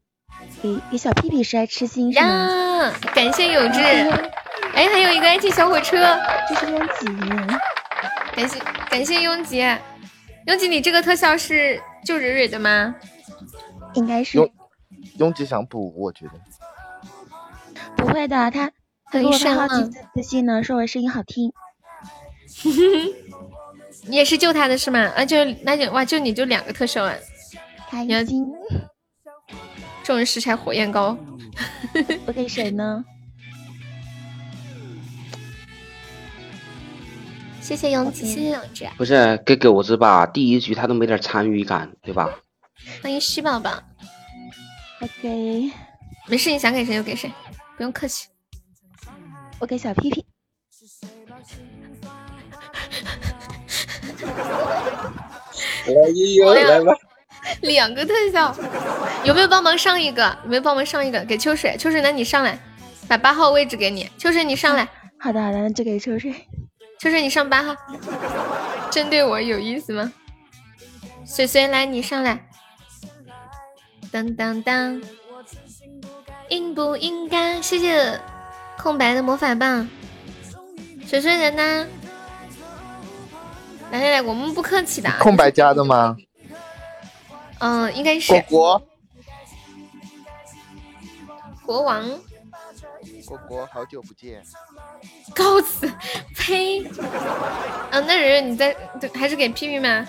[0.63, 2.93] 给给小屁屁是爱吃心是吗？
[3.15, 3.81] 感谢有志。
[4.75, 6.17] 哎，还有一个爱情小火车，
[6.49, 7.07] 这是拥挤。
[8.35, 9.59] 感谢感谢拥挤，
[10.47, 12.95] 拥挤，你这个特效是救蕊蕊的吗？
[13.95, 14.39] 应该是。
[14.39, 14.49] 拥
[15.19, 16.33] 拥挤想补，我觉得。
[17.97, 18.71] 不会的，他
[19.07, 21.53] 很我好几次私信呢，说我声音好听。
[24.07, 25.11] 你也是救他的是吗？
[25.17, 27.15] 啊，就那就哇，就你就两个特效啊！
[27.91, 28.47] 开心。
[30.09, 31.15] 众人拾柴火焰高。
[32.25, 33.05] 我给谁呢？
[37.61, 38.89] 谢谢勇气，谢谢勇志。
[38.97, 40.25] 不是给狗子吧？
[40.25, 42.41] 第一局他都没点参与感，对吧？
[43.03, 43.71] 欢迎西宝宝。
[45.03, 45.71] OK，
[46.27, 47.31] 没事，你想给谁就给谁，
[47.77, 48.29] 不用客气。
[49.59, 50.25] 我给小屁屁。
[55.87, 56.95] 来悠悠来吧。
[57.63, 58.55] 两个特效，
[59.25, 60.37] 有没有帮忙上一个？
[60.45, 61.25] 有没有帮忙上一个？
[61.25, 62.59] 给秋水，秋水，那你上来，
[63.09, 64.11] 把八号位置给你。
[64.19, 64.89] 秋水，你上来。
[65.19, 66.33] 好的，好的，那就给秋水。
[66.99, 67.75] 秋水，你上八号。
[68.91, 70.13] 针对我有意思吗？
[71.27, 72.49] 水水，来，你上来。
[74.11, 75.03] 当当当，
[76.49, 77.61] 应不应该？
[77.61, 78.19] 谢谢
[78.79, 79.89] 空白的魔法棒。
[81.07, 81.87] 水水人呢？
[83.91, 85.11] 来来来，我们不客气的。
[85.19, 86.17] 空白加的吗？
[87.61, 88.33] 嗯，应该是。
[88.33, 88.83] 果果。
[91.65, 92.09] 国王。
[93.27, 94.43] 果果，好久不见。
[95.35, 95.91] 告辞，
[96.35, 96.85] 呸！
[97.91, 98.75] 啊，那人人你在，
[99.15, 100.09] 还是给屁屁吗？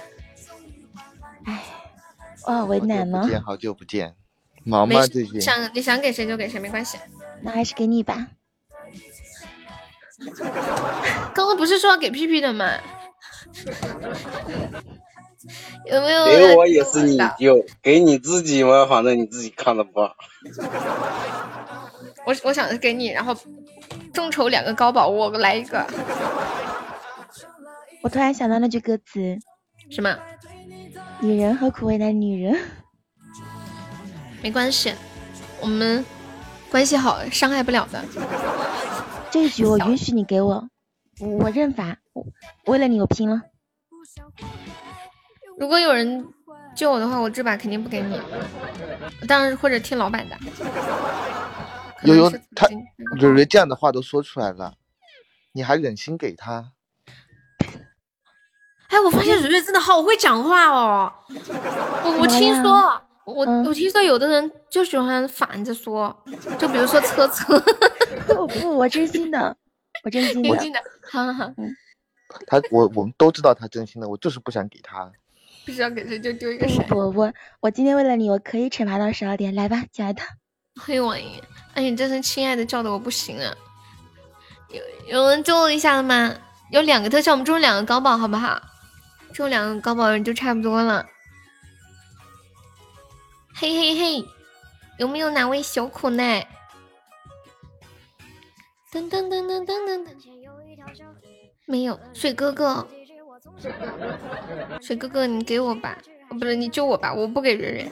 [1.45, 1.63] 哎，
[2.45, 3.19] 我好为难呢。
[3.19, 4.15] 好久不见，好久不见，
[4.63, 5.41] 忙吗最近？
[5.41, 6.97] 想你想给谁就给谁，没关系。
[7.41, 8.27] 那还是给你吧。
[11.33, 12.71] 刚刚不是说要给屁屁的吗？
[15.85, 16.25] 有没有？
[16.25, 20.11] 给我也是你救，给你自己嘛，反正你自己看着办。
[22.25, 23.35] 我我想给你，然后
[24.13, 25.85] 众筹两个高宝，我来一个。
[28.01, 29.37] 我突然想到那句歌词，
[29.89, 30.17] 什么？
[31.21, 32.57] 女人何苦为难女人？
[34.41, 34.93] 没关系，
[35.61, 36.05] 我们
[36.71, 38.03] 关系好，伤害不了的。
[39.31, 40.69] 这一局我允许你给我，
[41.19, 41.97] 我认罚。
[42.65, 43.41] 为了你，我拼了。
[45.59, 46.25] 如果有人
[46.73, 48.19] 救我的话，我这把肯定不给你。
[49.27, 50.37] 当然或者听老板的。
[52.03, 52.65] 悠悠，他
[53.17, 54.73] 蕊蕊这样的话都说出来了，
[55.51, 56.71] 你还忍心给他？
[58.87, 61.13] 哎，我发现蕊蕊真的好会讲话哦。
[61.27, 66.23] 我我听说，我我听说有的人就喜欢反着说，
[66.57, 67.59] 就比如说车车。
[68.27, 69.55] 不不，我真心的，
[70.05, 70.49] 我真心的。
[70.49, 70.79] 真心的，
[71.11, 71.53] 好好好。
[72.47, 75.11] 他我我们都知道他真心的，我就是不想给他。
[75.69, 76.83] 不知道给谁就丢一个谁。
[76.85, 80.21] 不不，我今天为了你，我可以惩罚到十二点，来吧，亲爱的。
[80.81, 81.41] 欢晚莹，
[81.73, 83.53] 哎，你这声亲爱的叫的我不行啊！
[84.69, 86.33] 有有人救我一下了吗？
[86.71, 88.61] 有两个特效，我们中两个高宝，好不好？
[89.33, 91.05] 中两个高宝就差不多了。
[93.53, 94.25] 嘿嘿嘿，
[94.97, 96.47] 有没有哪位小可爱？
[98.91, 100.15] 噔噔噔噔噔噔噔，
[101.65, 102.87] 没有，水哥哥，
[104.81, 105.97] 水哥哥，你给我吧，
[106.39, 107.91] 不是你救我吧，我不给蕊蕊，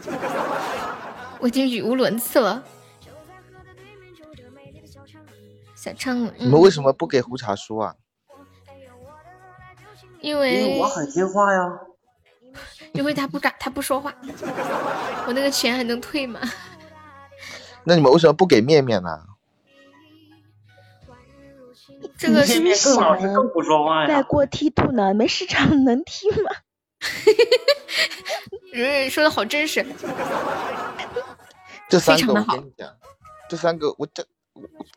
[1.40, 2.64] 我已经语无伦次了。
[5.76, 7.96] 小畅，你们为什么不给胡茶叔啊？
[10.22, 11.80] 因为我很听话呀。
[12.94, 14.12] 因为他不敢，他不说话，
[15.28, 16.40] 我那个钱还能退吗？
[17.84, 19.24] 那你们为什么不给面面呢？
[22.18, 24.08] 这个面面更老实，更不说话呀。
[24.08, 26.52] 在过梯度呢，没市场能踢吗？
[28.74, 29.86] 蕊蕊说的好真实。
[31.90, 32.90] 这三个我跟你讲，
[33.50, 34.26] 这三个我这。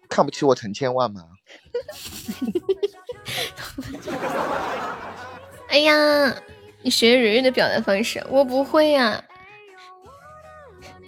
[0.08, 1.22] 看不起我成千万吗？
[5.68, 6.34] 哎呀，
[6.80, 9.22] 你学蕊蕊的表达方式，我不会呀。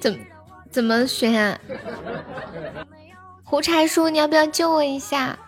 [0.03, 0.21] 怎
[0.71, 1.59] 怎么学啊？
[3.43, 5.39] 胡柴叔，你要不要救我一下？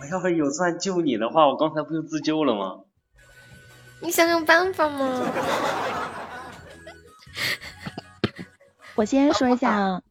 [0.00, 2.80] 我要是有钻救你的话，我刚才不就自救了吗？
[4.00, 5.22] 你想想办法嘛。
[8.96, 10.02] 我先说一下啊。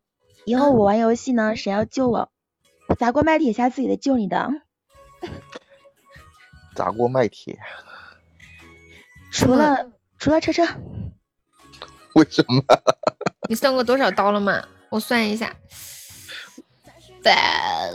[0.45, 2.31] 以后我玩游戏呢，谁要救我，
[2.87, 4.49] 我砸锅卖铁下自己的救你的。
[6.75, 7.59] 砸锅卖铁。
[9.31, 10.63] 除了除了车车。
[12.15, 12.63] 为什么？
[13.47, 14.63] 你算过多少刀了吗？
[14.89, 15.55] 我算一下，
[17.23, 17.91] 百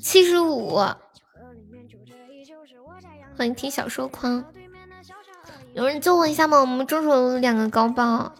[0.00, 0.78] 七十五。
[3.40, 4.44] 欢迎听小说框。
[5.72, 6.60] 有人救我一下吗？
[6.60, 8.30] 我们中手两个高爆。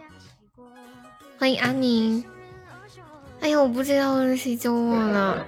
[1.38, 2.22] 欢迎阿宁。
[3.40, 5.42] 哎呀，我不知道是谁救我了，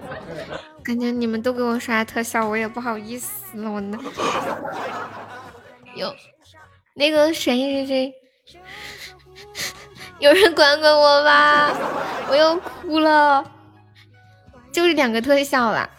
[0.83, 3.71] 感觉你们都给我刷特效，我也不好意思了。
[3.71, 3.99] 我那
[5.97, 6.15] 有
[6.95, 8.15] 那个谁谁谁，
[10.19, 11.77] 有人管管我吧，
[12.31, 13.45] 我要哭了。
[14.73, 15.91] 就是两个特效啦。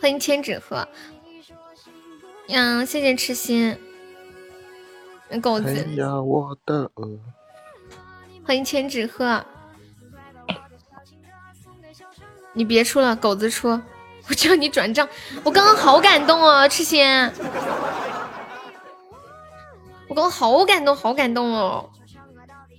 [0.00, 0.86] 欢迎千纸鹤，
[2.48, 3.76] 嗯，谢谢痴心，
[5.40, 5.86] 狗子。
[8.44, 9.44] 欢迎千纸鹤，
[12.52, 13.68] 你别出了，狗子出，
[14.28, 15.08] 我叫你转账。
[15.42, 17.04] 我刚刚好感动哦，痴心，
[20.08, 21.90] 我刚刚好感动，好感动哦。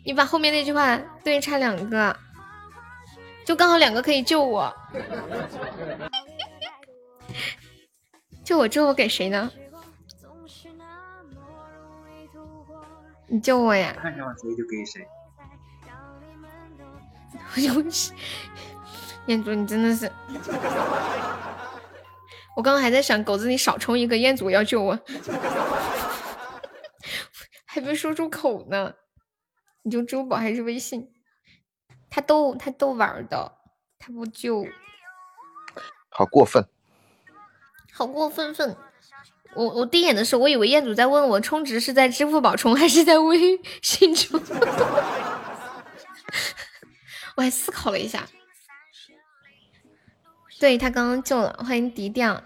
[0.05, 2.15] 你把后面那句话对差两个，
[3.43, 4.73] 就刚好两个可以救我。
[8.47, 9.51] 救我之后我给谁呢？
[13.27, 13.93] 你救我呀！
[14.01, 15.05] 看上谁就给谁。
[17.75, 18.13] 我是
[19.25, 20.09] 彦祖，你真的是，
[22.55, 24.97] 我刚刚还在想，狗子你少充一个，彦祖要救我，
[27.67, 28.93] 还没说出口呢。
[29.83, 31.11] 你就支付宝还是微信？
[32.09, 33.57] 他都他都玩的，
[33.99, 34.65] 他不救，
[36.07, 36.65] 好过分，
[37.97, 38.77] 好过分分。
[39.55, 44.39] 我我第一眼的时候，我以为彦祖在问我充值是在支付宝充还是在微信充。
[47.35, 48.27] 我还思考了一下，
[50.59, 52.39] 对他刚刚救了，欢迎迪调。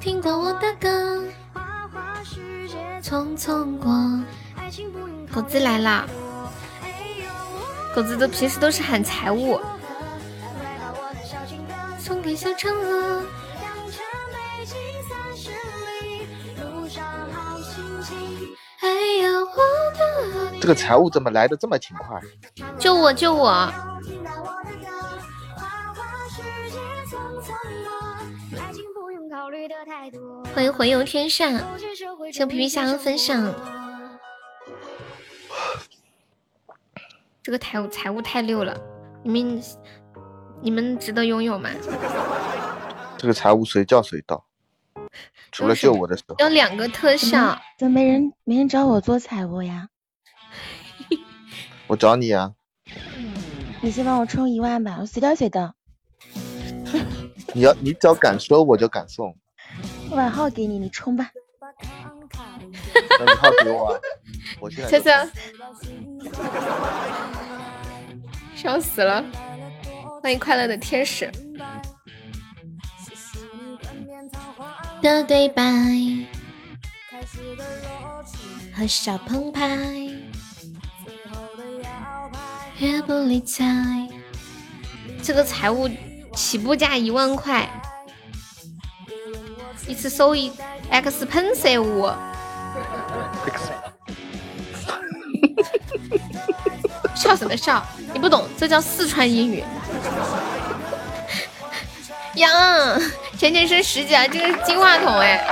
[0.00, 1.22] 听过我的歌，
[3.02, 3.92] 匆匆过。
[5.30, 6.06] 狗子来啦！
[7.94, 9.60] 狗子都平时都是喊财务。
[12.12, 13.24] 送给小嫦娥。
[18.80, 18.90] 哎
[19.22, 19.56] 呀，我
[19.96, 22.20] 的这个财务怎么来的这么勤快？
[22.78, 23.72] 救我救我！
[30.54, 31.58] 欢迎魂游天上，
[32.30, 33.54] 请皮皮虾的分享。
[37.42, 38.78] 这个财务财务太溜了，
[39.24, 39.62] 你们
[40.62, 41.68] 你们值得拥有吗？
[43.18, 44.44] 这个财务随叫随到，
[45.50, 46.36] 除了救我的时候。
[46.38, 49.88] 有两个特效，怎么没人没人找我做财务呀？
[51.88, 52.52] 我找你啊！
[53.80, 55.74] 你先帮我充一万吧，我随叫随到。
[57.54, 59.36] 你要你只要敢说，我就敢送。
[60.10, 61.28] 我把号给你，你充吧。
[63.38, 64.00] 号给我啊！
[64.60, 65.28] 我现在潇就潇，
[68.54, 69.24] 笑死了！
[70.22, 71.28] 欢迎快乐的天使
[75.02, 75.64] 的对白
[78.72, 79.76] 和小澎湃，
[82.78, 83.64] 越不理睬。
[85.20, 85.90] 这个财务
[86.36, 87.68] 起步价一万块，
[89.88, 90.52] 一次收益
[90.88, 92.08] X 喷色物。
[97.16, 97.84] 笑什么笑？
[98.12, 99.64] 你不懂，这叫四川英语。
[102.36, 102.48] 呀，
[103.38, 105.44] 浅浅升十级啊，这个是金话筒哎。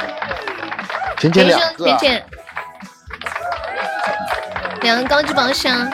[1.19, 2.25] 浅浅两个啊浅浅，
[4.83, 5.91] 两个高级宝箱。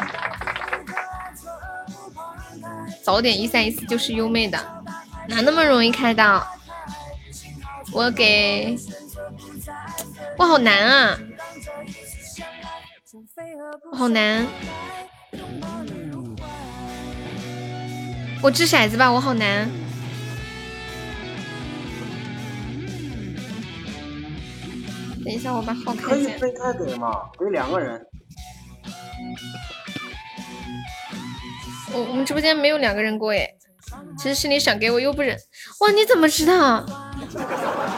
[3.02, 4.59] 早点一三一四就是优妹的，
[5.28, 6.47] 哪那么容易开到？
[7.93, 8.76] 我给，
[10.39, 11.18] 哇，好难啊！
[13.93, 14.47] 我好难。
[18.42, 19.68] 我掷骰子吧，我好难。
[25.24, 26.36] 等一下，我把号可看见。
[26.36, 28.00] 以分开给嘛，给两个人。
[31.92, 33.48] 我我们直播间没有两个人过哎，
[34.18, 35.36] 其实心里想给我又不忍。
[35.81, 36.86] 哇，你怎么知道？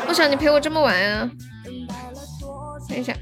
[0.09, 1.31] 我想你陪我这么晚啊。
[2.89, 3.15] 等一下，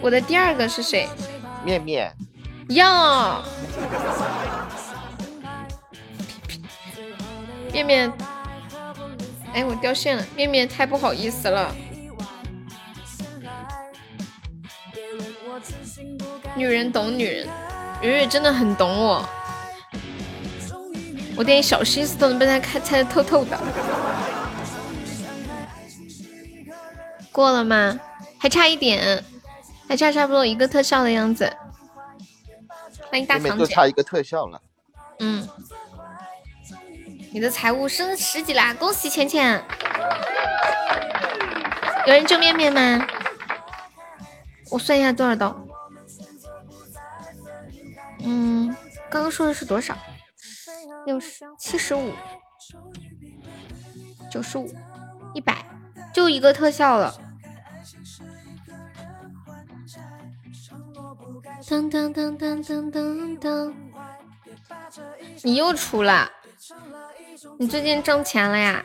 [0.00, 1.08] 我的第二个是谁？
[1.64, 2.12] 面面，
[2.68, 3.42] 呀，
[7.72, 8.12] 面面，
[9.54, 11.74] 哎，我掉线了，面面太不好意思了。
[16.54, 17.48] 女人懂女人，
[18.02, 19.28] 雨雨真的很懂我，
[21.36, 23.58] 我点小心思都能被他看猜的透透的。
[27.32, 27.98] 过了吗？
[28.38, 29.24] 还差一点，
[29.88, 31.50] 还差差不多一个特效的样子。
[33.10, 33.64] 欢迎大面面堂姐。
[33.64, 34.60] 就差一个特效了。
[35.20, 35.48] 嗯，
[37.32, 39.62] 你的财务升十级啦，恭喜浅浅。
[42.06, 43.06] 有人救面面吗？
[44.70, 45.56] 我算一下多少刀。
[48.20, 48.74] 嗯，
[49.10, 49.96] 刚刚说的是多少？
[51.06, 52.12] 六十七十五，
[54.30, 54.70] 九十五，
[55.34, 55.64] 一百，
[56.12, 57.14] 就一个特效了。
[61.66, 63.74] 噔噔噔噔噔噔噔，
[65.42, 66.30] 你又出了？
[67.58, 68.84] 你最近挣钱了呀？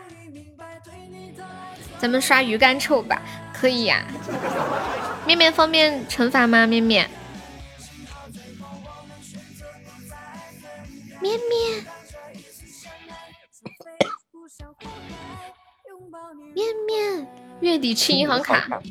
[2.00, 3.22] 咱们刷鱼竿臭吧，
[3.54, 4.06] 可以呀。
[5.26, 6.68] 面面方便惩罚吗？
[6.68, 7.10] 面面，
[11.22, 11.86] 面面，
[16.54, 17.28] 面面，
[17.62, 18.82] 月底清银行卡，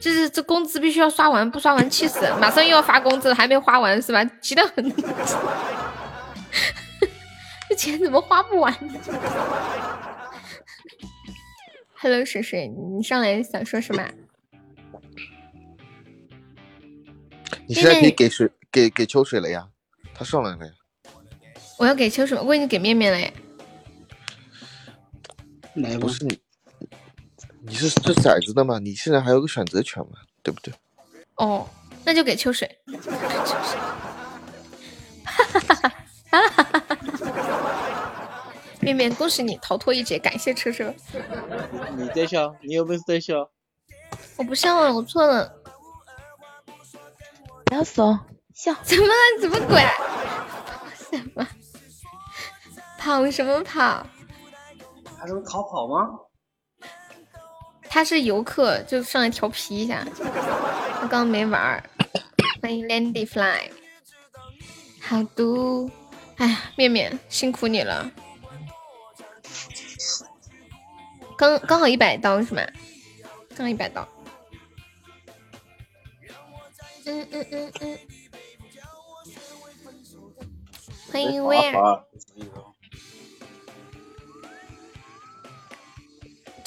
[0.00, 2.28] 就是这工资必须要刷完，不刷完气死！
[2.40, 4.22] 马上又要发工资了，还没花完是吧？
[4.40, 4.92] 急得很，
[7.68, 8.72] 这钱怎么花不完
[11.94, 14.06] ？Hello，水水，你上来想说什么？
[17.66, 19.68] 你现在可以给水给给秋水了呀，
[20.12, 20.72] 他上来了呀。
[21.78, 23.32] 我要给秋水，我已经给面面了耶。
[25.98, 26.38] 不是你，
[27.70, 28.80] 你是掷骰子的嘛？
[28.80, 30.74] 你现在还有个选择权嘛，对不对？
[31.36, 31.64] 哦，
[32.04, 32.68] 那就给秋水。
[38.80, 40.92] 面面，恭喜你逃脱一劫，感谢车车。
[41.96, 42.52] 你在笑？
[42.60, 43.48] 你有本事在笑？
[44.36, 45.54] 我不笑了，我错了。
[47.66, 48.18] 不要怂，
[48.52, 48.74] 笑。
[48.82, 49.12] 怎么了？
[49.40, 49.80] 怎么鬼？
[51.08, 51.46] 什么？
[52.98, 54.04] 跑什么跑？
[55.16, 56.18] 还能逃跑吗？
[57.90, 60.06] 他是游客，就上来调皮一下。
[60.14, 61.82] 他刚刚没玩儿。
[62.62, 63.68] 欢迎 Landy Fly。
[65.00, 65.90] 好毒，
[66.36, 68.08] 哎呀，面面辛苦你了，
[71.36, 72.62] 刚刚好一百刀是吗？
[73.56, 74.08] 刚好一百刀。
[77.06, 77.98] 嗯嗯嗯嗯，
[81.10, 81.58] 欢迎威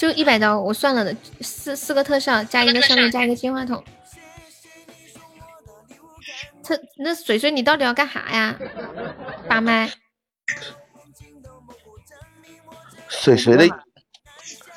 [0.04, 3.82] 就一百刀，我算了的，四四个特效加一个上面加一个金话筒。
[6.62, 8.54] 他那水水，你到底要干啥呀？
[9.48, 9.90] 把麦。
[13.08, 13.66] 水水的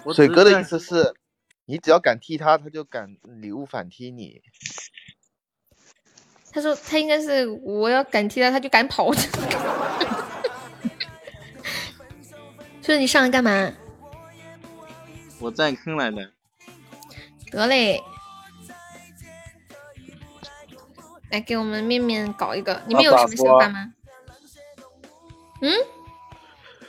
[0.06, 1.14] 我水哥的意思是，
[1.66, 4.42] 你只要敢踢他，他就敢礼物反踢你。
[6.54, 9.12] 他说他应该是我要敢踢他，他就敢跑。
[12.82, 13.74] 就是你上来干嘛？
[15.40, 16.32] 我占坑来的。
[17.52, 18.04] 得嘞，
[21.32, 23.94] 来给我们面面搞一个，你们有什么想法吗？
[25.62, 25.74] 嗯，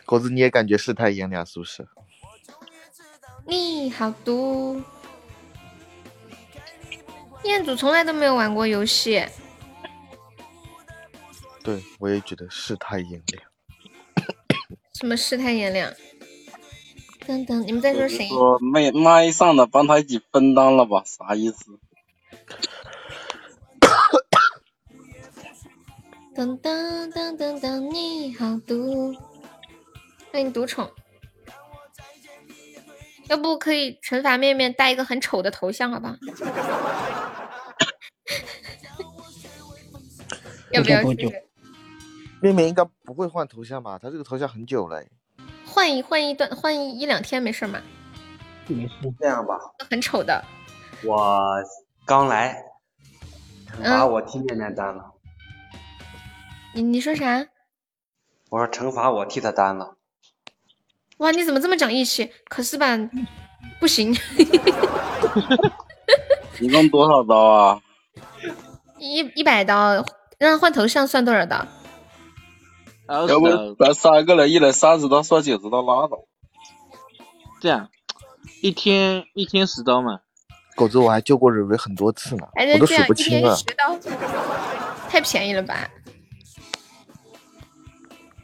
[0.05, 1.87] 狗子你也感觉世态炎凉是不是？
[3.47, 4.83] 你好毒。
[7.45, 9.25] 彦祖从来都没有玩过游戏，
[11.63, 13.43] 对，我也觉得世态炎凉。
[14.93, 15.91] 什么世态炎凉？
[17.29, 18.27] 等等，你们在说谁？
[18.29, 21.03] 说麦麦上的帮他一起分担了吧？
[21.05, 21.79] 啥意思？
[26.35, 29.15] 噔噔噔噔噔，你好毒！
[30.33, 30.91] 欢迎独宠。
[33.29, 36.17] 要不可以惩罚面面带一个很丑的头像，好不好？
[40.73, 41.43] 要不要试试？
[42.41, 43.99] 面面应该不会换头像吧？
[43.99, 45.11] 他这个头像很久了诶。
[45.79, 47.81] 换一换一段，换一一两天没事吗？
[48.67, 49.57] 没事，这样吧，
[49.89, 50.45] 很丑的，
[51.05, 51.41] 我
[52.05, 52.65] 刚来，
[53.71, 55.13] 惩罚嗯我替面面担了。
[56.75, 57.47] 你你说啥？
[58.51, 59.95] 我说惩罚我替他担了。
[61.19, 62.33] 哇，你怎么这么讲义气？
[62.49, 62.87] 可是吧，
[63.79, 64.13] 不行，
[66.59, 67.81] 一共多少刀啊？
[68.99, 70.05] 一一百刀，
[70.39, 71.65] 让他换头像算多少刀？
[73.09, 76.25] 要不咱三个人，一人三十刀，算九十刀拉倒。
[77.61, 77.89] 这样，
[78.63, 80.21] 一天一天十刀嘛。
[80.77, 83.57] 狗子我还救过蕊蕊很多次呢，还我都数不清了。
[83.57, 83.99] 十刀，
[85.09, 85.91] 太便宜了吧？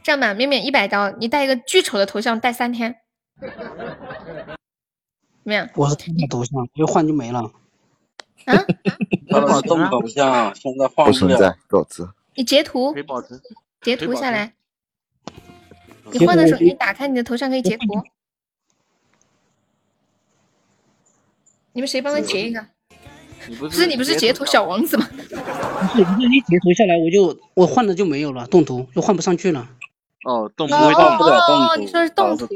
[0.03, 2.95] 这样吧，面面一百刀，你带一个巨丑的头像，带三天，
[3.39, 3.49] 怎
[5.43, 5.69] 么样？
[5.75, 7.51] 我是他的头像，一换就没了。
[8.45, 8.53] 他
[9.39, 11.05] 的动头像现在换不了。
[11.05, 12.09] 不存在，狗子。
[12.35, 13.39] 你截图可以保持。
[13.85, 14.51] 截图下来。
[16.11, 17.83] 你换的时候，你打开你的头像可以截图。
[21.73, 22.65] 你们谁帮他截一个？
[23.59, 25.07] 不不是你不是截图小王子吗？
[25.13, 29.69] 不是，不是一截图下来，我就我换了就没有了，动图就换不上去了。
[30.23, 30.75] 哦，动哦
[31.19, 32.47] 哦哦，你说是动图。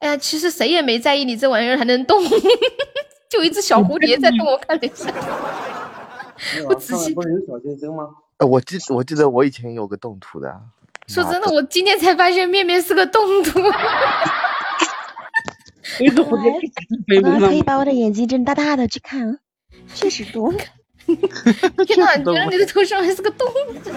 [0.00, 2.20] 哎呀，其实谁也没在意你这玩意儿还能动，
[3.30, 5.14] 就一只小蝴蝶在动，我看了一下。
[6.66, 8.08] 我仔细不是有小星星吗？
[8.40, 10.60] 呃，我记我记得我以前有个动图的，
[11.06, 13.60] 说真的，我今天才发现面面是个动图。
[15.98, 16.04] 可
[17.52, 19.38] 以把我的眼睛睁大大的去看，
[19.94, 20.50] 确实多。
[21.04, 23.46] 天哪， 原来你的头像还是个动
[23.84, 23.90] 图。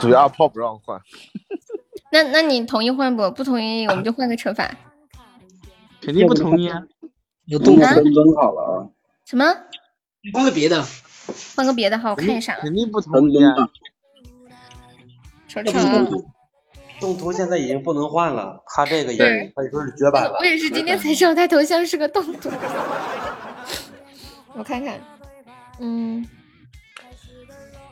[0.00, 1.00] 主要二炮不让换。
[2.10, 3.30] 那那你同意换不？
[3.30, 4.70] 不同意我们就换个惩罚。
[6.02, 6.82] 肯定不同意啊！
[7.46, 8.04] 有动分分
[8.36, 8.84] 好了啊！
[9.24, 9.46] 什么？
[10.34, 10.84] 换个别的，
[11.56, 12.56] 换个别的，号，我看一下。
[12.60, 13.54] 肯定不同意啊！
[15.48, 16.24] 瞅这瞅不是动图，
[17.00, 20.38] 动图现在已经不能换了，他这个对也可以说是绝版了。
[20.40, 22.50] 我也是今天才知道他头像是个动图。
[24.54, 25.00] 我看看，
[25.80, 26.26] 嗯，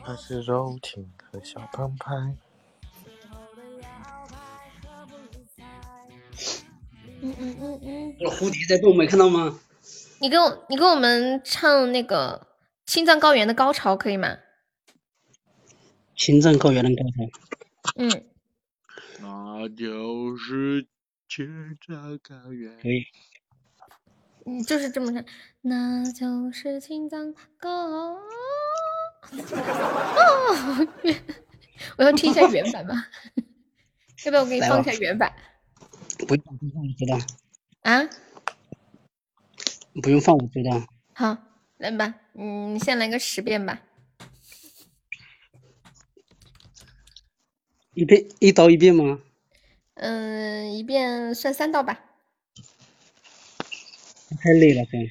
[0.03, 2.15] 还是柔情和小澎湃。
[7.23, 9.59] 嗯嗯嗯嗯，有蝴蝶在动，没看到吗？
[10.19, 12.47] 你给我你给我们唱那个
[12.91, 14.37] 青藏高原的高潮可以吗？
[16.13, 17.23] 青藏高原的高潮，
[17.95, 18.25] 嗯，
[19.21, 20.85] 那就是
[21.29, 22.77] 青藏高原。
[22.81, 23.05] 可以。
[24.45, 25.23] 嗯，就是这么唱，
[25.61, 27.69] 那就是青藏高。
[27.69, 28.19] 哦，
[31.03, 31.23] 原
[31.97, 32.93] 我要听一下原版吧，
[34.25, 35.33] 要不要我给你放一下原版
[36.27, 37.17] 不用放，我知道。
[37.83, 38.03] 啊？
[40.03, 40.85] 不用放，我知道。
[41.13, 41.37] 好，
[41.81, 43.81] 来吧，嗯，你先来个十遍吧。
[47.95, 49.19] 一遍一刀一遍吗？
[49.95, 51.99] 嗯，一遍算三刀吧。
[54.39, 55.09] 太累了，真。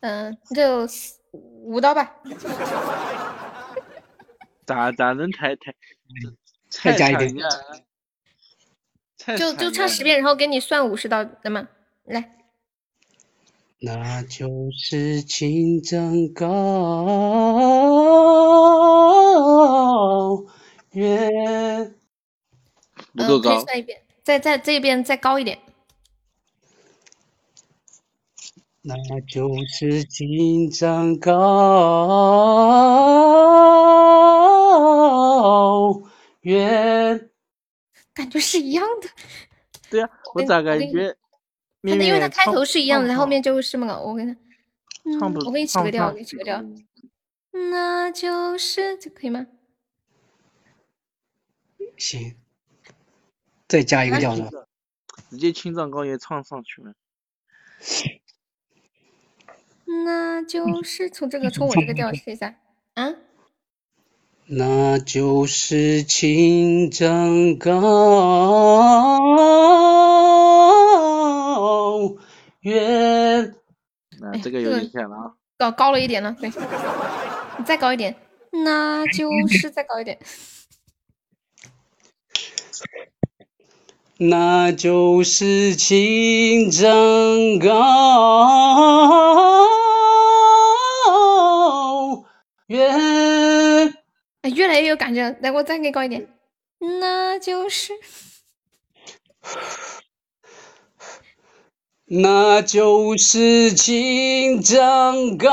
[0.00, 0.86] 嗯，就
[1.32, 2.14] 五刀吧。
[4.66, 5.74] 咋咋能太太？
[6.68, 7.34] 再加一点
[9.36, 11.66] 就就场呀唱十遍，然后给你算五十刀，那么
[12.04, 12.39] 来，
[13.82, 16.44] 那就是青藏高
[20.92, 21.30] 原。
[21.30, 21.94] 嗯，
[23.14, 25.58] 不够高可以算一遍，再再这边再高一点，
[28.82, 31.30] 那就是青藏高
[36.42, 37.30] 原。
[38.12, 39.08] 感觉是一样的。
[39.88, 41.16] 对呀、我咋感觉
[41.82, 44.36] 因为它开头是一样的，它后后面面就是么个，我给它，
[45.18, 46.62] 唱不嗯，我给你起个调，我给你起个调，
[47.52, 49.46] 那就是这可以吗？
[51.96, 52.34] 行，
[53.68, 54.66] 再加一个调子？
[55.30, 56.94] 直接青藏高原唱上去了。
[60.04, 62.56] 那就是从这个从我这个调试一下，
[62.94, 63.14] 啊，
[64.46, 67.78] 那就是青藏高
[72.60, 73.54] 原。
[74.20, 75.32] 那这个有点像了啊。
[75.58, 76.50] 高高了一点了，对，
[77.58, 78.16] 你再高一点，
[78.64, 80.18] 那就是再高一点，
[84.16, 86.88] 那就是青藏
[87.58, 87.68] 高
[92.66, 92.90] 原。
[94.42, 96.26] 哎，越来越有感觉了，来，我再给你高一点，
[97.00, 97.92] 那就是
[102.12, 105.46] 那就是青藏高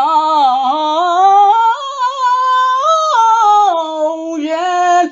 [4.40, 4.58] 原。
[4.58, 5.12] 哎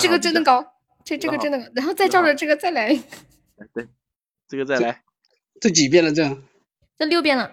[0.00, 0.66] 这个真的高，
[1.04, 3.00] 这这个真的高，然后再照着这个再来，
[3.72, 3.86] 对，
[4.48, 5.02] 这个再来。
[5.60, 6.12] 这几遍了？
[6.12, 6.42] 这样
[6.98, 7.52] 这六遍了，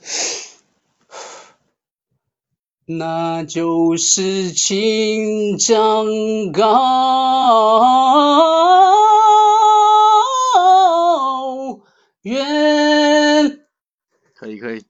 [2.84, 8.87] 那就是青藏高
[12.22, 13.60] 原。
[14.34, 14.84] 可以可以，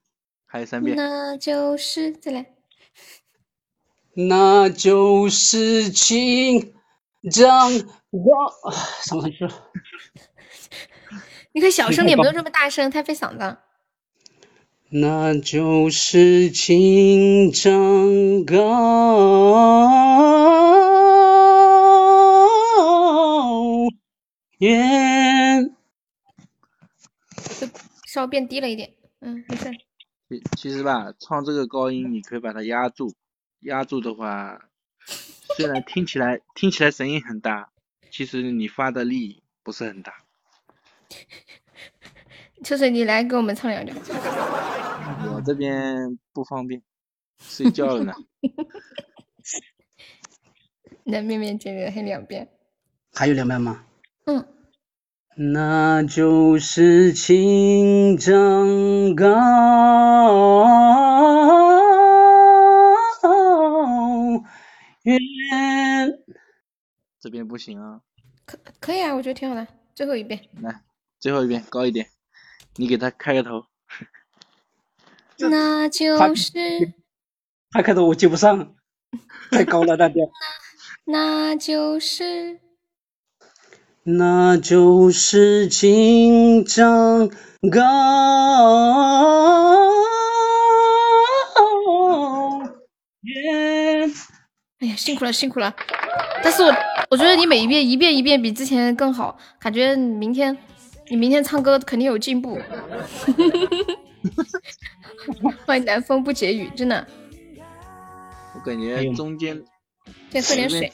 [0.45, 0.95] 还有三遍。
[0.95, 2.45] 那就是再来，
[4.13, 6.73] 那就是青
[7.31, 7.87] 藏高，
[9.03, 9.51] 上不上去了。
[11.51, 13.57] 你可以小声点，不用这么大声，太费嗓子。
[14.91, 19.87] 那就是青藏高
[24.57, 25.18] 原。
[28.19, 28.91] 稍微变低了一点，
[29.21, 29.71] 嗯，没事。
[30.27, 33.13] 其其实吧，唱这个高音你可以把它压住，
[33.61, 34.69] 压住的话，
[35.55, 37.71] 虽然听起来听起来声音很大，
[38.11, 40.25] 其实你发的力不是很大。
[42.61, 43.93] 秋水，你来给我们唱两句。
[45.33, 46.81] 我这边不方便，
[47.39, 48.13] 睡觉了呢。
[51.05, 52.49] 那面面接着还两遍。
[53.13, 53.85] 还有两遍吗？
[54.25, 54.45] 嗯。
[55.41, 59.23] 那就是青藏高
[65.03, 65.17] 原。
[67.21, 68.01] 这边不行啊，
[68.45, 69.65] 可可以啊，我觉得挺好的。
[69.95, 70.41] 最后一遍。
[70.61, 70.81] 来，
[71.21, 72.09] 最后一遍高一点，
[72.75, 73.63] 你给他开个头。
[75.39, 76.51] 那就是
[77.71, 78.75] 他开头我接不上，
[79.51, 80.29] 太高了那调。
[81.05, 82.59] 那就是
[84.17, 87.29] 那就是青藏
[87.71, 87.79] 高
[93.21, 94.09] 原。
[94.79, 95.75] 哎呀，辛苦了，辛苦了。
[96.41, 96.73] 但是我
[97.11, 100.57] 我觉得你每一遍一遍一遍比之前更好，感觉明天
[101.09, 102.59] 你明天唱歌肯定有进步。
[105.65, 107.05] 欢迎南风不解语，真的。
[108.55, 109.61] 我感觉中间
[110.31, 110.91] 先喝点水。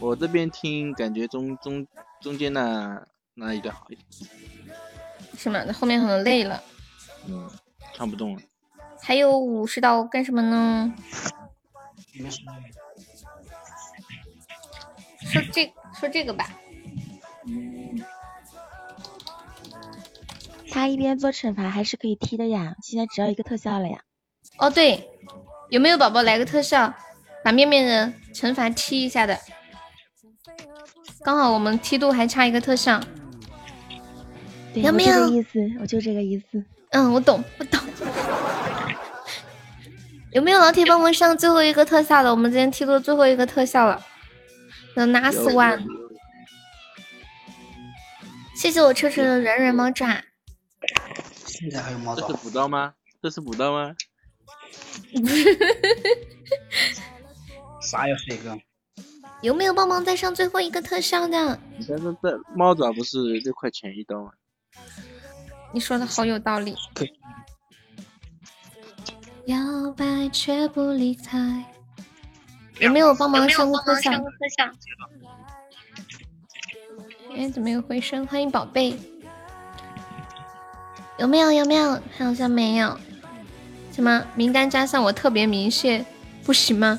[0.00, 1.86] 我这边听感觉中中
[2.20, 4.06] 中间那那一段好一点。
[5.36, 5.62] 是吗？
[5.66, 6.62] 那后面可能累了。
[7.26, 7.50] 嗯，
[7.94, 8.42] 唱不动了。
[9.00, 10.92] 还有五十刀干什么呢？
[15.20, 16.50] 说这说这个吧。
[20.70, 24.02] 他一边做惩罚还是可以踢的呀，现在只要一个特效了呀。
[24.58, 25.08] 哦对，
[25.70, 26.92] 有没有宝宝来个特效，
[27.42, 29.38] 把面面的惩罚踢一下的？
[31.28, 32.98] 刚好我们梯度还差一个特效，
[34.72, 36.64] 有没有意思，我就这个意思。
[36.92, 37.78] 嗯，我懂，我懂。
[40.32, 42.30] 有没有老铁帮忙上最后一个特效的？
[42.30, 44.02] 我们今天梯度最后一个特效了
[44.94, 45.84] ，The last one。
[48.56, 50.24] 谢谢我车车的软软猫爪。
[51.44, 52.94] 现在还有猫这是补刀吗？
[53.20, 53.94] 这是补刀吗？
[57.82, 58.58] 啥又是一个？
[59.40, 61.58] 有没有帮忙再上最后一个特效的？
[61.88, 64.32] 但是这猫爪不是六块钱一刀吗？
[65.72, 66.74] 你说的好有道理。
[69.46, 69.56] 摇
[69.96, 71.64] 摆却不理睬。
[72.80, 74.12] 有没有帮忙上个特效？
[77.36, 78.26] 哎，怎么有回声？
[78.26, 78.98] 欢迎宝贝。
[81.18, 81.52] 有没有？
[81.52, 82.00] 有没有？
[82.18, 82.98] 好像没有。
[83.92, 86.04] 什么名单加上我特别明谢，
[86.44, 86.98] 不行吗？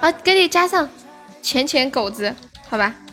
[0.00, 0.12] 啊啊！
[0.12, 0.88] 给你加上
[1.42, 2.34] 钱钱狗子，
[2.68, 2.94] 好吧？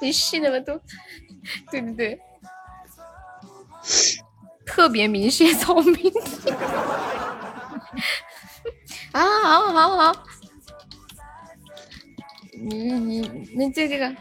[0.00, 0.58] 你细的吗？
[0.60, 0.80] 都，
[1.70, 2.20] 对对对，
[4.66, 6.12] 特别明显聪明。
[9.12, 10.24] 啊，好好好，
[12.52, 13.20] 你你
[13.56, 14.14] 你这这个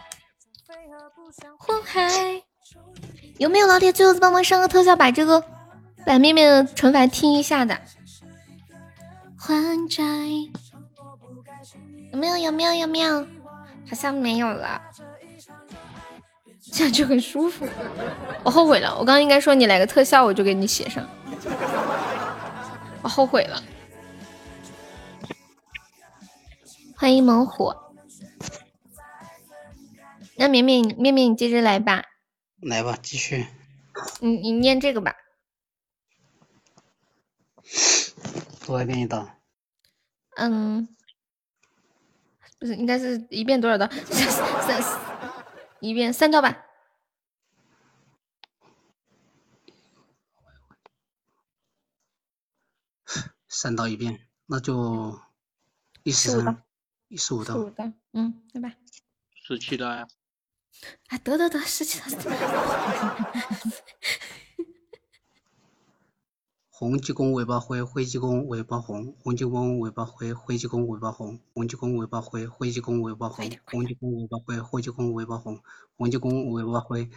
[3.38, 5.44] 有没有老铁最后帮忙上个特效，把这个
[6.06, 7.80] 把面面的惩罚听一下的？
[9.38, 10.04] 还债
[12.12, 12.38] 有没有？
[12.38, 12.74] 有没有？
[12.74, 13.28] 有没有？
[13.88, 14.82] 好像没有了。
[16.72, 17.68] 这样就很舒服。
[18.44, 21.08] 我后悔了，我刚刚应该说你来个特效，我就给你写上。
[23.02, 23.62] 我后悔了。
[26.96, 27.74] 欢迎猛虎。
[30.38, 32.04] 那绵绵，绵绵，你接着来吧。
[32.62, 33.48] 来吧，继续。
[34.20, 35.16] 你你念这个吧。
[38.72, 39.28] 多少遍一刀？
[40.38, 40.88] 嗯，
[42.58, 43.86] 不是，应该是一遍多少刀？
[44.08, 44.82] 三三
[45.82, 46.66] 一遍三刀吧。
[53.50, 55.20] 三刀一遍，那就
[56.04, 56.64] 一十三，
[57.10, 57.58] 一十五刀。
[57.58, 58.72] 五刀，嗯，对吧？
[59.34, 60.08] 十七刀呀。
[61.08, 62.06] 啊，得得得，十七刀。
[66.82, 75.60] 红鸡公尾巴灰，灰鸡公尾巴红，红鸡公尾巴灰，灰鸡公尾巴红，红鸡公尾巴灰，灰鸡公尾巴红，红鸡公尾巴灰，灰鸡公尾巴红，
[75.96, 77.08] 红鸡公尾巴灰，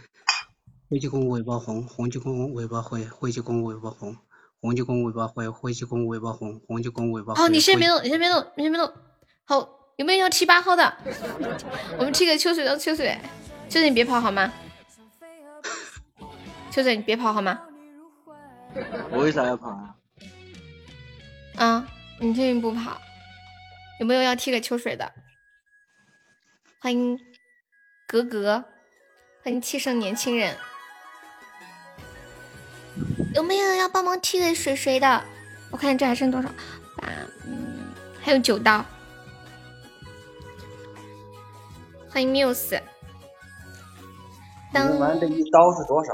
[0.91, 4.15] 灰鸡公尾巴红，红鸡公尾巴灰，灰鸡公尾巴红，
[4.61, 7.35] 红鸡公尾巴灰，灰鸡公尾巴红，红鸡公尾巴。
[7.35, 8.93] 好，你先别动，你先别动，你先别动。
[9.47, 10.95] 好，有没有要七八号的？
[11.97, 13.19] 我们踢个秋水到秋水，
[13.71, 14.53] 秋水你别跑好吗？
[16.71, 17.59] 秋水你别跑好吗？
[19.11, 19.95] 我为啥要跑啊？
[21.57, 21.89] 啊，
[22.19, 23.01] 你确定不跑？
[24.01, 25.13] 有没有要踢给秋水的？
[26.81, 27.19] 欢迎
[28.07, 28.65] 格格，
[29.43, 30.57] 欢迎气盛年轻人。
[33.35, 35.25] 有没有要帮忙踢给水水的？
[35.71, 36.49] 我看这还剩多少？
[36.97, 37.09] 八，
[37.47, 38.85] 嗯，还有九刀。
[42.11, 42.81] 欢迎 Muse。
[44.73, 46.13] 你们玩这一刀是多少？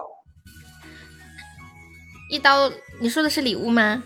[2.30, 4.02] 一刀，你说的是礼物吗？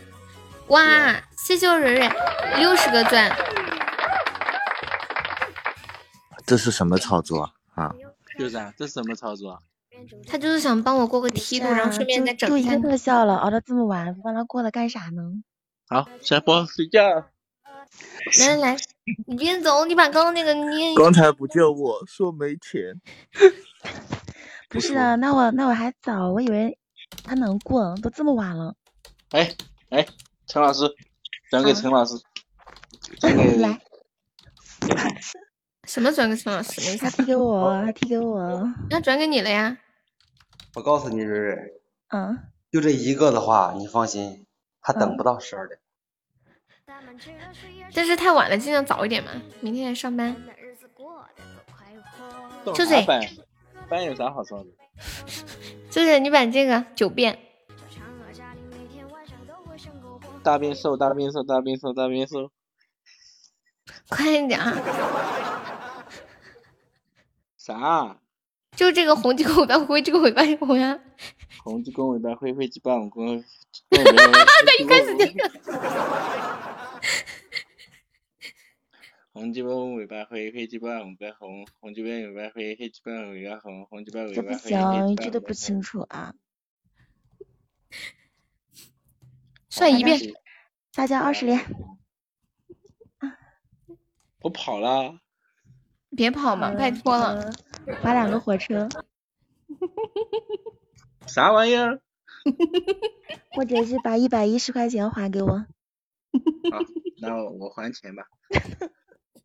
[0.68, 2.10] 哇，谢谢我蕊蕊
[2.56, 3.30] 六十个钻，
[6.46, 7.42] 这是什么操作
[7.74, 7.84] 啊？
[7.84, 7.94] 啊，
[8.38, 9.62] 就是啊，这是什么操作？
[10.26, 15.22] 他就是想帮我过个梯度，然后顺便再整就一个特效了，熬到这么晚，不帮他过了干啥呢？
[15.88, 17.02] 好，下播睡觉。
[18.40, 18.76] 来来来，
[19.26, 20.94] 你别走，你把刚刚那个捏。
[20.96, 22.98] 刚才不叫我说没钱，
[24.70, 26.78] 不是啊，那我那我还早，我以为
[27.22, 28.74] 他难过，都这么晚了。
[29.30, 29.54] 哎
[29.90, 30.06] 哎，
[30.46, 30.90] 陈老师，
[31.50, 32.14] 转给陈老师，
[33.20, 33.80] 转给来，
[35.86, 36.80] 什么转给陈老师？
[36.90, 38.68] 没他踢给我，他踢给我。
[38.90, 39.76] 那转给你了呀？
[40.74, 41.56] 我告诉你，蕊蕊，
[42.08, 42.38] 嗯，
[42.70, 44.46] 就这一个的话，你放心，
[44.80, 45.78] 他等不到十二点。
[47.94, 50.36] 但是太晚了，尽量早一点嘛，明天还上班。
[52.64, 53.20] 动秋水啥班
[53.88, 54.70] 班有啥好说的？
[55.94, 57.38] 就是你把这个九遍，
[60.42, 62.50] 大变瘦，大变瘦，大变瘦，大变瘦。
[64.08, 64.76] 快一点啊！
[67.56, 68.16] 啥？
[68.74, 70.98] 就这个红鸡公尾巴灰，这个尾巴红呀。
[71.62, 73.44] 红鸡公尾巴灰，灰鸡巴红公。
[73.90, 75.24] 他一开始就。
[79.34, 86.36] 红鸡巴尾巴灰，黑鸡巴尾巴红，红鸡巴尾巴灰，黑鸡巴尾巴红，红鸡巴尾这不巴灰，黑行，一句都不清楚啊！
[89.68, 90.20] 算一遍，
[90.94, 91.58] 大家二十连，
[94.40, 95.18] 我跑了。
[96.16, 97.50] 别跑嘛，拜托了。
[98.00, 98.88] 划两个火车，
[101.26, 102.00] 啥玩意儿？
[103.50, 105.58] 或者是把一百一十块钱还给我。
[105.58, 105.66] 好，
[107.20, 108.22] 那我我还钱吧。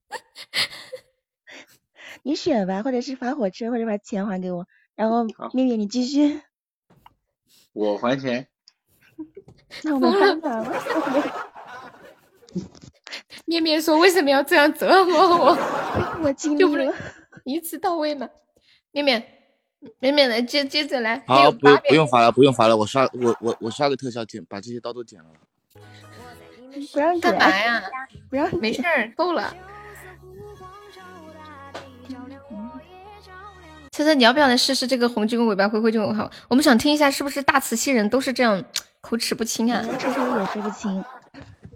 [2.23, 4.67] 你选吧，或者是发火车，或者把钱还给我。
[4.95, 6.41] 然后好面面你继续。
[7.73, 8.47] 我还钱。
[9.83, 11.45] 那我没办法了。
[13.45, 15.57] 面面说为什么要这样折磨我？
[16.23, 16.93] 我尽力了。
[17.45, 18.29] 一次到位嘛？
[18.91, 19.25] 面面，
[19.99, 21.23] 面面来接接着来。
[21.25, 25.29] 好，不用不用发了，不用发了，我刷我我我刷个特效剪，把这些刀都剪了。
[26.93, 27.83] 不让干嘛呀？
[28.29, 29.55] 不让没事儿，够了。
[33.99, 36.31] 车车，你要不要来试试这个红鸡公尾巴灰灰就很好？
[36.47, 38.63] 我们想听一下，是不是大慈溪人都是这样
[39.01, 39.83] 口齿不清啊？
[39.97, 41.03] 车车也说不清。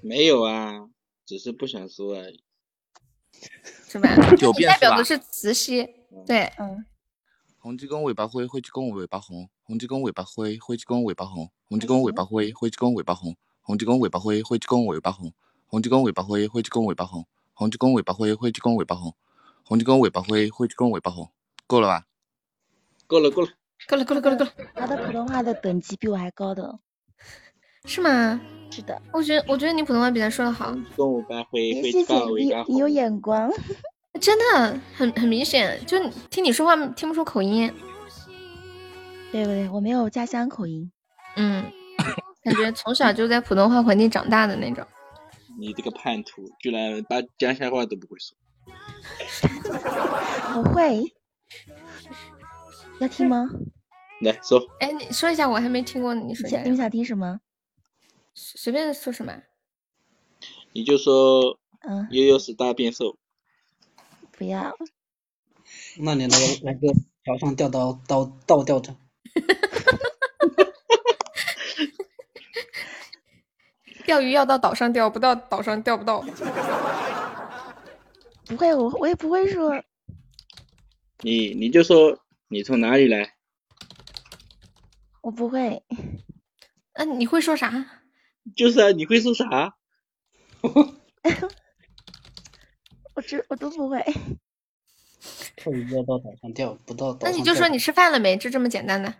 [0.01, 0.87] 没有啊，
[1.25, 2.41] 只是不想说而已。
[3.89, 4.07] 是吧？
[4.15, 5.85] 代表的是慈溪，
[6.25, 6.85] 对，嗯。
[7.57, 15.33] 红鸡公尾巴灰，灰鸡公尾巴红，红鸡公尾巴灰，灰鸡公尾巴红，红鸡公尾巴灰，灰鸡公尾巴红，红鸡公尾巴灰，灰鸡公尾巴红，
[15.65, 19.13] 红鸡公尾巴灰，灰鸡公尾巴红，红鸡公尾巴灰，灰鸡公尾巴红，
[19.63, 21.29] 红鸡公尾巴灰，灰鸡公尾巴红，
[21.67, 22.05] 够了吧？
[23.13, 23.47] 够了，够了，
[23.87, 26.79] 够了，够了，够了，够了，他的普通话的等级比我还高的。
[27.85, 28.41] 是吗？
[28.71, 28.99] 是的。
[29.11, 33.51] 我觉得，我觉得你普通话比他说的好，公尾巴灰，灰鸡也谢谢你公尾巴，你有眼光。
[34.21, 35.97] 真的很很明显，就
[36.29, 37.71] 听你说话听不出口音。
[39.31, 39.69] 对不对？
[39.69, 40.91] 我没有家乡口音。
[41.35, 41.65] 嗯，
[42.43, 44.85] 感觉从小就在普通话环境长大的那种。
[45.59, 48.37] 你这个叛徒，居然把家乡话都不会说。
[50.57, 51.03] 我会。
[53.03, 53.49] 要听吗？
[54.21, 56.69] 来说，哎，你说一下，我还没听过，你说一下你。
[56.69, 57.41] 们想听什么？
[58.33, 59.43] 随随便说什么。
[60.71, 63.17] 你就说，嗯，悠悠是大变瘦。
[64.31, 64.77] 不要。
[65.99, 66.87] 那你来来个
[67.25, 68.95] 桥上吊刀刀倒吊着。
[74.05, 76.23] 钓鱼要到岛上钓，不到岛上钓不到。
[78.45, 79.83] 不会，我我也不会说。
[81.19, 82.17] 你你就说
[82.53, 83.33] 你从哪里来？
[85.21, 85.83] 我不会。
[86.93, 88.03] 那、你会说啥？
[88.55, 89.75] 就是啊，你会说啥？
[93.15, 93.99] 我这我都不会。
[95.65, 98.37] 要到岛上钓，不到岛那你就说你吃饭了没？
[98.37, 99.15] 就这么简单的。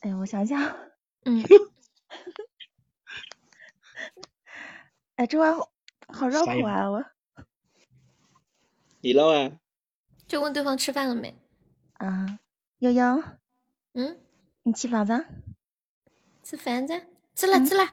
[0.00, 0.60] 哎呀，我想想。
[1.24, 1.42] 嗯。
[5.16, 5.70] 哎，这话好
[6.08, 6.90] 好绕口啊！
[6.90, 7.02] 我。
[9.00, 9.60] 你唠啊。
[10.34, 11.32] 就问对方吃饭了没？
[11.92, 12.40] 啊，
[12.80, 13.22] 悠悠。
[13.92, 14.18] 嗯。
[14.64, 15.26] 你吃饱了？
[16.42, 17.02] 吃饭子？
[17.36, 17.90] 吃了吃了。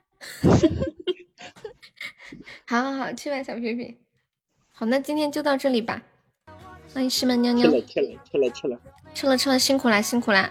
[2.65, 3.99] 好好好，去吧，小皮皮。
[4.71, 6.01] 好，那今天就到这里吧。
[6.91, 7.69] 欢迎师门妞妞。
[7.69, 8.79] 吃了吃了吃了吃了。
[9.13, 10.49] 吃了吃了，辛苦啦辛苦啦！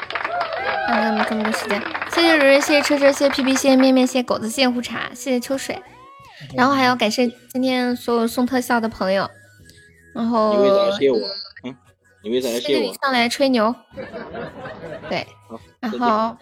[0.86, 5.82] 看看这么多时间，谢谢蕊蕊，谢谢车车，谢谢皮皮，谢谢面面，谢谢狗子，谢谢胡茶，谢谢秋水。
[6.54, 9.28] 然后还要感谢今天所有送特效的朋友。
[10.14, 10.54] 然后。
[10.54, 11.18] 你为啥谢我？
[12.22, 12.82] 嗯，你为啥要谢谢我？
[12.82, 13.74] 你上来吹牛。
[15.08, 15.26] 对。
[15.80, 16.36] 然后，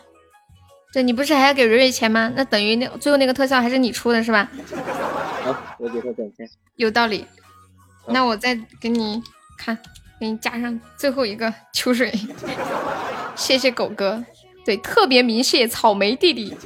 [0.92, 2.32] 对你不是还要给蕊蕊钱吗？
[2.34, 4.48] 那等于那最后那个特效还是你出的是吧？
[5.44, 6.48] 好，我给他转钱。
[6.76, 7.24] 有道理。
[8.06, 9.22] 那我再给你
[9.58, 9.78] 看，
[10.18, 12.12] 给你加上最后一个秋水。
[13.36, 14.24] 谢谢狗哥，
[14.64, 16.56] 对，特别鸣谢草莓弟弟。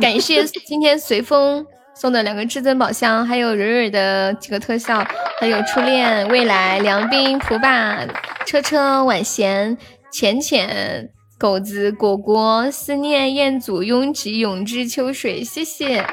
[0.00, 1.64] 感谢今天随风
[2.00, 5.04] 送的两个至尊宝箱，还有蕊蕊的几个特效，
[5.38, 7.98] 还有初恋、未来、梁斌、蒲爸、
[8.46, 9.76] 车车、婉贤、
[10.10, 11.10] 浅浅。
[11.38, 16.04] 狗子、果果、思念、彦祖、拥挤、永志、秋水，谢谢，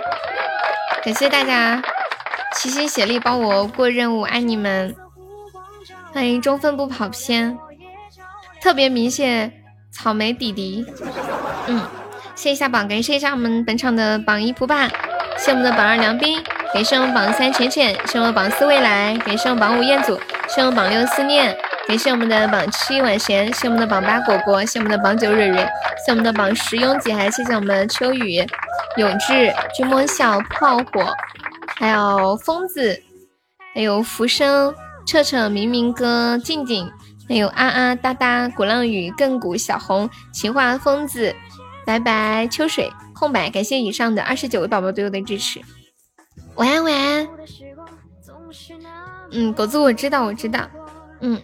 [1.03, 1.83] 感谢大家
[2.55, 4.95] 齐心协力帮我过任务，爱你们！
[6.13, 7.57] 欢迎中分不跑偏，
[8.61, 9.51] 特别明显
[9.91, 10.85] 草莓弟弟，
[11.67, 11.81] 嗯，
[12.33, 14.89] 谢一下榜，感谢一下我们本场的榜一蒲爸，
[15.37, 16.41] 谢我们的榜二梁斌，
[16.73, 21.55] 感谢我们榜三浅浅，谢我们榜四未来，感谢我们榜五彦祖，谢我们榜六思念。
[21.87, 25.65] 感谢我们的榜七晚贤，谢我们的榜八果果，谢我们的榜九蕊蕊，
[26.05, 28.45] 谢我们的榜十拥挤，还谢谢我们的秋雨、
[28.97, 31.15] 永志、君莫笑、炮火，
[31.77, 33.01] 还有疯子，
[33.73, 34.75] 还有浮生、
[35.05, 36.91] 彻彻、明明哥、静静，
[37.29, 41.33] 还有啊啊哒哒、鼓浪屿、亘古、小红、情话疯子，
[41.85, 45.59] 拜拜秋水空白，感谢以上的二十九位宝宝对我的支持，
[46.55, 47.27] 晚安晚安。
[49.31, 50.69] 嗯，狗子我知道我知道，
[51.21, 51.41] 嗯。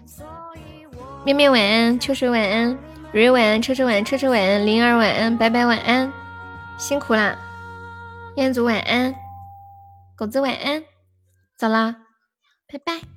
[1.26, 2.78] 面面晚安，秋水晚安，
[3.14, 6.12] 蕊蕊晚安，车车晚安，车车晚安，灵儿晚安，白白晚安，
[6.78, 7.38] 辛苦啦，
[8.36, 9.16] 彦祖晚安，
[10.18, 10.84] 狗子晚安，
[11.58, 11.96] 走啦，
[12.68, 13.13] 拜拜。